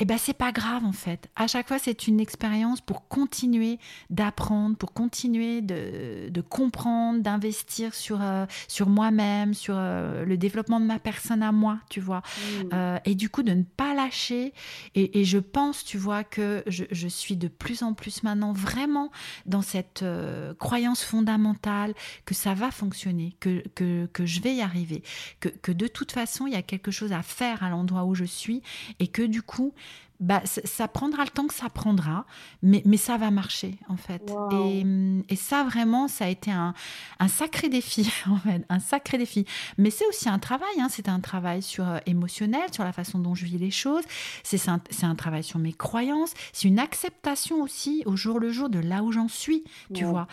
eh 0.00 0.04
ben 0.04 0.18
c'est 0.18 0.34
pas 0.34 0.52
grave 0.52 0.84
en 0.84 0.92
fait. 0.92 1.30
À 1.36 1.46
chaque 1.46 1.68
fois, 1.68 1.78
c'est 1.78 2.06
une 2.06 2.20
expérience 2.20 2.80
pour 2.80 3.08
continuer 3.08 3.78
d'apprendre, 4.10 4.76
pour 4.76 4.92
continuer 4.92 5.60
de, 5.60 6.28
de 6.28 6.40
comprendre, 6.40 7.20
d'investir 7.20 7.94
sur, 7.94 8.20
euh, 8.20 8.46
sur 8.68 8.88
moi-même, 8.88 9.54
sur 9.54 9.74
euh, 9.76 10.24
le 10.24 10.36
développement 10.36 10.80
de 10.80 10.86
ma 10.86 10.98
personne 10.98 11.42
à 11.42 11.52
moi, 11.52 11.78
tu 11.90 12.00
vois. 12.00 12.22
Mmh. 12.34 12.98
et 13.04 13.14
du 13.14 13.28
coup, 13.28 13.42
de 13.42 13.52
ne 13.52 13.62
pas 13.62 13.94
lâcher. 13.94 14.52
Et, 14.94 15.20
et 15.20 15.24
je 15.24 15.38
pense, 15.38 15.84
tu 15.84 15.98
vois, 15.98 16.24
que 16.24 16.62
je, 16.66 16.84
je, 16.90 17.08
suis 17.08 17.36
de 17.36 17.48
plus 17.48 17.82
en 17.82 17.94
plus 17.94 18.22
maintenant 18.22 18.52
vraiment 18.52 19.10
dans 19.46 19.62
cette 19.62 20.04
croyance 20.58 21.02
fondamentale 21.02 21.94
que 22.24 22.34
ça 22.34 22.54
va 22.54 22.70
fonctionner, 22.70 23.36
que, 23.40 23.62
que, 23.74 24.06
que 24.06 24.26
je 24.26 24.40
vais 24.40 24.54
y 24.54 24.60
arriver, 24.60 25.02
que, 25.40 25.48
que 25.62 25.72
de 25.72 25.86
toute 25.86 26.12
façon, 26.12 26.46
il 26.46 26.52
y 26.52 26.56
a 26.56 26.62
quelque 26.62 26.90
chose 26.90 27.12
à 27.12 27.22
faire 27.22 27.62
à 27.62 27.70
l'endroit 27.70 28.04
où 28.04 28.14
je 28.14 28.24
suis 28.24 28.62
et 28.98 29.08
que 29.08 29.22
du 29.22 29.42
coup, 29.42 29.74
bah, 30.20 30.42
ça 30.44 30.86
prendra 30.86 31.24
le 31.24 31.30
temps 31.30 31.46
que 31.46 31.54
ça 31.54 31.68
prendra, 31.68 32.24
mais, 32.62 32.82
mais 32.84 32.96
ça 32.96 33.16
va 33.16 33.30
marcher 33.30 33.78
en 33.88 33.96
fait. 33.96 34.32
Et, 34.52 34.84
et, 35.28 35.36
ça 35.36 35.64
vraiment, 35.64 36.06
ça 36.06 36.26
a 36.26 36.28
été 36.28 36.50
un, 36.52 36.72
un, 37.18 37.28
sacré 37.28 37.68
défi, 37.68 38.10
en 38.30 38.36
fait, 38.36 38.64
un 38.68 38.78
sacré 38.78 39.18
défi. 39.18 39.44
Mais 39.76 39.90
c'est 39.90 40.06
aussi 40.06 40.28
un 40.28 40.38
travail, 40.38 40.80
hein, 40.80 40.86
c'est 40.88 41.08
un 41.08 41.20
travail 41.20 41.62
sur 41.62 41.86
euh, 41.86 41.98
émotionnel, 42.06 42.72
sur 42.72 42.84
la 42.84 42.92
façon 42.92 43.18
dont 43.18 43.34
je 43.34 43.44
vis 43.44 43.58
les 43.58 43.72
choses, 43.72 44.04
c'est 44.44 44.68
un, 44.68 44.80
un, 45.02 45.14
travail 45.14 45.42
sur 45.42 45.58
mes 45.58 45.72
croyances, 45.72 46.32
c'est 46.52 46.68
une 46.68 46.78
acceptation 46.78 47.60
aussi 47.60 48.02
au 48.06 48.16
jour 48.16 48.38
le 48.38 48.50
jour 48.50 48.68
de 48.68 48.78
là 48.78 49.02
où 49.02 49.10
j'en 49.10 49.28
suis, 49.28 49.64
tu 49.92 50.04
vois. 50.04 50.28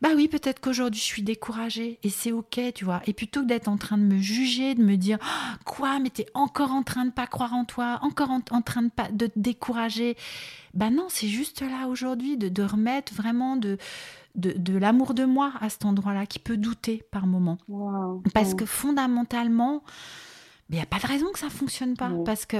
Bah 0.00 0.10
oui, 0.16 0.28
peut-être 0.28 0.60
qu'aujourd'hui 0.60 1.00
je 1.00 1.04
suis 1.04 1.22
découragée 1.22 1.98
et 2.02 2.10
c'est 2.10 2.32
ok, 2.32 2.60
tu 2.74 2.84
vois. 2.84 3.02
Et 3.06 3.12
plutôt 3.12 3.42
que 3.42 3.46
d'être 3.46 3.68
en 3.68 3.76
train 3.76 3.98
de 3.98 4.04
me 4.04 4.18
juger, 4.18 4.74
de 4.74 4.82
me 4.82 4.96
dire 4.96 5.18
«Oh, 5.22 5.56
quoi, 5.64 5.98
mais 5.98 6.10
t'es 6.10 6.26
encore 6.34 6.72
en 6.72 6.82
train 6.82 7.04
de 7.04 7.10
pas 7.10 7.26
croire 7.26 7.52
en 7.52 7.64
toi, 7.64 7.98
encore 8.02 8.30
en, 8.30 8.40
en 8.50 8.62
train 8.62 8.82
de 8.82 8.88
pas 8.88 9.08
de 9.10 9.27
te 9.28 9.38
décourager. 9.38 10.16
Ben 10.74 10.90
non, 10.90 11.06
c'est 11.08 11.28
juste 11.28 11.62
là 11.62 11.88
aujourd'hui 11.88 12.36
de, 12.36 12.48
de, 12.48 12.62
remettre 12.62 13.14
vraiment 13.14 13.56
de, 13.56 13.78
de, 14.34 14.52
de 14.52 14.76
l'amour 14.76 15.14
de 15.14 15.24
moi 15.24 15.52
à 15.60 15.68
cet 15.68 15.84
endroit-là 15.84 16.26
qui 16.26 16.38
peut 16.38 16.56
douter 16.56 17.04
par 17.10 17.26
moment. 17.26 17.58
Parce 18.34 18.54
que 18.54 18.64
fondamentalement, 18.64 19.82
il 20.70 20.76
n'y 20.76 20.82
a 20.82 20.86
pas 20.86 20.98
de 20.98 21.06
raison 21.06 21.26
que 21.32 21.38
ça 21.38 21.50
fonctionne 21.50 21.96
pas. 21.96 22.10
Parce 22.24 22.46
que 22.46 22.58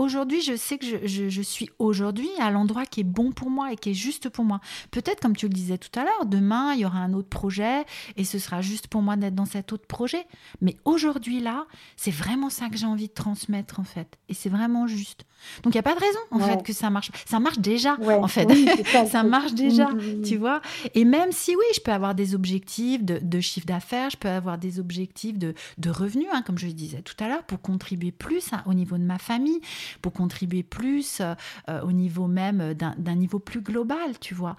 Aujourd'hui, 0.00 0.40
je 0.40 0.56
sais 0.56 0.78
que 0.78 0.86
je, 0.86 1.28
je, 1.28 1.42
suis 1.42 1.68
aujourd'hui 1.78 2.30
à 2.38 2.50
l'endroit 2.50 2.86
qui 2.86 3.00
est 3.00 3.04
bon 3.04 3.32
pour 3.32 3.50
moi 3.50 3.70
et 3.70 3.76
qui 3.76 3.90
est 3.90 3.94
juste 3.94 4.30
pour 4.30 4.46
moi. 4.46 4.58
Peut-être, 4.90 5.20
comme 5.20 5.36
tu 5.36 5.46
le 5.46 5.52
disais 5.52 5.76
tout 5.76 5.90
à 6.00 6.04
l'heure, 6.04 6.24
demain, 6.24 6.72
il 6.72 6.80
y 6.80 6.86
aura 6.86 7.00
un 7.00 7.12
autre 7.12 7.28
projet 7.28 7.84
et 8.16 8.24
ce 8.24 8.38
sera 8.38 8.62
juste 8.62 8.86
pour 8.86 9.02
moi 9.02 9.16
d'être 9.16 9.34
dans 9.34 9.44
cet 9.44 9.74
autre 9.74 9.86
projet. 9.86 10.26
Mais 10.62 10.78
aujourd'hui, 10.86 11.40
là, 11.40 11.66
c'est 11.98 12.10
vraiment 12.10 12.48
ça 12.48 12.70
que 12.70 12.78
j'ai 12.78 12.86
envie 12.86 13.08
de 13.08 13.12
transmettre, 13.12 13.78
en 13.78 13.84
fait. 13.84 14.16
Et 14.30 14.32
c'est 14.32 14.48
vraiment 14.48 14.86
juste. 14.86 15.26
Donc, 15.62 15.74
il 15.74 15.76
n'y 15.76 15.80
a 15.80 15.82
pas 15.82 15.94
de 15.94 16.00
raison, 16.00 16.18
en 16.30 16.38
fait, 16.40 16.62
que 16.62 16.72
ça 16.72 16.88
marche. 16.88 17.10
Ça 17.26 17.38
marche 17.38 17.58
déjà, 17.58 17.98
en 18.00 18.28
fait. 18.28 18.48
ça, 19.06 19.22
marche 19.22 19.52
déjà, 19.52 19.88
mm, 19.88 19.96
mm, 19.96 20.18
mm. 20.20 20.22
tu 20.22 20.38
vois. 20.38 20.62
Et 20.94 21.04
même 21.04 21.30
si, 21.30 21.54
oui, 21.54 21.64
je 21.74 21.80
peux 21.80 21.92
avoir 21.92 22.14
des 22.14 22.34
objectifs 22.34 23.04
de, 23.04 23.18
de 23.20 23.40
chiffre 23.40 23.66
d'affaires, 23.66 24.08
je 24.08 24.16
peux 24.16 24.28
avoir 24.28 24.56
des 24.56 24.80
objectifs 24.80 25.38
de, 25.38 25.52
de 25.76 25.90
revenus, 25.90 26.28
hein, 26.32 26.40
comme 26.40 26.56
je 26.56 26.66
le 26.66 26.72
disais 26.72 27.02
tout 27.02 27.22
à 27.22 27.28
l'heure, 27.28 27.42
pour 27.42 27.60
contribuer 27.60 28.12
plus 28.12 28.54
hein, 28.54 28.62
au 28.64 28.72
niveau 28.72 28.96
de 28.96 29.04
ma 29.04 29.18
famille 29.18 29.60
pour 30.02 30.12
contribuer 30.12 30.62
plus 30.62 31.20
euh, 31.20 31.34
euh, 31.68 31.82
au 31.82 31.92
niveau 31.92 32.26
même 32.26 32.74
d'un 32.74 33.14
niveau 33.14 33.38
plus 33.38 33.60
global, 33.60 34.18
tu 34.20 34.34
vois. 34.34 34.56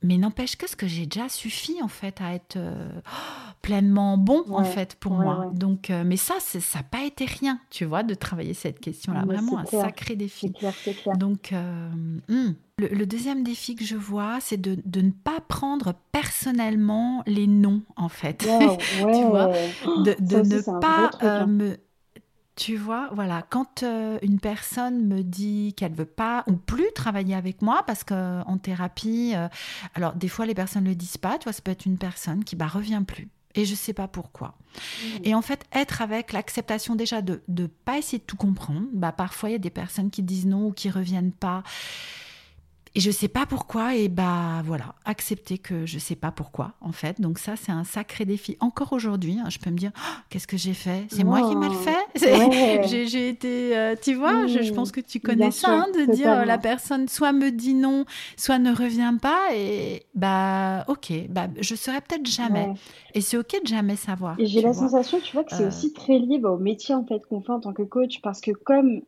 Mais 0.00 0.16
n'empêche 0.16 0.54
que 0.54 0.70
ce 0.70 0.76
que 0.76 0.86
j'ai 0.86 1.06
déjà 1.06 1.28
suffit 1.28 1.82
en 1.82 1.88
fait 1.88 2.20
à 2.20 2.32
être 2.32 2.56
euh, 2.56 2.88
pleinement 3.62 4.16
bon 4.16 4.44
en 4.50 4.62
fait 4.62 4.94
pour 4.94 5.12
moi. 5.12 5.50
Donc, 5.52 5.90
mais 5.90 6.16
ça, 6.16 6.34
ça 6.38 6.58
n'a 6.78 6.84
pas 6.84 7.04
été 7.04 7.24
rien, 7.24 7.58
tu 7.70 7.84
vois, 7.84 8.04
de 8.04 8.14
travailler 8.14 8.54
cette 8.54 8.78
question-là. 8.78 9.24
Vraiment 9.24 9.58
un 9.58 9.64
sacré 9.64 10.14
défi. 10.14 10.52
Clair, 10.52 10.72
clair. 10.82 11.16
Donc, 11.16 11.52
hmm. 11.52 12.52
le, 12.78 13.04
deuxième 13.06 13.42
défi 13.42 13.74
que 13.74 13.84
je 13.84 13.96
vois, 13.96 14.38
c'est 14.40 14.56
de, 14.56 14.78
de, 14.84 15.00
ne 15.00 15.10
pas 15.10 15.40
prendre 15.40 15.94
personnellement 16.12 17.24
les 17.26 17.48
noms 17.48 17.82
en 17.96 18.08
fait. 18.08 18.38
tu 18.98 19.24
vois, 19.24 19.48
de, 20.04 20.14
de 20.20 20.36
ne 20.36 20.80
pas 20.80 21.10
hein. 21.20 21.46
me 21.46 21.76
tu 22.58 22.76
vois, 22.76 23.08
voilà, 23.12 23.46
quand 23.48 23.84
euh, 23.84 24.18
une 24.20 24.40
personne 24.40 25.06
me 25.06 25.22
dit 25.22 25.74
qu'elle 25.76 25.92
veut 25.92 26.04
pas 26.04 26.42
ou 26.48 26.54
plus 26.54 26.90
travailler 26.92 27.36
avec 27.36 27.62
moi, 27.62 27.84
parce 27.86 28.02
qu'en 28.02 28.58
thérapie, 28.58 29.32
euh, 29.36 29.46
alors 29.94 30.14
des 30.14 30.26
fois 30.26 30.44
les 30.44 30.56
personnes 30.56 30.82
ne 30.82 30.88
le 30.88 30.96
disent 30.96 31.18
pas, 31.18 31.38
tu 31.38 31.44
vois, 31.44 31.52
ça 31.52 31.62
peut 31.62 31.70
être 31.70 31.86
une 31.86 31.98
personne 31.98 32.42
qui 32.42 32.56
bah, 32.56 32.66
revient 32.66 33.02
plus. 33.06 33.28
Et 33.54 33.64
je 33.64 33.70
ne 33.70 33.76
sais 33.76 33.92
pas 33.92 34.08
pourquoi. 34.08 34.56
Mmh. 34.74 35.06
Et 35.22 35.34
en 35.36 35.42
fait, 35.42 35.66
être 35.72 36.02
avec 36.02 36.32
l'acceptation 36.32 36.96
déjà 36.96 37.22
de 37.22 37.42
ne 37.46 37.66
pas 37.66 37.96
essayer 37.96 38.18
de 38.18 38.24
tout 38.24 38.36
comprendre. 38.36 38.88
Bah, 38.92 39.12
parfois, 39.12 39.50
il 39.50 39.52
y 39.52 39.56
a 39.56 39.60
des 39.60 39.70
personnes 39.70 40.10
qui 40.10 40.24
disent 40.24 40.46
non 40.46 40.66
ou 40.66 40.72
qui 40.72 40.90
reviennent 40.90 41.32
pas. 41.32 41.62
Et 42.94 43.00
je 43.00 43.10
sais 43.10 43.28
pas 43.28 43.46
pourquoi, 43.46 43.94
et 43.94 44.08
bah 44.08 44.62
voilà, 44.64 44.94
accepter 45.04 45.58
que 45.58 45.86
je 45.86 45.98
sais 45.98 46.16
pas 46.16 46.30
pourquoi, 46.30 46.72
en 46.80 46.92
fait. 46.92 47.20
Donc 47.20 47.38
ça, 47.38 47.54
c'est 47.56 47.72
un 47.72 47.84
sacré 47.84 48.24
défi. 48.24 48.56
Encore 48.60 48.92
aujourd'hui, 48.92 49.38
hein, 49.38 49.48
je 49.50 49.58
peux 49.58 49.70
me 49.70 49.76
dire, 49.76 49.90
oh, 49.96 50.20
qu'est-ce 50.30 50.46
que 50.46 50.56
j'ai 50.56 50.74
fait? 50.74 51.06
C'est 51.10 51.24
moi 51.24 51.48
qui 51.48 51.56
mal 51.56 51.72
fait 51.72 52.88
J'ai 53.06 53.28
été, 53.28 53.76
euh, 53.76 53.94
tu 54.00 54.14
vois, 54.14 54.46
je, 54.46 54.72
pense 54.72 54.92
que 54.92 55.00
tu 55.00 55.20
connais 55.20 55.50
ça, 55.50 55.70
hein, 55.70 55.86
de 55.94 56.12
dire 56.12 56.30
euh, 56.30 56.44
la 56.44 56.58
personne 56.58 57.08
soit 57.08 57.32
me 57.32 57.50
dit 57.50 57.74
non, 57.74 58.04
soit 58.36 58.58
ne 58.58 58.74
revient 58.74 59.14
pas, 59.20 59.54
et 59.54 60.04
bah 60.14 60.84
ok, 60.88 61.12
bah 61.28 61.48
je 61.60 61.74
serai 61.74 62.00
peut-être 62.00 62.26
jamais. 62.26 62.72
Et 63.14 63.20
c'est 63.20 63.36
ok 63.36 63.60
de 63.62 63.66
jamais 63.66 63.96
savoir. 63.96 64.38
Et 64.38 64.46
j'ai 64.46 64.60
la 64.60 64.72
sensation, 64.72 65.18
tu 65.20 65.32
vois, 65.32 65.44
que 65.44 65.54
c'est 65.54 65.64
euh. 65.64 65.68
aussi 65.68 65.92
très 65.92 66.18
lié 66.18 66.38
bah, 66.38 66.50
au 66.50 66.58
métier 66.58 66.94
en 66.94 67.04
fait 67.04 67.24
qu'on 67.26 67.40
fait 67.40 67.52
en 67.52 67.60
tant 67.60 67.72
que 67.72 67.82
coach, 67.82 68.20
parce 68.22 68.40
que 68.40 68.52
comme 68.52 69.02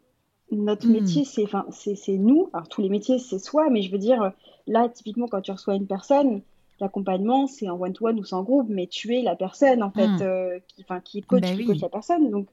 notre 0.53 0.87
hmm. 0.87 0.93
métier, 0.93 1.25
c'est, 1.25 1.45
enfin, 1.45 1.67
c'est, 1.71 1.97
nous. 2.17 2.51
Alors, 2.53 2.69
tous 2.69 2.83
les 2.83 2.89
métiers, 2.89 3.19
c'est 3.19 3.39
soi, 3.39 3.71
mais 3.71 3.83
je 3.83 3.91
veux 3.91 3.99
dire, 3.99 4.33
là, 4.67 4.89
typiquement, 4.89 5.29
quand 5.29 5.41
tu 5.41 5.53
reçois 5.53 5.75
une 5.75 5.87
personne, 5.87 6.43
l'accompagnement, 6.81 7.47
c'est 7.47 7.69
en 7.69 7.81
one-to-one 7.81 8.19
ou 8.19 8.25
c'est 8.25 8.35
en 8.35 8.43
groupe, 8.43 8.67
mais 8.69 8.87
tu 8.87 9.15
es 9.15 9.23
la 9.23 9.37
personne, 9.37 9.83
en 9.83 9.91
fait, 9.91 10.09
hmm. 10.09 10.23
euh, 10.23 10.59
qui, 10.69 10.85
qui 11.05 11.23
coach, 11.23 11.43
ben 11.43 11.57
qui 11.57 11.65
coach 11.65 11.81
la 11.81 11.89
personne. 11.89 12.31
Donc, 12.31 12.49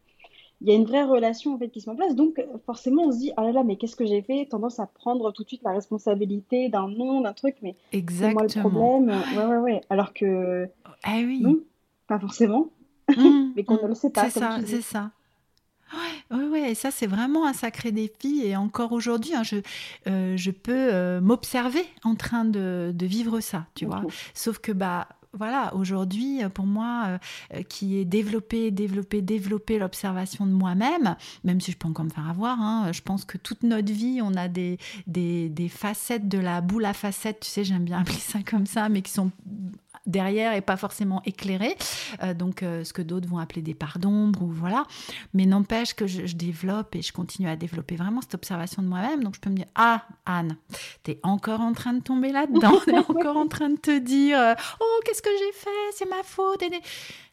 il 0.62 0.68
y 0.68 0.72
a 0.72 0.76
une 0.76 0.86
vraie 0.86 1.04
relation, 1.04 1.54
en 1.54 1.58
fait, 1.58 1.70
qui 1.70 1.82
se 1.82 1.90
met 1.90 1.94
en 1.94 1.98
place. 1.98 2.16
Donc, 2.16 2.44
forcément, 2.66 3.04
on 3.04 3.12
se 3.12 3.20
dit, 3.20 3.32
ah 3.38 3.44
là 3.44 3.52
là, 3.52 3.64
mais 3.64 3.76
qu'est-ce 3.76 3.96
que 3.96 4.06
j'ai 4.06 4.22
fait? 4.22 4.48
Tendance 4.50 4.80
à 4.80 4.88
prendre 4.88 5.32
tout 5.32 5.44
de 5.44 5.48
suite 5.48 5.64
la 5.64 5.72
responsabilité 5.72 6.70
d'un 6.70 6.88
nom, 6.88 7.22
d'un 7.22 7.34
truc, 7.34 7.58
mais 7.62 7.76
c'est 7.92 8.34
moi 8.34 8.44
le 8.44 8.60
problème. 8.60 9.22
Ouais, 9.36 9.46
ouais, 9.46 9.58
ouais. 9.58 9.82
Alors 9.90 10.14
que. 10.14 10.68
Ah 11.04 11.18
oui. 11.18 11.46
pas 12.08 12.20
forcément. 12.20 12.70
Hmm. 13.16 13.52
mais 13.56 13.64
qu'on 13.64 13.82
ne 13.82 13.88
le 13.88 13.96
sait 13.96 14.10
pas. 14.10 14.30
C'est 14.30 14.40
ça, 14.40 14.58
c'est 14.66 14.82
ça. 14.82 15.12
Oui, 16.32 16.44
ouais, 16.44 16.72
et 16.72 16.76
ça 16.76 16.92
c'est 16.92 17.08
vraiment 17.08 17.48
un 17.48 17.54
sacré 17.54 17.92
défi. 17.92 18.42
Et 18.44 18.56
encore 18.56 18.92
aujourd'hui, 18.92 19.34
hein, 19.34 19.44
je, 19.44 19.58
euh, 20.08 20.36
je 20.36 20.52
peux 20.52 20.74
euh, 20.74 21.22
m'observer 21.22 21.86
en 22.04 22.16
train 22.16 22.46
de, 22.46 22.92
de, 22.94 23.06
vivre 23.06 23.40
ça, 23.40 23.66
tu 23.76 23.86
vois. 23.86 24.04
Sauf 24.34 24.60
que 24.60 24.72
bah 24.72 25.08
voilà, 25.34 25.74
aujourd'hui, 25.76 26.42
pour 26.54 26.66
moi, 26.66 27.20
euh, 27.54 27.62
qui 27.64 27.98
est 27.98 28.06
développé, 28.06 28.72
développé, 28.72 29.22
développé 29.22 29.78
l'observation 29.78 30.46
de 30.46 30.52
moi-même, 30.52 31.16
même 31.44 31.62
si 31.62 31.72
je 31.72 31.78
peux 31.78 31.88
encore 31.88 32.06
me 32.06 32.10
faire 32.10 32.28
avoir, 32.28 32.60
hein, 32.60 32.92
je 32.92 33.02
pense 33.02 33.24
que 33.24 33.38
toute 33.38 33.64
notre 33.64 33.92
vie, 33.92 34.20
on 34.24 34.34
a 34.34 34.48
des, 34.48 34.80
des, 35.06 35.50
des, 35.50 35.70
facettes 35.70 36.28
de 36.28 36.40
la 36.40 36.62
boule 36.62 36.86
à 36.86 36.94
facettes, 36.94 37.42
tu 37.42 37.50
sais, 37.50 37.64
j'aime 37.64 37.84
bien 37.84 38.00
appeler 38.00 38.18
ça 38.18 38.40
comme 38.44 38.66
ça, 38.66 38.90
mais 38.90 39.02
qui 39.02 39.12
sont 39.12 39.32
derrière 40.08 40.54
et 40.54 40.62
pas 40.62 40.78
forcément 40.78 41.22
éclairé. 41.26 41.76
Euh, 42.24 42.34
donc, 42.34 42.64
euh, 42.64 42.84
ce 42.84 42.94
que 42.94 43.02
d'autres 43.02 43.28
vont 43.28 43.38
appeler 43.38 43.62
des 43.62 43.76
parts 43.76 44.00
d'ombre 44.00 44.42
ou 44.42 44.48
voilà. 44.48 44.86
Mais 45.34 45.46
n'empêche 45.46 45.94
que 45.94 46.08
je, 46.08 46.36
développe 46.36 46.96
et 46.96 47.02
je 47.02 47.12
continue 47.14 47.50
à 47.50 47.56
développer 47.56 47.96
vraiment 47.96 48.22
cette 48.22 48.36
observation 48.36 48.82
de 48.82 48.88
moi-même. 48.88 49.24
Donc, 49.24 49.36
je 49.36 49.40
peux 49.40 49.50
me 49.50 49.56
dire 49.56 49.66
Ah, 49.76 50.04
Anne, 50.26 50.58
tu 51.04 51.12
es 51.12 51.20
encore 51.24 51.62
en 51.62 51.74
train 51.74 51.94
de 51.94 52.02
tomber 52.02 52.32
là-dedans. 52.32 52.80
tu 52.84 52.92
es 52.92 52.98
encore 52.98 53.38
en 53.38 53.48
train 53.48 53.70
de 53.70 53.78
te 53.78 54.00
dire 54.00 54.40
euh, 54.40 54.54
Oh, 54.80 55.00
qu'est-ce 55.06 55.22
que 55.22 55.30
j'ai 55.38 55.52
fait? 55.54 55.70
C'est 55.94 56.10
ma 56.10 56.24
faute. 56.24 56.64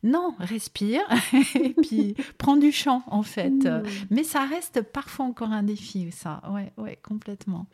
Non, 0.03 0.35
respire 0.39 1.03
et 1.55 1.75
puis 1.75 2.15
prends 2.37 2.57
du 2.57 2.73
champ 2.73 3.03
en 3.07 3.23
fait. 3.23 3.51
Mmh. 3.51 3.83
Mais 4.11 4.23
ça 4.23 4.45
reste 4.45 4.83
parfois 4.83 5.25
encore 5.25 5.51
un 5.51 5.63
défi, 5.63 6.11
ça. 6.13 6.43
Ouais, 6.51 6.73
ouais, 6.77 6.99
complètement. 7.03 7.67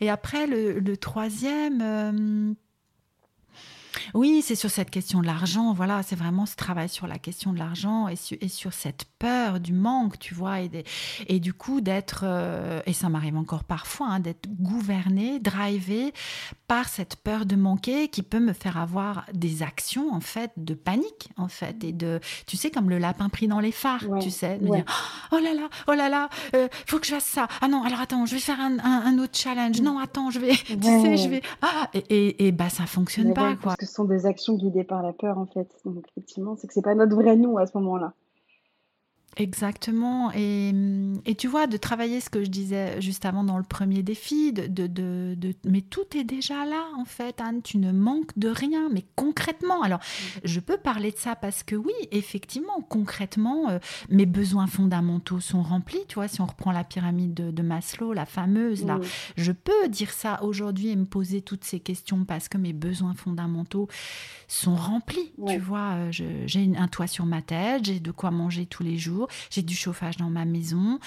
Et 0.00 0.08
après, 0.08 0.46
le, 0.46 0.78
le 0.78 0.96
troisième 0.96 2.56
Oui, 4.14 4.42
c'est 4.42 4.54
sur 4.54 4.70
cette 4.70 4.90
question 4.90 5.20
de 5.20 5.26
l'argent. 5.26 5.72
Voilà, 5.72 6.02
c'est 6.02 6.16
vraiment 6.16 6.46
ce 6.46 6.56
travail 6.56 6.88
sur 6.88 7.06
la 7.06 7.18
question 7.18 7.52
de 7.52 7.58
l'argent 7.58 8.08
et, 8.08 8.16
sur 8.48 8.72
cette 8.72 9.04
peur 9.18 9.60
du 9.60 9.72
manque, 9.72 10.18
tu 10.18 10.34
vois, 10.34 10.60
et, 10.60 10.84
et 11.26 11.40
du 11.40 11.52
coup 11.52 11.80
d'être, 11.80 12.20
euh, 12.24 12.80
et 12.86 12.92
ça 12.92 13.08
m'arrive 13.08 13.36
encore 13.36 13.64
parfois, 13.64 14.08
hein, 14.08 14.20
d'être 14.20 14.48
gouverné, 14.60 15.38
drivé 15.38 16.12
par 16.68 16.88
cette 16.88 17.16
peur 17.16 17.46
de 17.46 17.56
manquer 17.56 18.08
qui 18.08 18.22
peut 18.22 18.40
me 18.40 18.52
faire 18.52 18.76
avoir 18.76 19.24
des 19.32 19.62
actions 19.62 20.12
en 20.12 20.20
fait 20.20 20.50
de 20.56 20.74
panique 20.74 21.30
en 21.36 21.48
fait 21.48 21.84
et 21.84 21.92
de, 21.92 22.20
tu 22.46 22.56
sais, 22.56 22.70
comme 22.70 22.90
le 22.90 22.98
lapin 22.98 23.28
pris 23.28 23.48
dans 23.48 23.60
les 23.60 23.72
phares, 23.72 24.04
tu 24.20 24.30
sais, 24.30 24.58
de 24.58 24.66
dire 24.66 24.84
oh 25.32 25.38
là 25.38 25.54
là, 25.54 25.68
oh 25.88 25.92
là 25.92 26.08
là, 26.08 26.28
euh, 26.54 26.68
faut 26.86 26.98
que 26.98 27.06
je 27.06 27.12
fasse 27.12 27.24
ça. 27.24 27.48
Ah 27.60 27.68
non, 27.68 27.82
alors 27.84 28.00
attends, 28.00 28.26
je 28.26 28.34
vais 28.34 28.40
faire 28.40 28.60
un, 28.60 29.18
autre 29.18 29.36
challenge. 29.38 29.80
Non, 29.80 29.98
attends, 29.98 30.30
je 30.30 30.38
vais, 30.40 30.54
tu 30.66 30.82
sais, 30.82 31.16
je 31.16 31.28
vais. 31.28 31.42
Ah, 31.62 31.88
et, 31.94 32.04
et, 32.10 32.46
et 32.46 32.52
bah 32.52 32.68
ça 32.68 32.86
fonctionne 32.86 33.32
pas 33.32 33.54
quoi 33.56 33.76
ce 33.86 33.94
sont 33.94 34.04
des 34.04 34.26
actions 34.26 34.56
guidées 34.56 34.84
par 34.84 35.02
la 35.02 35.12
peur, 35.12 35.38
en 35.38 35.46
fait. 35.46 35.68
Donc, 35.84 36.04
effectivement, 36.10 36.56
c'est 36.56 36.66
que 36.66 36.74
c'est 36.74 36.82
pas 36.82 36.94
notre 36.94 37.14
vrai 37.14 37.36
nous 37.36 37.58
à 37.58 37.66
ce 37.66 37.76
moment-là. 37.78 38.12
Exactement. 39.38 40.32
Et, 40.34 40.72
et, 41.26 41.34
tu 41.34 41.46
vois, 41.46 41.66
de 41.66 41.76
travailler 41.76 42.20
ce 42.20 42.30
que 42.30 42.42
je 42.42 42.48
disais 42.48 43.00
juste 43.02 43.26
avant 43.26 43.44
dans 43.44 43.58
le 43.58 43.64
premier 43.64 44.02
défi, 44.02 44.52
de, 44.52 44.66
de, 44.66 44.86
de, 45.36 45.54
mais 45.64 45.82
tout 45.82 46.16
est 46.16 46.24
déjà 46.24 46.64
là, 46.64 46.84
en 46.96 47.04
fait, 47.04 47.40
Anne. 47.42 47.60
Tu 47.62 47.76
ne 47.76 47.92
manques 47.92 48.36
de 48.38 48.48
rien, 48.48 48.88
mais 48.90 49.04
concrètement. 49.14 49.82
Alors, 49.82 49.98
mm. 49.98 50.40
je 50.44 50.60
peux 50.60 50.78
parler 50.78 51.10
de 51.10 51.18
ça 51.18 51.36
parce 51.36 51.62
que 51.62 51.76
oui, 51.76 51.92
effectivement, 52.12 52.80
concrètement, 52.88 53.68
euh, 53.68 53.78
mes 54.08 54.24
besoins 54.24 54.66
fondamentaux 54.66 55.40
sont 55.40 55.62
remplis. 55.62 56.00
Tu 56.08 56.14
vois, 56.14 56.28
si 56.28 56.40
on 56.40 56.46
reprend 56.46 56.72
la 56.72 56.84
pyramide 56.84 57.34
de, 57.34 57.62
Maslow, 57.62 58.14
la 58.14 58.24
fameuse, 58.24 58.86
là, 58.86 58.96
mm. 58.96 59.02
je 59.36 59.52
peux 59.52 59.88
dire 59.88 60.12
ça 60.12 60.42
aujourd'hui 60.44 60.88
et 60.88 60.96
me 60.96 61.04
poser 61.04 61.42
toutes 61.42 61.64
ces 61.64 61.80
questions 61.80 62.24
parce 62.24 62.48
que 62.48 62.56
mes 62.56 62.72
besoins 62.72 63.12
fondamentaux 63.12 63.88
sont 64.48 64.76
remplis. 64.76 65.32
Tu 65.46 65.58
vois, 65.58 65.94
euh, 65.96 66.08
j'ai 66.10 66.70
un 66.78 66.88
toit 66.88 67.06
sur 67.06 67.26
ma 67.26 67.42
tête, 67.42 67.84
j'ai 67.84 68.00
de 68.00 68.10
quoi 68.12 68.30
manger 68.30 68.64
tous 68.64 68.82
les 68.82 68.96
jours 68.96 69.25
j'ai 69.50 69.62
du 69.62 69.74
chauffage 69.74 70.16
dans 70.16 70.30
ma 70.30 70.44
maison, 70.44 70.98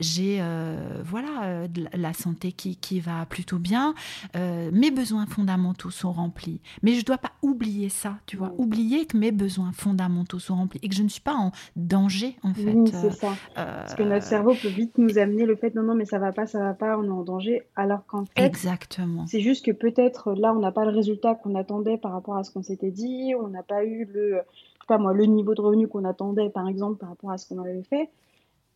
j'ai 0.00 0.38
euh, 0.40 1.02
voilà 1.04 1.44
euh, 1.44 1.68
la 1.94 2.12
santé 2.12 2.52
qui, 2.52 2.76
qui, 2.76 3.00
va 3.00 3.26
plutôt 3.26 3.58
bien, 3.58 3.94
euh, 4.36 4.70
mes 4.72 4.90
besoins 4.90 5.26
fondamentaux 5.26 5.90
sont 5.90 6.12
remplis. 6.12 6.60
Mais 6.82 6.92
je 6.92 6.98
ne 6.98 7.04
dois 7.04 7.18
pas 7.18 7.32
oublier 7.42 7.88
ça, 7.88 8.18
tu 8.26 8.36
vois, 8.36 8.52
oublier 8.58 9.06
que 9.06 9.16
mes 9.16 9.32
besoins 9.32 9.72
fondamentaux 9.72 10.38
sont 10.38 10.56
remplis 10.56 10.80
et 10.82 10.88
que 10.88 10.94
je 10.94 11.02
ne 11.02 11.08
suis 11.08 11.20
pas 11.20 11.34
en 11.34 11.52
danger 11.76 12.36
en 12.42 12.54
fait. 12.54 12.72
Oui, 12.72 12.90
c'est 12.92 13.12
ça. 13.12 13.34
Parce 13.54 13.94
que 13.94 14.02
notre 14.02 14.26
cerveau 14.26 14.54
peut 14.54 14.68
vite 14.68 14.98
nous 14.98 15.18
amener 15.18 15.46
le 15.46 15.56
fait 15.56 15.74
non 15.74 15.82
non 15.82 15.94
mais 15.94 16.04
ça 16.04 16.18
va 16.18 16.32
pas, 16.32 16.46
ça 16.46 16.60
va 16.60 16.74
pas, 16.74 16.98
on 16.98 17.04
est 17.04 17.08
en 17.08 17.22
danger, 17.22 17.62
alors 17.76 18.04
qu'en 18.06 18.24
fait 18.24 18.44
exactement. 18.44 19.26
C'est 19.26 19.40
juste 19.40 19.64
que 19.64 19.72
peut-être 19.72 20.32
là 20.32 20.52
on 20.54 20.60
n'a 20.60 20.72
pas 20.72 20.84
le 20.84 20.90
résultat 20.90 21.34
qu'on 21.34 21.54
attendait 21.54 21.98
par 21.98 22.12
rapport 22.12 22.36
à 22.36 22.44
ce 22.44 22.50
qu'on 22.50 22.62
s'était 22.62 22.90
dit, 22.90 23.34
on 23.40 23.48
n'a 23.48 23.62
pas 23.62 23.84
eu 23.84 24.04
le 24.04 24.40
pas 24.88 24.98
moi, 24.98 25.12
le 25.12 25.26
niveau 25.26 25.54
de 25.54 25.60
revenu 25.60 25.86
qu'on 25.86 26.04
attendait, 26.04 26.50
par 26.50 26.66
exemple, 26.66 26.98
par 26.98 27.10
rapport 27.10 27.30
à 27.30 27.38
ce 27.38 27.46
qu'on 27.46 27.62
avait 27.62 27.84
fait. 27.84 28.10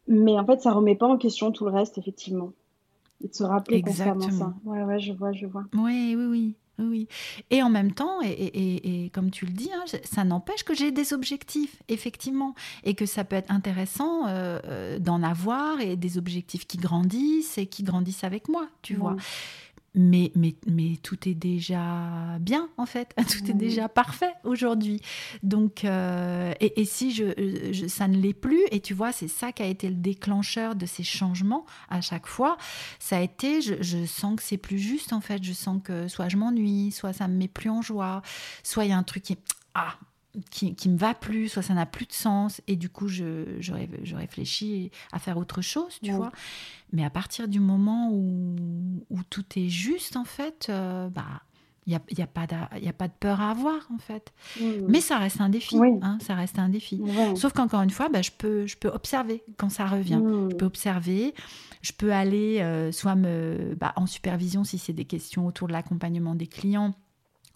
Mais 0.07 0.39
en 0.39 0.47
fait, 0.47 0.61
ça 0.61 0.73
remet 0.73 0.95
pas 0.95 1.09
en 1.09 1.17
question 1.17 1.51
tout 1.51 1.65
le 1.65 1.73
reste, 1.73 1.99
effectivement. 1.99 2.53
Et 3.25 3.29
de 3.29 3.35
se 3.35 3.43
rappeler 3.43 3.79
Exactement. 3.79 4.31
ça. 4.31 4.55
Ouais, 4.65 4.85
ouais, 4.85 5.01
je 5.01 5.13
vois, 5.13 5.33
je 5.33 5.47
vois. 5.47 5.65
Oui, 5.75 6.15
oui, 6.17 6.27
oui. 6.27 6.55
Oui. 6.79 7.07
Et 7.51 7.63
en 7.63 7.69
même 7.69 7.93
temps, 7.93 8.21
et, 8.23 9.11
comme 9.13 9.31
tu 9.31 9.45
le 9.45 9.53
dis, 9.53 9.71
hein, 9.73 9.85
ça 10.05 10.25
n'empêche 10.25 10.65
que 10.65 10.75
j'ai 10.75 10.91
des 10.91 11.13
objectifs, 11.13 11.83
effectivement, 11.89 12.55
et 12.83 12.95
que 12.95 13.07
ça 13.07 13.25
peut 13.25 13.37
être 13.37 13.51
intéressant 13.53 14.27
euh, 14.27 14.59
euh, 14.65 14.99
d'en 14.99 15.23
avoir 15.23 15.81
et 15.81 15.97
des 15.97 16.19
objectifs 16.19 16.67
qui 16.67 16.79
grandissent 16.79 17.59
et 17.59 17.67
qui 17.67 17.83
grandissent 17.83 18.25
avec 18.25 18.49
moi, 18.49 18.67
tu 18.81 18.95
vois 18.95 19.17
mais, 19.95 20.33
mais, 20.35 20.55
mais 20.67 20.97
tout 21.03 21.29
est 21.29 21.35
déjà 21.35 22.39
bien, 22.41 22.69
en 22.79 22.87
fait. 22.87 23.15
Tout 23.29 23.51
est 23.51 23.55
déjà 23.55 23.89
parfait 23.89 24.33
aujourd'hui. 24.45 25.01
Donc, 25.43 25.85
euh, 25.85 26.53
et, 26.61 26.81
et, 26.81 26.85
si 26.85 27.13
je, 27.13 27.89
ça 27.89 28.09
ne 28.09 28.17
l'est 28.17 28.33
plus, 28.33 28.63
et 28.71 28.81
tu 28.81 28.95
vois, 28.95 29.13
c'est 29.13 29.29
ça 29.29 29.53
qui 29.53 29.63
a 29.63 29.67
été 29.67 29.89
le 29.89 29.95
déclencheur 29.95 30.75
de 30.75 30.87
ces 30.87 31.03
changements 31.03 31.67
à 31.91 32.01
chaque 32.01 32.27
fois, 32.27 32.57
ça 32.99 33.19
a 33.19 33.21
été, 33.21 33.61
je, 33.61 33.83
je 33.83 34.07
sens 34.07 34.37
que 34.37 34.43
c'est 34.43 34.57
plus 34.57 34.79
juste, 34.79 35.13
en 35.13 35.21
fait. 35.21 35.43
Je 35.43 35.53
sens 35.53 35.81
que 35.85 36.09
soit 36.09 36.29
je 36.29 36.37
m'ennuie, 36.37 36.91
soit 36.91 37.13
ça 37.13 37.29
me 37.29 37.37
met 37.37 37.49
plus 37.49 37.71
en 37.71 37.83
joie, 37.83 38.23
soit 38.63 38.85
il 38.85 38.91
y 38.91 38.95
a 38.95 38.99
un 38.99 39.03
truc 39.03 39.23
qui... 39.23 39.37
Ah, 39.75 39.97
qui, 40.51 40.75
qui 40.75 40.89
me 40.89 40.97
va 40.97 41.15
plus, 41.15 41.49
soit 41.49 41.63
ça 41.63 41.75
n'a 41.75 41.87
plus 41.87 42.07
de 42.07 42.13
sens, 42.13 42.61
et 42.67 42.77
du 42.77 42.89
coup, 42.89 43.09
je, 43.09 43.57
je, 43.61 43.73
je 44.03 44.17
réfléchis 44.17 44.91
à 45.13 45.19
faire 45.19 45.37
autre 45.37 45.61
chose, 45.61 45.99
tu 46.03 46.11
vois. 46.13 46.33
Mais 46.93 47.05
à 47.05 47.11
partir 47.11 47.49
du 47.49 47.61
moment 47.61 48.11
où, 48.11 48.57
où 49.11 49.19
tout 49.29 49.45
est 49.57 49.69
juste, 49.69 50.17
en 50.17 50.25
fait, 50.25 50.69
euh, 50.71 51.09
bah, 51.09 51.43
il 51.87 51.91
n'y 51.91 51.97
a, 51.97 52.01
y 52.17 52.23
a, 52.23 52.27
pas 52.27 52.47
de, 52.47 52.55
a 52.55 52.93
pas 52.93 53.09
de 53.09 53.13
peur 53.19 53.41
à 53.41 53.51
avoir, 53.51 53.89
en 53.93 53.99
fait. 53.99 54.33
Mais 54.89 55.01
ça 55.01 55.19
reste 55.19 55.41
un 55.41 55.49
défi. 55.49 55.77
Hein, 56.01 56.19
ça 56.21 56.35
reste 56.35 56.59
un 56.59 56.69
défi. 56.69 57.03
Sauf 57.35 57.53
qu'encore 57.53 57.83
une 57.83 57.91
fois, 57.91 58.09
bah, 58.09 58.23
je, 58.23 58.31
peux, 58.31 58.67
je 58.67 58.77
peux 58.77 58.89
observer 58.89 59.43
quand 59.59 59.69
ça 59.69 59.87
revient. 59.87 60.21
Je 60.51 60.55
peux 60.55 60.65
observer. 60.67 61.35
Je 61.83 61.93
peux 61.93 62.13
aller 62.13 62.61
euh, 62.61 62.93
soit 62.93 63.17
me, 63.17 63.75
bah, 63.79 63.93
en 63.97 64.07
supervision 64.07 64.63
si 64.63 64.79
c'est 64.79 64.93
des 64.93 65.05
questions 65.05 65.47
autour 65.47 65.67
de 65.67 65.73
l'accompagnement 65.73 66.37
des 66.37 66.47
clients 66.47 66.95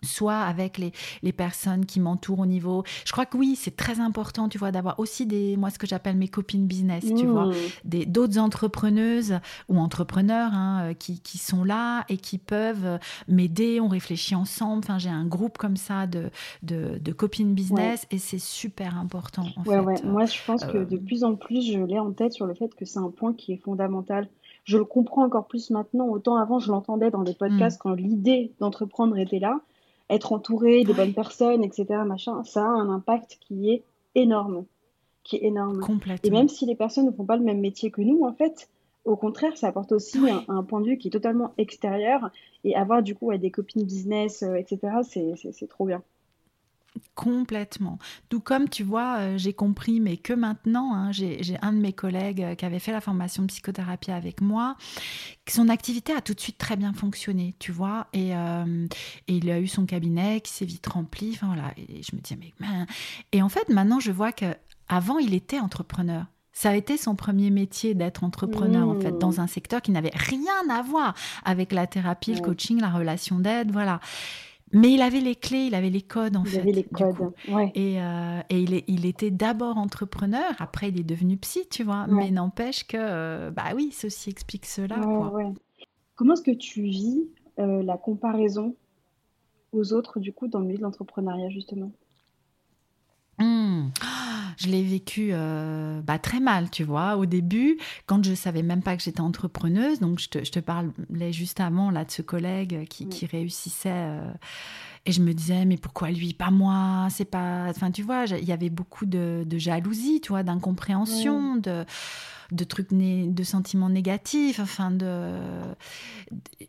soit 0.03 0.39
avec 0.39 0.79
les, 0.79 0.93
les 1.23 1.33
personnes 1.33 1.87
qui 1.87 2.01
m'entourent 2.01 2.41
au 2.41 2.47
niveau. 2.47 2.85
Je 3.05 3.13
crois 3.13 3.27
que 3.27 3.37
oui, 3.37 3.57
c'est 3.57 3.77
très 3.77 4.01
important, 4.01 4.49
tu 4.49 4.59
vois, 4.59 4.73
d'avoir 4.73 4.99
aussi 4.99 5.27
des, 5.27 5.57
moi, 5.57 5.71
ce 5.71 5.79
que 5.79 5.87
j'appelle 5.87 6.17
mes 6.17 6.29
copines 6.29 6.67
business, 6.67 7.05
tu 7.17 7.27
vois, 7.27 7.47
mmh. 7.47 8.05
d'autres 8.07 8.39
entrepreneuses 8.39 9.39
ou 9.69 9.79
entrepreneurs 9.79 10.53
hein, 10.53 10.91
euh, 10.91 10.95
qui, 10.95 11.21
qui, 11.21 11.39
sont 11.39 11.65
là 11.65 12.05
et 12.09 12.17
qui 12.17 12.39
peuvent 12.39 12.99
m'aider. 13.29 13.81
On 13.81 13.89
réfléchit 13.89 14.35
ensemble. 14.35 14.79
Enfin, 14.79 14.99
j'ai 14.99 15.09
un 15.11 15.27
groupe 15.27 15.59
comme 15.59 15.77
ça 15.77 16.07
de, 16.07 16.31
de, 16.63 16.99
de 16.99 17.13
copines 17.13 17.55
business 17.55 18.07
et 18.11 18.19
c'est 18.19 18.41
super 18.41 18.99
important. 18.99 19.47
En 19.57 19.63
ouais, 19.65 19.79
ouais. 19.79 19.95
Moi, 20.05 20.27
je 20.27 20.39
pense 20.47 20.65
que 20.65 20.79
de 20.79 20.97
euh, 20.97 21.01
plus 21.01 21.25
en 21.25 21.35
plus, 21.35 21.63
je 21.73 21.79
l'ai 21.79 21.99
en 21.99 22.13
tête 22.13 22.33
sur 22.33 22.47
le 22.47 22.55
fait 22.55 22.75
que 22.75 22.85
c'est 22.85 22.99
un 22.99 23.11
point 23.11 23.33
qui 23.33 23.53
est 23.53 23.63
fondamental. 23.63 24.29
Je 24.65 24.79
le 24.79 24.85
comprends 24.85 25.25
encore 25.25 25.47
plus 25.47 25.71
maintenant. 25.71 26.09
Autant 26.09 26.37
avant, 26.37 26.59
je 26.59 26.71
l'entendais 26.71 27.11
dans 27.11 27.23
des 27.23 27.35
podcasts 27.35 27.79
mmh. 27.79 27.83
quand 27.83 27.93
l'idée 27.93 28.53
d'entreprendre 28.61 29.17
était 29.17 29.39
là 29.39 29.61
être 30.11 30.33
entouré 30.33 30.85
des 30.85 30.93
bonnes 30.93 31.15
personnes, 31.15 31.65
etc., 31.65 31.87
machin, 32.07 32.45
ça 32.45 32.63
a 32.63 32.69
un 32.69 32.91
impact 32.91 33.39
qui 33.41 33.71
est 33.71 33.85
énorme. 34.15 34.65
Qui 35.25 35.37
est 35.37 35.45
énorme. 35.45 35.81
Et 36.23 36.31
même 36.31 36.49
si 36.49 36.67
les 36.67 36.77
personnes 36.77 37.07
ne 37.07 37.11
font 37.11 37.25
pas 37.25 37.37
le 37.37 37.43
même 37.43 37.61
métier 37.61 37.91
que 37.91 38.01
nous, 38.01 38.23
en 38.25 38.33
fait, 38.33 38.69
au 39.05 39.17
contraire, 39.17 39.57
ça 39.57 39.69
apporte 39.69 39.93
aussi 39.93 40.19
un, 40.49 40.63
point 40.63 40.81
de 40.81 40.87
vue 40.87 40.99
qui 40.99 41.09
est 41.09 41.13
totalement 41.13 41.53
extérieur. 41.59 42.31
Et 42.65 42.77
avoir 42.77 43.03
du 43.03 43.15
coup 43.15 43.37
des 43.37 43.51
copines 43.51 43.85
business, 43.85 44.43
euh, 44.43 44.55
etc., 44.55 44.79
c'est 45.03 45.69
trop 45.69 45.87
bien. 45.87 46.03
Complètement. 47.15 47.99
Tout 48.29 48.41
comme 48.41 48.69
tu 48.69 48.83
vois, 48.83 49.19
euh, 49.19 49.39
j'ai 49.39 49.53
compris, 49.53 50.01
mais 50.01 50.17
que 50.17 50.33
maintenant, 50.33 50.95
hein, 50.95 51.13
j'ai 51.13 51.57
un 51.63 51.73
de 51.73 51.79
mes 51.79 51.93
collègues 51.93 52.43
euh, 52.43 52.55
qui 52.55 52.65
avait 52.65 52.79
fait 52.79 52.93
la 52.93 53.01
formation 53.01 53.43
de 53.43 53.49
psychothérapie 53.49 54.11
avec 54.11 54.41
moi, 54.41 54.77
son 55.49 55.69
activité 55.69 56.13
a 56.13 56.21
tout 56.21 56.35
de 56.35 56.41
suite 56.41 56.59
très 56.59 56.77
bien 56.77 56.93
fonctionné, 56.93 57.55
tu 57.59 57.73
vois, 57.73 58.09
et, 58.13 58.35
euh, 58.35 58.87
et 59.29 59.37
il 59.37 59.51
a 59.51 59.61
eu 59.61 59.67
son 59.67 59.87
cabinet 59.87 60.41
qui 60.41 60.53
s'est 60.53 60.65
vite 60.65 60.87
rempli, 60.87 61.31
enfin 61.35 61.49
voilà, 61.49 61.73
et 61.77 62.03
je 62.03 62.15
me 62.15 62.21
disais, 62.21 62.39
mais... 62.39 62.67
Et 63.33 63.43
en 63.43 63.49
fait, 63.49 63.69
maintenant, 63.69 64.01
je 64.01 64.13
vois 64.13 64.33
que 64.33 64.47
avant 64.89 65.19
il 65.19 65.35
était 65.35 65.59
entrepreneur. 65.59 66.27
Ça 66.53 66.71
a 66.71 66.75
été 66.75 66.97
son 66.97 67.17
premier 67.17 67.51
métier 67.51 67.93
d'être 67.95 68.25
entrepreneur, 68.25 68.89
en 68.89 68.99
fait, 68.99 69.19
dans 69.19 69.33
mmh. 69.33 69.41
un 69.41 69.47
secteur 69.47 69.83
qui 69.83 69.91
n'avait 69.91 70.13
rien 70.15 70.71
à 70.71 70.81
voir 70.81 71.15
avec 71.45 71.71
la 71.71 71.87
thérapie, 71.87 72.35
le 72.35 72.41
coaching, 72.41 72.81
la 72.81 72.89
relation 72.89 73.39
d'aide, 73.39 73.71
voilà. 73.73 74.01
Mais 74.73 74.93
il 74.93 75.01
avait 75.01 75.21
les 75.21 75.37
clés, 75.37 75.67
il 75.67 75.75
avait 75.75 75.91
les 75.91 76.03
codes 76.03 76.37
en 76.37 76.45
fait. 76.45 76.57
Il 76.57 76.61
avait 76.61 76.73
les 76.73 76.85
codes, 76.85 77.33
ouais. 77.49 77.71
Et, 77.75 78.01
euh, 78.01 78.41
et 78.51 78.61
il, 78.61 78.75
est, 78.75 78.85
il, 78.89 79.07
était 79.07 79.31
d'abord 79.31 79.79
entrepreneur, 79.79 80.55
après 80.59 80.89
il 80.89 80.99
est 80.99 81.05
devenu 81.05 81.37
psy, 81.37 81.69
tu 81.71 81.85
vois. 81.85 82.07
Mais 82.09 82.31
n'empêche 82.31 82.87
que, 82.87 82.97
euh, 82.99 83.51
bah 83.51 83.75
oui, 83.75 83.91
ceci 83.93 84.31
explique 84.31 84.67
cela. 84.67 84.97
Quoi. 84.99 85.53
Comment 86.17 86.35
est-ce 86.35 86.43
que 86.43 86.51
tu 86.57 86.83
vis 86.83 87.29
euh, 87.59 87.83
la 87.83 87.97
comparaison 87.97 88.75
aux 89.73 89.93
autres, 89.93 90.19
du 90.19 90.33
coup, 90.33 90.49
dans 90.49 90.59
le 90.59 90.67
milieu 90.67 90.79
de 90.79 90.83
l'entrepreneuriat, 90.83 91.51
justement? 91.51 91.93
Mmh 93.39 93.91
je 94.57 94.69
l'ai 94.69 94.83
vécu 94.83 95.31
euh, 95.33 96.01
bah, 96.03 96.19
très 96.19 96.41
mal, 96.41 96.71
tu 96.71 96.85
vois, 96.85 97.17
au 97.17 97.27
début, 97.27 97.79
quand 98.07 98.25
je 98.25 98.35
savais 98.35 98.63
même 98.63 98.83
pas 98.83 98.97
que 98.97 99.03
j'étais 99.03 99.21
entrepreneuse. 99.21 100.01
Donc, 100.01 100.19
je 100.19 100.29
te, 100.29 100.45
je 100.45 100.51
te, 100.51 100.61
parlais 100.61 101.33
juste 101.33 101.61
avant 101.61 101.91
là, 101.91 102.05
de 102.05 102.11
ce 102.11 102.23
collègue 102.23 102.87
qui, 102.89 103.09
qui 103.09 103.27
réussissait. 103.27 103.91
Euh, 103.93 104.33
et 105.05 105.13
je 105.13 105.21
me 105.21 105.35
disais, 105.35 105.65
mais 105.65 105.77
pourquoi 105.77 106.11
lui, 106.11 106.33
pas 106.33 106.51
moi? 106.51 107.09
C'est 107.11 107.27
pas. 107.27 107.67
Enfin, 107.69 107.91
tu 107.91 108.03
vois, 108.03 108.25
il 108.25 108.45
y 108.45 108.53
avait 108.53 108.71
beaucoup 108.71 109.07
de, 109.07 109.45
de 109.47 109.59
jalousie, 109.59 110.21
tu 110.21 110.31
vois, 110.31 110.43
d'incompréhension, 110.43 111.57
de 111.57 111.85
de 112.53 112.63
trucs, 112.63 112.93
de 112.93 113.43
sentiments 113.43 113.89
négatifs, 113.89 114.61
enfin 114.61 114.93
de, 114.93 115.37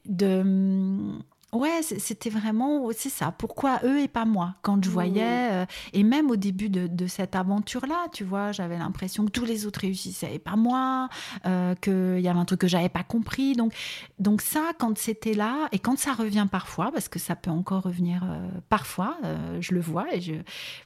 de, 0.05 1.13
Ouais, 1.53 1.81
c'était 1.81 2.29
vraiment, 2.29 2.89
c'est 2.91 3.09
ça. 3.09 3.31
Pourquoi 3.31 3.79
eux 3.85 4.01
et 4.01 4.09
pas 4.09 4.25
moi? 4.25 4.55
Quand 4.63 4.83
je 4.83 4.89
voyais, 4.89 5.49
euh, 5.53 5.65
et 5.93 6.03
même 6.03 6.29
au 6.29 6.35
début 6.35 6.67
de, 6.67 7.07
cette 7.07 7.37
aventure-là, 7.37 8.07
tu 8.11 8.25
vois, 8.25 8.51
j'avais 8.51 8.77
l'impression 8.77 9.25
que 9.25 9.31
tous 9.31 9.45
les 9.45 9.65
autres 9.65 9.79
réussissaient 9.79 10.35
et 10.35 10.39
pas 10.39 10.57
moi, 10.57 11.07
euh, 11.45 11.73
qu'il 11.75 12.19
y 12.19 12.27
avait 12.27 12.39
un 12.39 12.43
truc 12.43 12.59
que 12.59 12.67
j'avais 12.67 12.89
pas 12.89 13.03
compris. 13.03 13.53
Donc, 13.53 13.73
donc 14.19 14.41
ça, 14.41 14.71
quand 14.77 14.97
c'était 14.97 15.35
là, 15.35 15.69
et 15.71 15.79
quand 15.79 15.97
ça 15.97 16.11
revient 16.11 16.47
parfois, 16.51 16.91
parce 16.91 17.07
que 17.07 17.17
ça 17.17 17.37
peut 17.37 17.51
encore 17.51 17.83
revenir 17.83 18.23
euh, 18.25 18.45
parfois, 18.67 19.17
je 19.61 19.73
le 19.73 19.79
vois 19.79 20.13
et 20.13 20.19
je, 20.19 20.33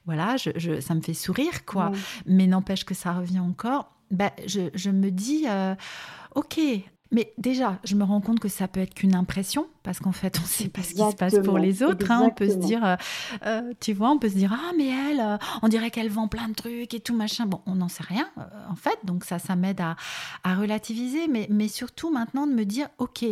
voilà, 0.05 0.37
je, 0.37 0.79
ça 0.79 0.93
me 0.93 1.01
fait 1.01 1.15
sourire, 1.15 1.65
quoi. 1.65 1.91
Mais 2.27 2.45
n'empêche 2.45 2.85
que 2.85 2.93
ça 2.93 3.13
revient 3.13 3.39
encore. 3.39 3.95
Ben, 4.11 4.29
je, 4.45 4.69
je 4.75 4.91
me 4.91 5.09
dis, 5.09 5.45
ok, 6.35 6.59
mais 7.11 7.33
déjà, 7.37 7.77
je 7.83 7.95
me 7.95 8.03
rends 8.03 8.21
compte 8.21 8.39
que 8.39 8.47
ça 8.47 8.67
peut 8.67 8.79
être 8.79 8.93
qu'une 8.93 9.15
impression, 9.15 9.67
parce 9.83 9.99
qu'en 9.99 10.11
fait, 10.11 10.37
on 10.37 10.43
ne 10.43 10.47
sait 10.47 10.69
pas 10.69 10.83
ce 10.83 10.93
qui 10.93 10.99
se 10.99 11.15
passe 11.15 11.39
pour 11.43 11.57
les 11.57 11.81
autres. 11.81 12.11
Hein. 12.11 12.21
On 12.23 12.29
peut 12.29 12.49
se 12.49 12.55
dire, 12.55 12.85
euh, 12.85 12.95
euh, 13.45 13.73
tu 13.79 13.93
vois, 13.93 14.11
on 14.11 14.19
peut 14.19 14.29
se 14.29 14.35
dire, 14.35 14.53
ah, 14.53 14.73
mais 14.77 14.87
elle, 14.87 15.19
euh, 15.19 15.37
on 15.63 15.67
dirait 15.67 15.89
qu'elle 15.89 16.09
vend 16.09 16.27
plein 16.27 16.47
de 16.49 16.53
trucs 16.53 16.93
et 16.93 16.99
tout, 16.99 17.15
machin. 17.15 17.47
Bon, 17.47 17.61
on 17.65 17.75
n'en 17.75 17.87
sait 17.87 18.03
rien, 18.03 18.29
en 18.69 18.75
fait. 18.75 18.99
Donc, 19.03 19.23
ça, 19.23 19.39
ça 19.39 19.55
m'aide 19.55 19.81
à, 19.81 19.95
à, 20.43 20.55
relativiser. 20.55 21.27
Mais, 21.27 21.47
mais 21.49 21.67
surtout, 21.67 22.11
maintenant, 22.11 22.45
de 22.45 22.53
me 22.53 22.63
dire, 22.63 22.89
OK, 22.99 23.25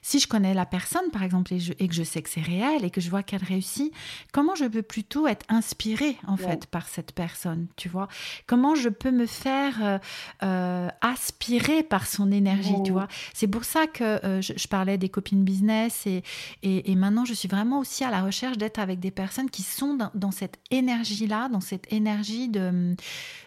si 0.00 0.18
je 0.18 0.26
connais 0.26 0.54
la 0.54 0.64
personne, 0.64 1.10
par 1.12 1.22
exemple, 1.22 1.52
et, 1.52 1.88
que 1.88 1.94
je 1.94 2.02
sais 2.02 2.22
que 2.22 2.30
c'est 2.30 2.40
réel 2.40 2.84
et 2.84 2.90
que 2.90 3.00
je 3.00 3.10
vois 3.10 3.22
qu'elle 3.22 3.44
réussit, 3.44 3.92
comment 4.32 4.54
je 4.54 4.64
peux 4.64 4.82
plutôt 4.82 5.26
être 5.26 5.44
inspirée, 5.50 6.16
en 6.26 6.36
fait, 6.36 6.66
par 6.66 6.88
cette 6.88 7.12
personne, 7.12 7.66
tu 7.76 7.88
vois? 7.88 8.08
Comment 8.46 8.74
je 8.74 8.88
peux 8.88 9.10
me 9.10 9.26
faire 9.26 10.00
aspirer 10.40 11.82
par 11.82 12.06
son 12.06 12.32
énergie, 12.32 12.74
tu 12.84 12.92
vois? 12.92 13.08
C'est 13.34 13.48
pour 13.48 13.64
ça 13.64 13.86
que 13.86 14.40
je, 14.40 14.68
parlais 14.68 14.96
des 14.98 15.08
copines 15.08 15.44
business 15.44 15.73
et, 16.06 16.22
et, 16.62 16.94
maintenant 16.94 17.24
je 17.24 17.34
suis 17.34 17.48
vraiment 17.48 17.78
aussi 17.78 18.04
à 18.04 18.10
la 18.10 18.22
recherche 18.22 18.58
d'être 18.58 18.78
avec 18.78 19.00
des 19.00 19.10
personnes 19.10 19.50
qui 19.50 19.62
sont 19.62 19.98
dans, 20.14 20.30
cette 20.30 20.58
énergie-là, 20.70 21.48
dans 21.48 21.60
cette 21.60 21.92
énergie 21.92 22.48
de, 22.48 22.94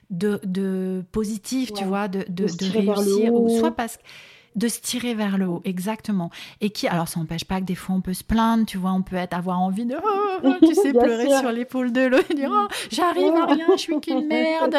de, 0.10 0.40
de 0.44 1.04
positif, 1.12 1.74
tu 1.74 1.84
vois, 1.84 2.08
de, 2.08 2.26
de, 2.30 2.46
de 2.46 2.72
réussir, 2.72 3.34
ou 3.34 3.50
soit 3.60 3.72
parce 3.72 3.98
que 3.98 4.04
de 4.58 4.68
se 4.68 4.82
tirer 4.82 5.14
vers 5.14 5.38
le 5.38 5.48
haut, 5.48 5.62
exactement. 5.64 6.30
Et 6.60 6.72
qui, 6.72 6.88
alors 6.88 7.08
ça 7.08 7.20
n'empêche 7.20 7.46
pas 7.46 7.62
que 7.62 7.66
des 7.66 7.76
fois 7.76 7.96
on 7.96 8.02
peut 8.02 8.14
se 8.14 8.24
plaindre, 8.24 8.66
tu 8.66 8.78
vois, 8.78 8.92
on 8.92 9.04
peut 9.04 9.16
être, 9.16 9.34
avoir 9.34 9.62
envie 9.62 9.86
de, 9.86 9.96
oh, 9.96 10.40
oh, 10.44 10.54
tu 10.66 10.74
sais, 10.76 10.92
pleurer 10.92 11.30
sur 11.30 11.52
l'épaule 11.52 11.92
de 11.92 12.02
l'autre 12.02 12.32
et 12.32 12.34
dire, 12.34 12.50
oh, 12.52 12.68
j'arrive 12.92 13.34
à 13.36 13.46
rien, 13.46 13.68
je 13.72 13.78
suis 13.78 14.00
qu'une 14.02 14.28
merde, 14.28 14.76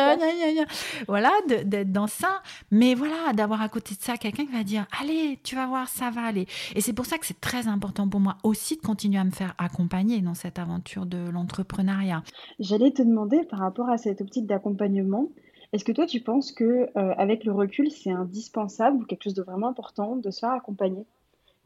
voilà, 1.07 1.31
d'être 1.47 1.93
dans 1.93 2.09
ça. 2.09 2.43
Mais 2.71 2.95
voilà, 2.95 3.33
d'avoir 3.33 3.63
à 3.63 3.69
côté 3.69 3.95
de 3.95 4.01
ça 4.01 4.17
quelqu'un 4.17 4.47
qui 4.47 4.53
va 4.53 4.65
dire, 4.65 4.87
allez, 5.01 5.39
tu 5.45 5.55
vas 5.55 5.67
voir, 5.67 5.89
ça 5.89 6.11
va 6.11 6.23
aller. 6.23 6.47
Et 6.75 6.81
c'est 6.81 6.93
pour 6.93 7.07
ça 7.07 7.19
que 7.19 7.27
c'est 7.27 7.41
très 7.41 7.69
important 7.69 8.09
pour 8.09 8.21
moi 8.21 8.37
aussi 8.43 8.77
de 8.77 8.83
continuer 8.83 9.19
à 9.19 9.25
me 9.25 9.31
faire 9.31 9.55
accompagner 9.59 10.21
dans 10.21 10.35
cette 10.35 10.59
aventure 10.59 11.07
de 11.07 11.31
l'entrepreneuriat. 11.31 12.23
J'allais 12.59 12.91
te 12.91 13.03
demander 13.03 13.45
par 13.45 13.61
rapport 13.61 13.89
à 13.89 13.99
cette 13.99 14.21
optique 14.21 14.47
d'accompagnement, 14.47 15.29
est-ce 15.73 15.85
que 15.85 15.93
toi, 15.93 16.07
tu 16.07 16.21
penses 16.21 16.53
que 16.53 16.65
euh, 16.65 16.87
avec 17.19 17.45
le 17.45 17.53
recul, 17.53 17.91
c'est 17.91 18.11
indispensable 18.11 19.03
ou 19.03 19.05
quelque 19.05 19.25
chose 19.25 19.35
de 19.35 19.43
vraiment 19.43 19.69
important 19.69 20.17
de 20.17 20.31
se 20.31 20.41
faire 20.41 20.53
accompagner? 20.53 21.05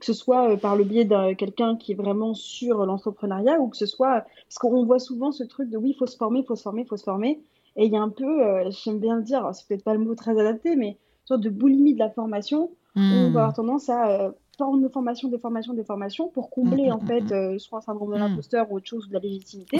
Que 0.00 0.06
ce 0.06 0.12
soit 0.12 0.50
euh, 0.50 0.56
par 0.56 0.74
le 0.74 0.82
biais 0.82 1.04
de 1.04 1.34
quelqu'un 1.34 1.76
qui 1.76 1.92
est 1.92 1.94
vraiment 1.94 2.34
sur 2.34 2.84
l'entrepreneuriat 2.84 3.60
ou 3.60 3.68
que 3.68 3.76
ce 3.76 3.86
soit. 3.86 4.24
Parce 4.48 4.58
qu'on 4.58 4.84
voit 4.84 4.98
souvent 4.98 5.30
ce 5.30 5.44
truc 5.44 5.70
de 5.70 5.76
oui, 5.76 5.90
il 5.90 5.94
faut 5.94 6.06
se 6.06 6.16
former, 6.16 6.40
il 6.40 6.46
faut 6.46 6.56
se 6.56 6.62
former, 6.62 6.82
il 6.82 6.88
faut 6.88 6.96
se 6.96 7.04
former. 7.04 7.40
Et 7.76 7.86
il 7.86 7.92
y 7.92 7.96
a 7.96 8.02
un 8.02 8.08
peu, 8.08 8.44
euh, 8.44 8.70
j'aime 8.70 8.98
bien 8.98 9.16
le 9.16 9.22
dire, 9.22 9.48
c'est 9.54 9.66
peut-être 9.68 9.84
pas 9.84 9.94
le 9.94 10.00
mot 10.00 10.14
très 10.14 10.38
adapté, 10.38 10.74
mais 10.74 10.88
une 10.88 11.26
sorte 11.26 11.40
de 11.40 11.50
boulimie 11.50 11.94
de 11.94 12.00
la 12.00 12.10
formation 12.10 12.70
où 12.96 13.00
on 13.00 13.00
va 13.00 13.28
hmm. 13.30 13.36
avoir 13.36 13.54
tendance 13.54 13.88
à 13.88 14.34
former 14.58 14.82
de 14.82 14.88
formation, 14.88 15.28
des 15.28 15.38
formations, 15.38 15.72
des 15.72 15.84
formations 15.84 16.28
pour 16.28 16.50
combler 16.50 16.90
hmm, 16.90 16.92
en 16.92 16.98
hmm, 16.98 17.06
fait 17.06 17.58
soit 17.58 17.78
un 17.78 17.80
syndrome 17.80 18.12
de 18.12 18.18
l'imposteur 18.18 18.70
ou 18.70 18.76
autre 18.76 18.86
chose 18.86 19.06
ou 19.06 19.08
de 19.08 19.14
la 19.14 19.20
légitimité. 19.20 19.78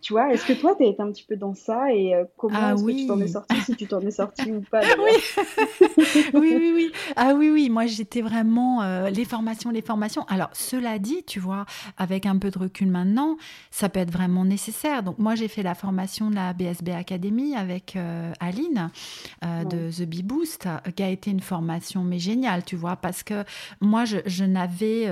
Tu 0.00 0.12
vois, 0.12 0.32
est-ce 0.32 0.46
que 0.46 0.52
toi, 0.52 0.76
tu 0.76 0.84
as 0.84 0.86
été 0.86 1.02
un 1.02 1.10
petit 1.10 1.24
peu 1.24 1.36
dans 1.36 1.54
ça 1.54 1.92
et 1.92 2.14
euh, 2.14 2.24
comment 2.36 2.56
ah 2.60 2.74
est-ce 2.74 2.84
que 2.84 2.92
tu 2.92 3.06
t'en 3.06 3.20
es 3.20 3.26
sorti, 3.26 3.60
si 3.62 3.74
tu 3.74 3.86
t'en 3.88 4.00
es 4.00 4.12
sorti 4.12 4.52
ou 4.52 4.60
pas 4.70 4.80
oui. 4.80 5.12
oui, 6.34 6.54
oui, 6.56 6.72
oui. 6.74 6.92
Ah 7.16 7.32
oui, 7.34 7.50
oui, 7.50 7.68
moi 7.68 7.86
j'étais 7.86 8.20
vraiment 8.20 8.82
euh, 8.82 9.10
les 9.10 9.24
formations, 9.24 9.70
les 9.70 9.82
formations. 9.82 10.24
Alors, 10.28 10.50
cela 10.52 11.00
dit, 11.00 11.24
tu 11.26 11.40
vois, 11.40 11.66
avec 11.96 12.26
un 12.26 12.38
peu 12.38 12.50
de 12.50 12.58
recul 12.58 12.88
maintenant, 12.88 13.36
ça 13.72 13.88
peut 13.88 13.98
être 13.98 14.12
vraiment 14.12 14.44
nécessaire. 14.44 15.02
Donc, 15.02 15.18
moi 15.18 15.34
j'ai 15.34 15.48
fait 15.48 15.64
la 15.64 15.74
formation 15.74 16.30
de 16.30 16.36
la 16.36 16.52
BSB 16.52 16.90
Academy 16.90 17.56
avec 17.56 17.96
euh, 17.96 18.32
Aline 18.38 18.90
de 19.42 19.90
The 19.90 20.08
Bee 20.08 20.22
Boost, 20.22 20.68
qui 20.94 21.02
a 21.02 21.08
été 21.08 21.30
une 21.30 21.40
formation 21.40 22.04
mais 22.04 22.18
géniale, 22.18 22.64
tu 22.64 22.76
vois, 22.76 22.96
parce 22.96 23.22
que 23.22 23.44
moi 23.80 24.04
je, 24.04 24.18
je 24.26 24.44
n'avais, 24.44 25.08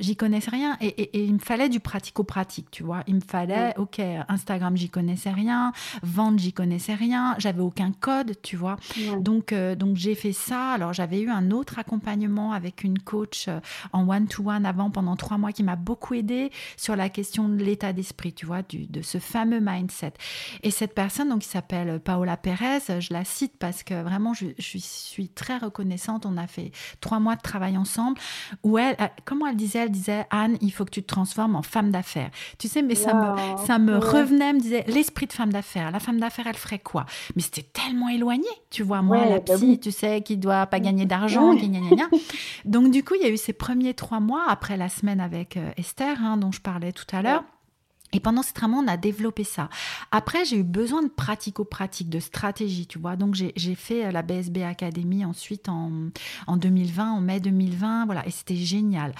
j'y 0.00 0.16
connaissais 0.16 0.50
rien 0.50 0.76
et, 0.80 0.88
et, 0.88 1.24
il 1.24 1.34
me 1.34 1.38
fallait 1.38 1.68
du 1.68 1.80
pratico-pratique, 1.80 2.70
tu 2.70 2.82
vois. 2.82 3.02
Il 3.06 3.16
me 3.16 3.20
fallait, 3.20 3.74
ok, 3.78 4.00
Instagram, 4.28 4.76
j'y 4.76 4.88
connaissais 4.88 5.30
rien. 5.30 5.72
Vente, 6.02 6.38
j'y 6.38 6.52
connaissais 6.52 6.94
rien. 6.94 7.34
J'avais 7.38 7.60
aucun 7.60 7.92
code, 7.92 8.34
tu 8.42 8.56
vois. 8.56 8.76
Donc, 9.20 9.52
euh, 9.52 9.74
donc 9.74 9.96
j'ai 9.96 10.14
fait 10.14 10.32
ça. 10.32 10.72
Alors, 10.72 10.92
j'avais 10.92 11.20
eu 11.20 11.30
un 11.30 11.50
autre 11.50 11.78
accompagnement 11.78 12.52
avec 12.52 12.84
une 12.84 12.98
coach 12.98 13.46
euh, 13.48 13.60
en 13.92 14.08
one-to-one 14.08 14.66
avant 14.66 14.90
pendant 14.90 15.16
trois 15.16 15.38
mois 15.38 15.52
qui 15.52 15.62
m'a 15.62 15.76
beaucoup 15.76 16.14
aidé 16.14 16.50
sur 16.76 16.96
la 16.96 17.08
question 17.08 17.48
de 17.48 17.62
l'état 17.62 17.92
d'esprit, 17.92 18.32
tu 18.32 18.46
vois, 18.46 18.62
du, 18.62 18.86
de 18.86 19.02
ce 19.02 19.18
fameux 19.18 19.60
mindset. 19.60 20.14
Et 20.62 20.70
cette 20.70 20.94
personne, 20.94 21.28
donc, 21.28 21.40
qui 21.40 21.48
s'appelle 21.48 22.00
Paola 22.00 22.36
Perez, 22.36 23.00
je 23.00 23.12
la 23.12 23.24
cite 23.24 23.54
parce 23.58 23.82
que 23.82 24.02
vraiment, 24.02 24.34
je, 24.34 24.46
je, 24.58 24.78
suis 24.78 25.28
très 25.28 25.58
reconnaissante. 25.58 26.26
On 26.26 26.36
a 26.36 26.46
fait 26.46 26.72
trois 27.00 27.20
mois 27.20 27.36
de 27.36 27.42
travail 27.42 27.76
ensemble 27.76 28.18
où 28.62 28.78
elle, 28.78 28.96
comment 29.24 29.46
elle 29.46 29.56
disait, 29.56 29.80
elle 29.80 29.90
disait, 29.90 30.26
Anne, 30.30 30.56
il 30.60 30.72
faut 30.72 30.84
que 30.84 30.90
tu 30.90 31.02
te 31.02 31.08
transformes 31.08 31.56
en 31.56 31.62
femme 31.62 31.90
d'affaires. 31.90 32.30
Tu 32.58 32.68
sais, 32.68 32.82
mais 32.82 32.94
ça 32.94 33.14
me, 33.14 33.66
ça 33.66 33.78
me 33.78 33.98
revenait, 34.14 34.52
me 34.52 34.60
disait 34.60 34.84
l'esprit 34.86 35.26
de 35.26 35.32
femme 35.32 35.52
d'affaires. 35.52 35.90
La 35.90 36.00
femme 36.00 36.20
d'affaires, 36.20 36.46
elle 36.46 36.56
ferait 36.56 36.78
quoi? 36.78 37.06
Mais 37.36 37.42
c'était 37.42 37.62
tellement 37.62 38.08
éloigné, 38.08 38.48
tu 38.70 38.82
vois. 38.82 39.02
Moi, 39.02 39.24
la 39.24 39.40
bah 39.40 39.54
psy, 39.54 39.78
tu 39.80 39.90
sais, 39.90 40.22
qui 40.22 40.36
doit 40.36 40.66
pas 40.66 40.80
gagner 40.80 41.06
d'argent, 41.06 41.56
qui 41.56 41.70
Donc, 42.64 42.90
du 42.90 43.04
coup, 43.04 43.14
il 43.14 43.22
y 43.22 43.26
a 43.26 43.30
eu 43.30 43.36
ces 43.36 43.52
premiers 43.52 43.94
trois 43.94 44.20
mois 44.20 44.44
après 44.48 44.76
la 44.76 44.88
semaine 44.88 45.20
avec 45.20 45.56
euh, 45.56 45.70
Esther, 45.76 46.16
hein, 46.22 46.36
dont 46.36 46.52
je 46.52 46.60
parlais 46.60 46.92
tout 46.92 47.06
à 47.12 47.22
l'heure. 47.22 47.44
Et 48.14 48.20
pendant 48.20 48.42
ce 48.42 48.52
mois, 48.66 48.80
on 48.82 48.86
a 48.86 48.96
développé 48.96 49.42
ça. 49.42 49.68
Après, 50.12 50.44
j'ai 50.44 50.58
eu 50.58 50.62
besoin 50.62 51.02
de 51.02 51.08
pratico-pratique, 51.08 52.08
de 52.08 52.20
stratégie, 52.20 52.86
tu 52.86 53.00
vois. 53.00 53.16
Donc, 53.16 53.34
j'ai 53.34 53.74
fait 53.74 54.06
euh, 54.06 54.10
la 54.12 54.22
BSB 54.22 54.58
Academy 54.58 55.24
ensuite 55.24 55.68
en, 55.68 55.90
en 56.46 56.56
2020, 56.56 57.12
en 57.12 57.20
mai 57.20 57.40
2020, 57.40 58.06
voilà. 58.06 58.26
Et 58.26 58.30
c'était 58.30 58.56
génial. 58.56 59.14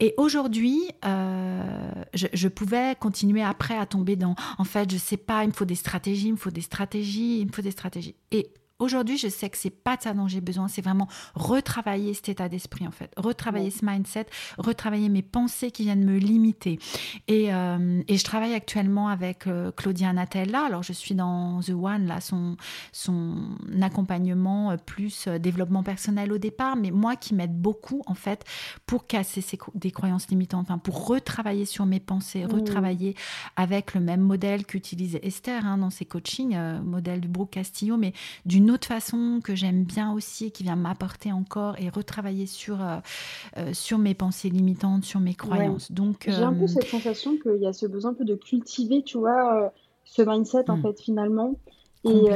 Et 0.00 0.14
aujourd'hui, 0.16 0.80
euh, 1.04 2.04
je, 2.14 2.48
pouvais 2.48 2.94
continuer 3.00 3.42
après 3.42 3.76
à 3.76 3.84
tomber 3.84 4.14
dans, 4.14 4.36
en 4.58 4.64
fait, 4.64 4.90
je 4.92 4.96
sais 4.96 5.16
pas, 5.16 5.42
il 5.42 5.48
me 5.48 5.52
faut 5.52 5.64
des 5.64 5.74
stratégies, 5.74 6.28
il 6.28 6.32
me 6.32 6.36
faut 6.36 6.50
des 6.50 6.60
stratégies, 6.60 7.40
il 7.40 7.46
me 7.46 7.52
faut 7.52 7.62
des 7.62 7.72
stratégies. 7.72 8.14
Et 8.30 8.52
Aujourd'hui, 8.80 9.18
je 9.18 9.26
sais 9.26 9.50
que 9.50 9.58
c'est 9.58 9.70
pas 9.70 9.96
de 9.96 10.02
ça 10.02 10.14
dont 10.14 10.28
j'ai 10.28 10.40
besoin, 10.40 10.68
c'est 10.68 10.82
vraiment 10.82 11.08
retravailler 11.34 12.14
cet 12.14 12.28
état 12.28 12.48
d'esprit 12.48 12.86
en 12.86 12.92
fait, 12.92 13.12
retravailler 13.16 13.70
ce 13.70 13.84
mindset, 13.84 14.26
retravailler 14.56 15.08
mes 15.08 15.22
pensées 15.22 15.72
qui 15.72 15.82
viennent 15.82 16.04
me 16.04 16.16
limiter. 16.16 16.78
Et, 17.26 17.52
euh, 17.52 18.02
et 18.06 18.16
je 18.16 18.22
travaille 18.22 18.54
actuellement 18.54 19.08
avec 19.08 19.48
euh, 19.48 19.72
Claudia 19.72 20.12
Natella. 20.12 20.64
Alors 20.64 20.84
je 20.84 20.92
suis 20.92 21.16
dans 21.16 21.60
The 21.60 21.70
One 21.70 22.06
là, 22.06 22.20
son 22.20 22.56
son 22.92 23.56
accompagnement 23.82 24.70
euh, 24.70 24.76
plus 24.76 25.26
développement 25.26 25.82
personnel 25.82 26.32
au 26.32 26.38
départ, 26.38 26.76
mais 26.76 26.92
moi 26.92 27.16
qui 27.16 27.34
m'aide 27.34 27.60
beaucoup 27.60 28.04
en 28.06 28.14
fait 28.14 28.44
pour 28.86 29.08
casser 29.08 29.40
ces, 29.40 29.58
des 29.74 29.90
croyances 29.90 30.28
limitantes, 30.28 30.66
enfin 30.68 30.78
pour 30.78 31.08
retravailler 31.08 31.64
sur 31.64 31.84
mes 31.84 31.98
pensées, 31.98 32.44
mmh. 32.44 32.52
retravailler 32.52 33.16
avec 33.56 33.94
le 33.94 34.00
même 34.00 34.20
modèle 34.20 34.64
qu'utilisait 34.66 35.20
Esther 35.24 35.66
hein, 35.66 35.78
dans 35.78 35.90
ses 35.90 36.04
coachings, 36.04 36.56
modèle 36.84 37.20
du 37.20 37.28
Brooke 37.28 37.50
Castillo, 37.50 37.96
mais 37.96 38.12
d'une 38.46 38.67
autre 38.70 38.86
façon 38.86 39.40
que 39.42 39.54
j'aime 39.54 39.84
bien 39.84 40.12
aussi 40.12 40.46
et 40.46 40.50
qui 40.50 40.62
vient 40.62 40.76
m'apporter 40.76 41.32
encore 41.32 41.76
et 41.78 41.88
retravailler 41.88 42.46
sur, 42.46 42.82
euh, 42.82 42.96
euh, 43.56 43.72
sur 43.72 43.98
mes 43.98 44.14
pensées 44.14 44.48
limitantes, 44.48 45.04
sur 45.04 45.20
mes 45.20 45.34
croyances. 45.34 45.92
Donc 45.92 46.24
J'ai 46.26 46.42
un 46.42 46.52
peu 46.52 46.64
euh, 46.64 46.66
cette 46.66 46.86
sensation 46.86 47.36
qu'il 47.36 47.60
y 47.60 47.66
a 47.66 47.72
ce 47.72 47.86
besoin 47.86 48.12
un 48.12 48.14
peu 48.14 48.24
de 48.24 48.34
cultiver, 48.34 49.02
tu 49.02 49.18
vois, 49.18 49.72
ce 50.04 50.22
mindset 50.22 50.70
en 50.70 50.76
hmm. 50.76 50.82
fait 50.82 51.00
finalement. 51.00 51.54
Et 52.04 52.30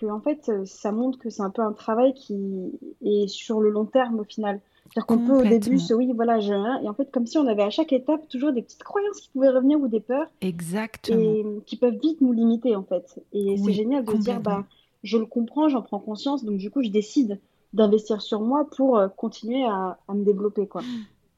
que 0.00 0.10
en 0.10 0.20
fait, 0.20 0.50
ça 0.64 0.90
montre 0.90 1.18
que 1.18 1.30
c'est 1.30 1.42
un 1.42 1.50
peu 1.50 1.62
un 1.62 1.72
travail 1.72 2.14
qui 2.14 2.72
est 3.04 3.28
sur 3.28 3.60
le 3.60 3.70
long 3.70 3.84
terme 3.84 4.18
au 4.18 4.24
final. 4.24 4.60
C'est-à-dire 4.84 5.06
qu'on 5.06 5.18
peut 5.18 5.46
au 5.46 5.48
début 5.48 5.78
se 5.78 5.94
oui, 5.94 6.12
voilà, 6.14 6.40
j'ai 6.40 6.52
et 6.52 6.88
en 6.88 6.94
fait, 6.94 7.10
comme 7.10 7.26
si 7.26 7.38
on 7.38 7.46
avait 7.46 7.62
à 7.62 7.70
chaque 7.70 7.92
étape 7.92 8.28
toujours 8.28 8.52
des 8.52 8.62
petites 8.62 8.82
croyances 8.82 9.20
qui 9.20 9.30
pouvaient 9.30 9.50
revenir 9.50 9.80
ou 9.80 9.88
des 9.88 10.00
peurs. 10.00 10.26
Exactement. 10.40 11.18
Et 11.18 11.44
qui 11.66 11.76
peuvent 11.76 11.98
vite 12.02 12.20
nous 12.20 12.32
limiter 12.32 12.74
en 12.74 12.82
fait. 12.82 13.22
Et 13.32 13.56
c'est 13.56 13.72
génial 13.72 14.04
de 14.04 14.14
dire, 14.14 14.40
bah, 14.40 14.64
je 15.02 15.18
le 15.18 15.26
comprends, 15.26 15.68
j'en 15.68 15.82
prends 15.82 15.98
conscience, 15.98 16.44
donc 16.44 16.58
du 16.58 16.70
coup, 16.70 16.82
je 16.82 16.90
décide 16.90 17.40
d'investir 17.72 18.20
sur 18.20 18.40
moi 18.40 18.66
pour 18.76 18.98
euh, 18.98 19.08
continuer 19.08 19.64
à, 19.64 19.96
me 20.08 20.24
développer. 20.24 20.66
Quoi. 20.66 20.82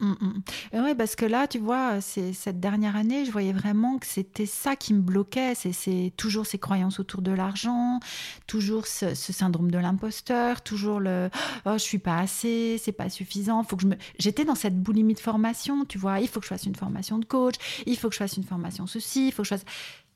Mm, 0.01 0.15
mm. 0.21 0.43
Oui, 0.85 0.95
parce 0.97 1.15
que 1.15 1.25
là, 1.25 1.47
tu 1.47 1.59
vois, 1.59 2.01
c'est 2.01 2.33
cette 2.33 2.59
dernière 2.59 2.97
année, 2.97 3.25
je 3.25 3.31
voyais 3.31 3.53
vraiment 3.53 3.99
que 3.99 4.07
c'était 4.07 4.47
ça 4.47 4.77
qui 4.77 4.93
me 4.93 5.01
bloquait. 5.01 5.55
C'est 5.55 6.13
toujours 6.17 6.47
ces 6.47 6.59
croyances 6.59 6.99
autour 6.99 7.23
de 7.23 7.31
l'argent, 7.31 8.01
toujours 8.47 8.87
ce, 8.87 9.15
syndrome 9.15 9.71
de 9.71 9.79
l'imposteur, 9.79 10.63
toujours 10.63 11.01
le 11.01 11.31
oh, 11.65 11.73
je 11.75 11.79
suis 11.79 11.99
pas 11.99 12.19
assez, 12.19 12.77
c'est 12.79 12.93
pas 12.93 13.09
suffisant. 13.09 13.63
Faut 13.63 13.77
que 13.77 13.83
je 13.83 13.89
me. 13.89 13.97
J'étais 14.19 14.45
dans 14.45 14.57
cette 14.57 14.79
boulimie 14.81 15.15
de 15.15 15.21
formation, 15.21 15.85
tu 15.85 15.99
vois. 15.99 16.21
Il 16.21 16.29
faut 16.29 16.41
que 16.41 16.47
je 16.47 16.51
fasse 16.51 16.67
une 16.67 16.75
formation 16.75 17.19
de 17.19 17.25
coach, 17.25 17.55
il 17.87 17.97
faut 17.97 18.09
que 18.09 18.15
je 18.15 18.19
fasse 18.19 18.37
une 18.37 18.45
formation 18.45 18.87
ceci, 18.87 19.29
il 19.29 19.33
faut 19.33 19.43
que 19.43 19.49
je 19.49 19.55
fasse 19.55 19.65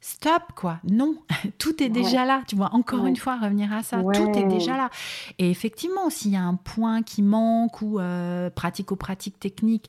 stop 0.01 0.43
quoi. 0.55 0.79
Non 0.85 1.17
tout 1.59 1.83
est 1.83 1.89
déjà 1.89 2.25
là 2.25 2.43
tu 2.47 2.57
vois. 2.57 2.75
Encore 2.75 3.07
une 3.07 3.17
fois 3.17 3.39
revenir 3.39 3.73
à 3.73 3.83
ça 3.83 4.03
tout 4.03 4.31
est 4.31 4.45
déjà 4.45 4.77
là. 4.77 4.91
Et 5.39 5.51
effectivement 5.51 6.11
s'il 6.11 6.33
y 6.33 6.37
a 6.37 6.43
un 6.43 6.55
point 6.55 7.03
qui 7.03 7.23
manque 7.23 7.83
ou 7.83 7.99
euh, 7.99 8.51
pratico-pratique 8.51 9.39
technique 9.39 9.89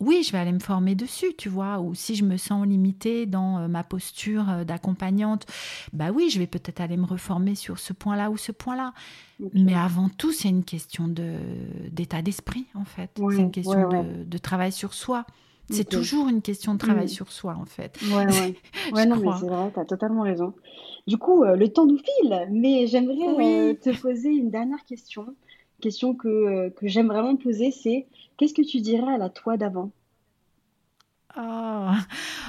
oui, 0.00 0.22
je 0.22 0.30
vais 0.30 0.38
aller 0.38 0.52
me 0.52 0.60
former 0.60 0.94
dessus, 0.94 1.34
tu 1.36 1.48
vois, 1.48 1.80
ou 1.80 1.94
si 1.94 2.14
je 2.14 2.24
me 2.24 2.36
sens 2.36 2.64
limitée 2.64 3.26
dans 3.26 3.58
euh, 3.58 3.68
ma 3.68 3.82
posture 3.82 4.48
euh, 4.48 4.64
d'accompagnante, 4.64 5.46
bah 5.92 6.10
oui, 6.12 6.30
je 6.30 6.38
vais 6.38 6.46
peut-être 6.46 6.80
aller 6.80 6.96
me 6.96 7.04
reformer 7.04 7.56
sur 7.56 7.80
ce 7.80 7.92
point-là 7.92 8.30
ou 8.30 8.36
ce 8.36 8.52
point-là. 8.52 8.94
Mais 9.54 9.74
avant 9.74 10.08
tout, 10.08 10.32
c'est 10.32 10.48
une 10.48 10.64
question 10.64 11.08
d'état 11.08 12.22
d'esprit, 12.22 12.66
en 12.74 12.84
fait. 12.84 13.10
c'est 13.16 13.36
une 13.36 13.50
question 13.50 13.88
de, 13.88 14.24
de, 14.24 14.38
travail 14.38 14.72
sur 14.72 14.94
soi. 14.94 15.26
C'est 15.70 15.88
toujours 15.88 16.28
une 16.28 16.42
question 16.42 16.74
de 16.74 16.78
travail 16.78 17.04
mm. 17.04 17.08
sur 17.08 17.32
soi, 17.32 17.56
en 17.60 17.66
fait. 17.66 17.98
Ouais, 18.10 18.26
ouais. 18.26 18.54
ouais 18.92 19.06
non, 19.06 19.16
mais 19.16 19.28
c'est 19.38 19.46
vrai, 19.46 19.70
tu 19.72 19.80
as 19.80 19.84
totalement 19.84 20.22
raison. 20.22 20.54
Du 21.06 21.18
coup, 21.18 21.44
euh, 21.44 21.56
le 21.56 21.68
temps 21.68 21.86
nous 21.86 21.98
file, 21.98 22.48
mais 22.50 22.86
j'aimerais 22.86 23.70
euh, 23.70 23.74
te 23.74 23.98
poser 23.98 24.30
une 24.30 24.50
dernière 24.50 24.84
question. 24.84 25.34
Question 25.80 26.14
que, 26.14 26.28
euh, 26.28 26.70
que 26.70 26.88
j'aime 26.88 27.08
vraiment 27.08 27.36
poser, 27.36 27.70
c'est 27.70 28.06
qu'est-ce 28.36 28.54
que 28.54 28.62
tu 28.62 28.80
dirais 28.80 29.14
à 29.14 29.18
la 29.18 29.28
toi 29.28 29.56
d'avant? 29.56 29.90
Oh. 31.36 31.90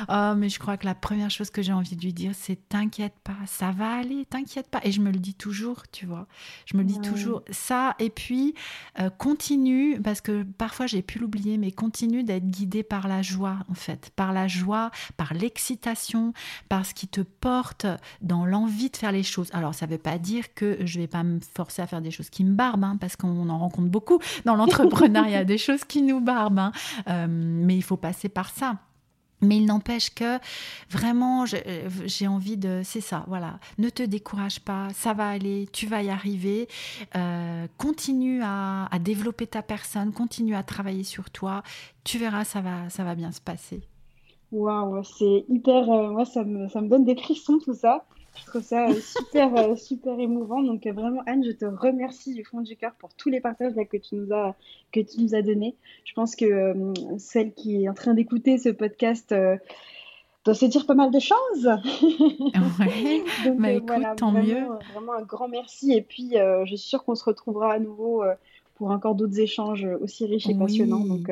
Oh, 0.10 0.34
mais 0.36 0.50
je 0.50 0.60
crois 0.60 0.78
que 0.78 0.86
la 0.86 0.96
première 0.96 1.30
chose 1.30 1.50
que 1.50 1.62
j'ai 1.62 1.74
envie 1.74 1.96
de 1.96 2.02
lui 2.02 2.14
dire, 2.14 2.32
c'est 2.34 2.70
t'inquiète 2.70 3.16
pas, 3.24 3.38
ça 3.46 3.72
va 3.72 3.98
aller, 3.98 4.26
t'inquiète 4.26 4.70
pas. 4.70 4.80
Et 4.84 4.92
je 4.92 5.02
me 5.02 5.12
le 5.12 5.20
dis 5.20 5.34
toujours, 5.34 5.84
tu 5.92 6.06
vois. 6.06 6.28
Je 6.66 6.78
me 6.78 6.82
le 6.82 6.88
dis 6.88 7.00
toujours 7.00 7.44
ça. 7.50 7.96
Et 8.00 8.10
puis, 8.10 8.54
euh, 9.00 9.10
continue, 9.10 10.00
parce 10.02 10.22
que 10.22 10.44
parfois 10.44 10.88
j'ai 10.88 11.02
pu 11.02 11.20
l'oublier, 11.20 11.58
mais 11.58 11.72
continue 11.72 12.24
d'être 12.24 12.50
guidé 12.50 12.84
par 12.84 13.08
la 13.08 13.22
joie, 13.22 13.58
en 13.70 13.74
fait. 13.74 14.12
Par 14.16 14.34
la 14.34 14.48
joie, 14.48 14.92
par 15.18 15.34
l'excitation, 15.34 16.34
par 16.68 16.86
ce 16.86 16.94
qui 16.94 17.08
te 17.08 17.22
porte 17.22 17.86
dans 18.22 18.46
l'envie 18.46 18.90
de 18.90 18.98
faire 18.98 19.12
les 19.12 19.24
choses. 19.24 19.50
Alors, 19.54 19.74
ça 19.74 19.86
ne 19.86 19.92
veut 19.92 19.98
pas 19.98 20.18
dire 20.18 20.54
que 20.54 20.78
je 20.86 21.00
vais 21.00 21.08
pas 21.08 21.24
me 21.24 21.40
forcer 21.54 21.82
à 21.82 21.88
faire 21.88 22.02
des 22.02 22.12
choses 22.12 22.30
qui 22.30 22.44
me 22.44 22.54
barbent, 22.54 22.84
hein, 22.84 22.98
parce 23.00 23.16
qu'on 23.16 23.50
en 23.50 23.58
rencontre 23.58 23.90
beaucoup 23.90 24.20
dans 24.46 24.56
l'entrepreneuriat, 24.60 25.44
des 25.46 25.58
choses 25.58 25.84
qui 25.84 26.02
nous 26.02 26.22
barbent. 26.22 26.60
Hein. 26.60 26.72
Euh, 27.08 27.28
mais 27.30 27.76
il 27.76 27.84
faut 27.84 27.98
passer 27.98 28.30
par 28.30 28.50
ça. 28.50 28.76
Mais 29.42 29.58
il 29.58 29.66
n'empêche 29.66 30.14
que 30.14 30.38
vraiment, 30.90 31.46
j'ai 31.46 32.28
envie 32.28 32.58
de... 32.58 32.82
C'est 32.84 33.02
ça, 33.02 33.24
voilà. 33.28 33.60
Ne 33.78 33.90
te 33.90 34.04
décourage 34.04 34.60
pas, 34.60 34.90
ça 34.94 35.14
va 35.14 35.30
aller, 35.30 35.68
tu 35.72 35.86
vas 35.88 36.04
y 36.04 36.10
arriver. 36.10 36.68
Euh, 37.16 37.68
continue 37.78 38.42
à, 38.44 38.90
développer 39.00 39.48
ta 39.48 39.62
personne, 39.62 40.12
continue 40.12 40.56
à 40.56 40.64
travailler 40.64 41.04
sur 41.04 41.30
toi. 41.30 41.64
Tu 42.04 42.18
verras, 42.18 42.44
ça 42.44 42.62
va, 42.62 42.90
ça 42.90 43.04
va 43.04 43.16
bien 43.16 43.32
se 43.32 43.42
passer. 43.42 43.82
Waouh, 44.52 45.04
c'est 45.04 45.46
hyper... 45.48 45.90
Euh, 45.90 46.10
moi, 46.10 46.26
ça 46.26 46.44
me, 46.44 46.68
ça 46.68 46.82
me 46.82 46.90
donne 46.90 47.06
des 47.06 47.16
frissons, 47.16 47.60
tout 47.60 47.76
ça. 47.76 48.04
Je 48.40 48.46
trouve 48.46 48.62
ça 48.62 48.90
euh, 48.90 48.94
super, 48.94 49.56
euh, 49.56 49.76
super 49.76 50.20
émouvant. 50.20 50.62
Donc 50.62 50.86
euh, 50.86 50.94
vraiment, 50.94 51.22
Anne, 51.26 51.44
je 51.44 51.52
te 51.52 51.66
remercie 51.66 52.34
du 52.34 52.44
fond 52.44 52.62
du 52.62 52.76
cœur 52.76 52.94
pour 53.00 53.14
tous 53.14 53.30
les 53.30 53.42
partages 53.42 53.76
là, 53.76 53.86
que 53.86 53.98
tu 53.98 54.16
nous 54.16 54.34
as 54.34 54.56
que 54.92 55.00
tu 55.00 55.22
nous 55.22 55.36
as 55.36 55.42
donnés. 55.42 55.76
Je 56.06 56.14
pense 56.14 56.36
que 56.36 56.74
celle 57.18 57.54
qui 57.54 57.84
est 57.84 57.90
en 57.90 57.94
train 57.94 58.14
d'écouter 58.14 58.58
ce 58.58 58.70
podcast 58.70 59.34
doit 60.46 60.54
se 60.54 60.66
dire 60.66 60.86
pas 60.86 60.96
mal 60.96 61.12
de 61.12 61.20
choses. 61.20 61.70
Ouais, 62.80 63.24
Donc, 63.46 63.60
bah, 63.60 63.72
écoute, 63.72 63.90
tant 64.18 64.32
vraiment, 64.32 64.48
mieux. 64.48 64.68
Vraiment 64.94 65.14
un 65.14 65.22
grand 65.22 65.48
merci. 65.50 65.92
Et 65.92 66.02
puis, 66.02 66.34
je 66.34 66.66
suis 66.66 66.78
sûre 66.78 67.04
qu'on 67.04 67.16
se 67.16 67.24
retrouvera 67.24 67.74
à 67.74 67.80
nouveau 67.80 68.24
pour 68.76 68.92
encore 68.92 69.16
d'autres 69.16 69.40
échanges 69.40 69.88
aussi 70.02 70.26
riches 70.26 70.48
et 70.48 70.56
passionnants. 70.56 71.06
Donc, 71.06 71.30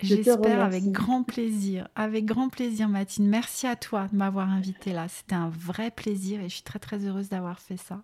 J'espère 0.00 0.62
avec 0.62 0.84
grand 0.92 1.24
plaisir. 1.24 1.88
Avec 1.96 2.24
grand 2.24 2.48
plaisir, 2.48 2.88
Mathilde. 2.88 3.28
Merci 3.28 3.66
à 3.66 3.76
toi 3.76 4.06
de 4.12 4.16
m'avoir 4.16 4.48
invitée 4.48 4.92
là. 4.92 5.08
C'était 5.08 5.34
un 5.34 5.50
vrai 5.50 5.90
plaisir 5.90 6.40
et 6.40 6.48
je 6.48 6.54
suis 6.54 6.62
très 6.62 6.78
très 6.78 7.04
heureuse 7.04 7.28
d'avoir 7.28 7.58
fait 7.58 7.76
ça. 7.76 8.02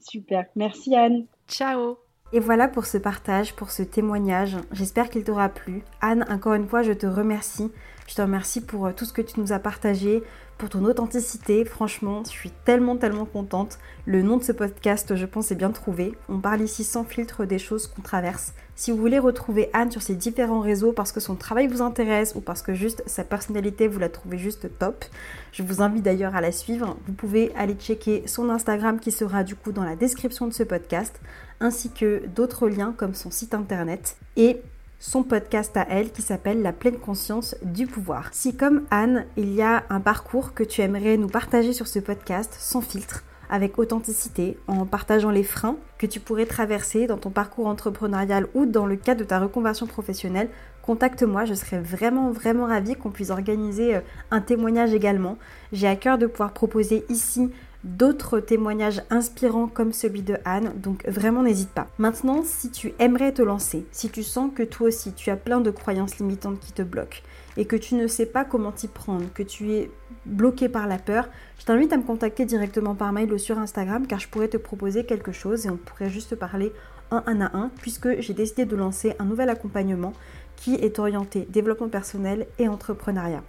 Super. 0.00 0.46
Merci 0.56 0.94
Anne. 0.96 1.26
Ciao. 1.48 1.98
Et 2.32 2.40
voilà 2.40 2.66
pour 2.66 2.86
ce 2.86 2.98
partage, 2.98 3.54
pour 3.54 3.70
ce 3.70 3.84
témoignage. 3.84 4.56
J'espère 4.72 5.10
qu'il 5.10 5.22
t'aura 5.22 5.48
plu. 5.48 5.82
Anne, 6.00 6.24
encore 6.28 6.54
une 6.54 6.68
fois, 6.68 6.82
je 6.82 6.92
te 6.92 7.06
remercie. 7.06 7.70
Je 8.08 8.14
te 8.14 8.22
remercie 8.22 8.60
pour 8.60 8.86
euh, 8.86 8.92
tout 8.92 9.04
ce 9.04 9.12
que 9.12 9.22
tu 9.22 9.40
nous 9.40 9.52
as 9.52 9.58
partagé, 9.58 10.22
pour 10.58 10.68
ton 10.68 10.84
authenticité. 10.84 11.64
Franchement, 11.64 12.22
je 12.24 12.30
suis 12.30 12.50
tellement, 12.64 12.96
tellement 12.96 13.26
contente. 13.26 13.78
Le 14.06 14.22
nom 14.22 14.36
de 14.36 14.42
ce 14.42 14.52
podcast, 14.52 15.16
je 15.16 15.26
pense, 15.26 15.50
est 15.50 15.56
bien 15.56 15.70
trouvé. 15.70 16.14
On 16.28 16.38
parle 16.38 16.62
ici 16.62 16.84
sans 16.84 17.04
filtre 17.04 17.44
des 17.44 17.58
choses 17.58 17.86
qu'on 17.86 18.02
traverse. 18.02 18.52
Si 18.74 18.90
vous 18.90 18.98
voulez 18.98 19.18
retrouver 19.18 19.70
Anne 19.72 19.90
sur 19.90 20.02
ses 20.02 20.14
différents 20.14 20.60
réseaux 20.60 20.92
parce 20.92 21.10
que 21.10 21.20
son 21.20 21.34
travail 21.34 21.66
vous 21.66 21.80
intéresse 21.80 22.34
ou 22.34 22.40
parce 22.40 22.60
que 22.60 22.74
juste 22.74 23.02
sa 23.06 23.24
personnalité 23.24 23.88
vous 23.88 23.98
la 23.98 24.10
trouvez 24.10 24.36
juste 24.36 24.68
top, 24.78 25.06
je 25.52 25.62
vous 25.62 25.80
invite 25.80 26.02
d'ailleurs 26.02 26.36
à 26.36 26.42
la 26.42 26.52
suivre. 26.52 26.96
Vous 27.06 27.14
pouvez 27.14 27.54
aller 27.56 27.74
checker 27.74 28.22
son 28.26 28.50
Instagram 28.50 29.00
qui 29.00 29.12
sera 29.12 29.44
du 29.44 29.56
coup 29.56 29.72
dans 29.72 29.84
la 29.84 29.96
description 29.96 30.46
de 30.46 30.52
ce 30.52 30.62
podcast, 30.62 31.20
ainsi 31.60 31.90
que 31.90 32.26
d'autres 32.26 32.68
liens 32.68 32.94
comme 32.94 33.14
son 33.14 33.30
site 33.30 33.54
internet. 33.54 34.18
Et 34.36 34.60
son 34.98 35.22
podcast 35.22 35.76
à 35.76 35.86
elle 35.90 36.10
qui 36.10 36.22
s'appelle 36.22 36.62
La 36.62 36.72
pleine 36.72 36.98
conscience 36.98 37.54
du 37.62 37.86
pouvoir. 37.86 38.30
Si 38.32 38.56
comme 38.56 38.82
Anne, 38.90 39.26
il 39.36 39.52
y 39.52 39.62
a 39.62 39.84
un 39.90 40.00
parcours 40.00 40.54
que 40.54 40.64
tu 40.64 40.80
aimerais 40.80 41.16
nous 41.16 41.28
partager 41.28 41.72
sur 41.72 41.86
ce 41.86 41.98
podcast 41.98 42.56
sans 42.58 42.80
filtre, 42.80 43.22
avec 43.50 43.78
authenticité, 43.78 44.58
en 44.66 44.86
partageant 44.86 45.30
les 45.30 45.44
freins 45.44 45.76
que 45.98 46.06
tu 46.06 46.18
pourrais 46.18 46.46
traverser 46.46 47.06
dans 47.06 47.18
ton 47.18 47.30
parcours 47.30 47.66
entrepreneurial 47.66 48.48
ou 48.54 48.66
dans 48.66 48.86
le 48.86 48.96
cadre 48.96 49.20
de 49.20 49.26
ta 49.26 49.38
reconversion 49.38 49.86
professionnelle, 49.86 50.48
contacte-moi, 50.82 51.44
je 51.44 51.54
serais 51.54 51.80
vraiment 51.80 52.30
vraiment 52.30 52.66
ravie 52.66 52.94
qu'on 52.94 53.10
puisse 53.10 53.30
organiser 53.30 53.96
euh, 53.96 54.00
un 54.30 54.40
témoignage 54.40 54.94
également. 54.94 55.36
J'ai 55.72 55.88
à 55.88 55.96
cœur 55.96 56.16
de 56.16 56.26
pouvoir 56.26 56.52
proposer 56.52 57.04
ici 57.08 57.50
d'autres 57.86 58.40
témoignages 58.40 59.02
inspirants 59.10 59.68
comme 59.68 59.92
celui 59.92 60.22
de 60.22 60.36
Anne, 60.44 60.72
donc 60.76 61.06
vraiment 61.06 61.42
n'hésite 61.42 61.70
pas. 61.70 61.86
Maintenant, 61.98 62.42
si 62.44 62.70
tu 62.70 62.92
aimerais 62.98 63.32
te 63.32 63.42
lancer, 63.42 63.86
si 63.92 64.10
tu 64.10 64.24
sens 64.24 64.50
que 64.54 64.64
toi 64.64 64.88
aussi 64.88 65.12
tu 65.12 65.30
as 65.30 65.36
plein 65.36 65.60
de 65.60 65.70
croyances 65.70 66.18
limitantes 66.18 66.58
qui 66.58 66.72
te 66.72 66.82
bloquent 66.82 67.18
et 67.56 67.64
que 67.64 67.76
tu 67.76 67.94
ne 67.94 68.08
sais 68.08 68.26
pas 68.26 68.44
comment 68.44 68.72
t'y 68.72 68.88
prendre, 68.88 69.32
que 69.32 69.44
tu 69.44 69.72
es 69.72 69.90
bloqué 70.26 70.68
par 70.68 70.88
la 70.88 70.98
peur, 70.98 71.28
je 71.60 71.64
t'invite 71.64 71.92
à 71.92 71.96
me 71.96 72.02
contacter 72.02 72.44
directement 72.44 72.96
par 72.96 73.12
mail 73.12 73.32
ou 73.32 73.38
sur 73.38 73.58
Instagram 73.58 74.06
car 74.06 74.18
je 74.18 74.28
pourrais 74.28 74.48
te 74.48 74.56
proposer 74.56 75.04
quelque 75.04 75.32
chose 75.32 75.66
et 75.66 75.70
on 75.70 75.76
pourrait 75.76 76.10
juste 76.10 76.34
parler 76.34 76.72
en 77.12 77.22
un 77.26 77.40
à 77.40 77.56
un 77.56 77.70
puisque 77.80 78.20
j'ai 78.20 78.34
décidé 78.34 78.64
de 78.64 78.74
lancer 78.74 79.14
un 79.20 79.24
nouvel 79.24 79.48
accompagnement 79.48 80.12
qui 80.56 80.74
est 80.74 80.98
orienté 80.98 81.46
développement 81.50 81.88
personnel 81.88 82.48
et 82.58 82.66
entrepreneuriat. 82.66 83.44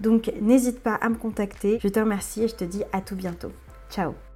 Donc 0.00 0.32
n'hésite 0.40 0.80
pas 0.80 0.94
à 0.94 1.08
me 1.08 1.16
contacter. 1.16 1.78
Je 1.82 1.88
te 1.88 1.98
remercie 1.98 2.44
et 2.44 2.48
je 2.48 2.54
te 2.54 2.64
dis 2.64 2.84
à 2.92 3.00
tout 3.00 3.16
bientôt. 3.16 3.50
Ciao 3.90 4.29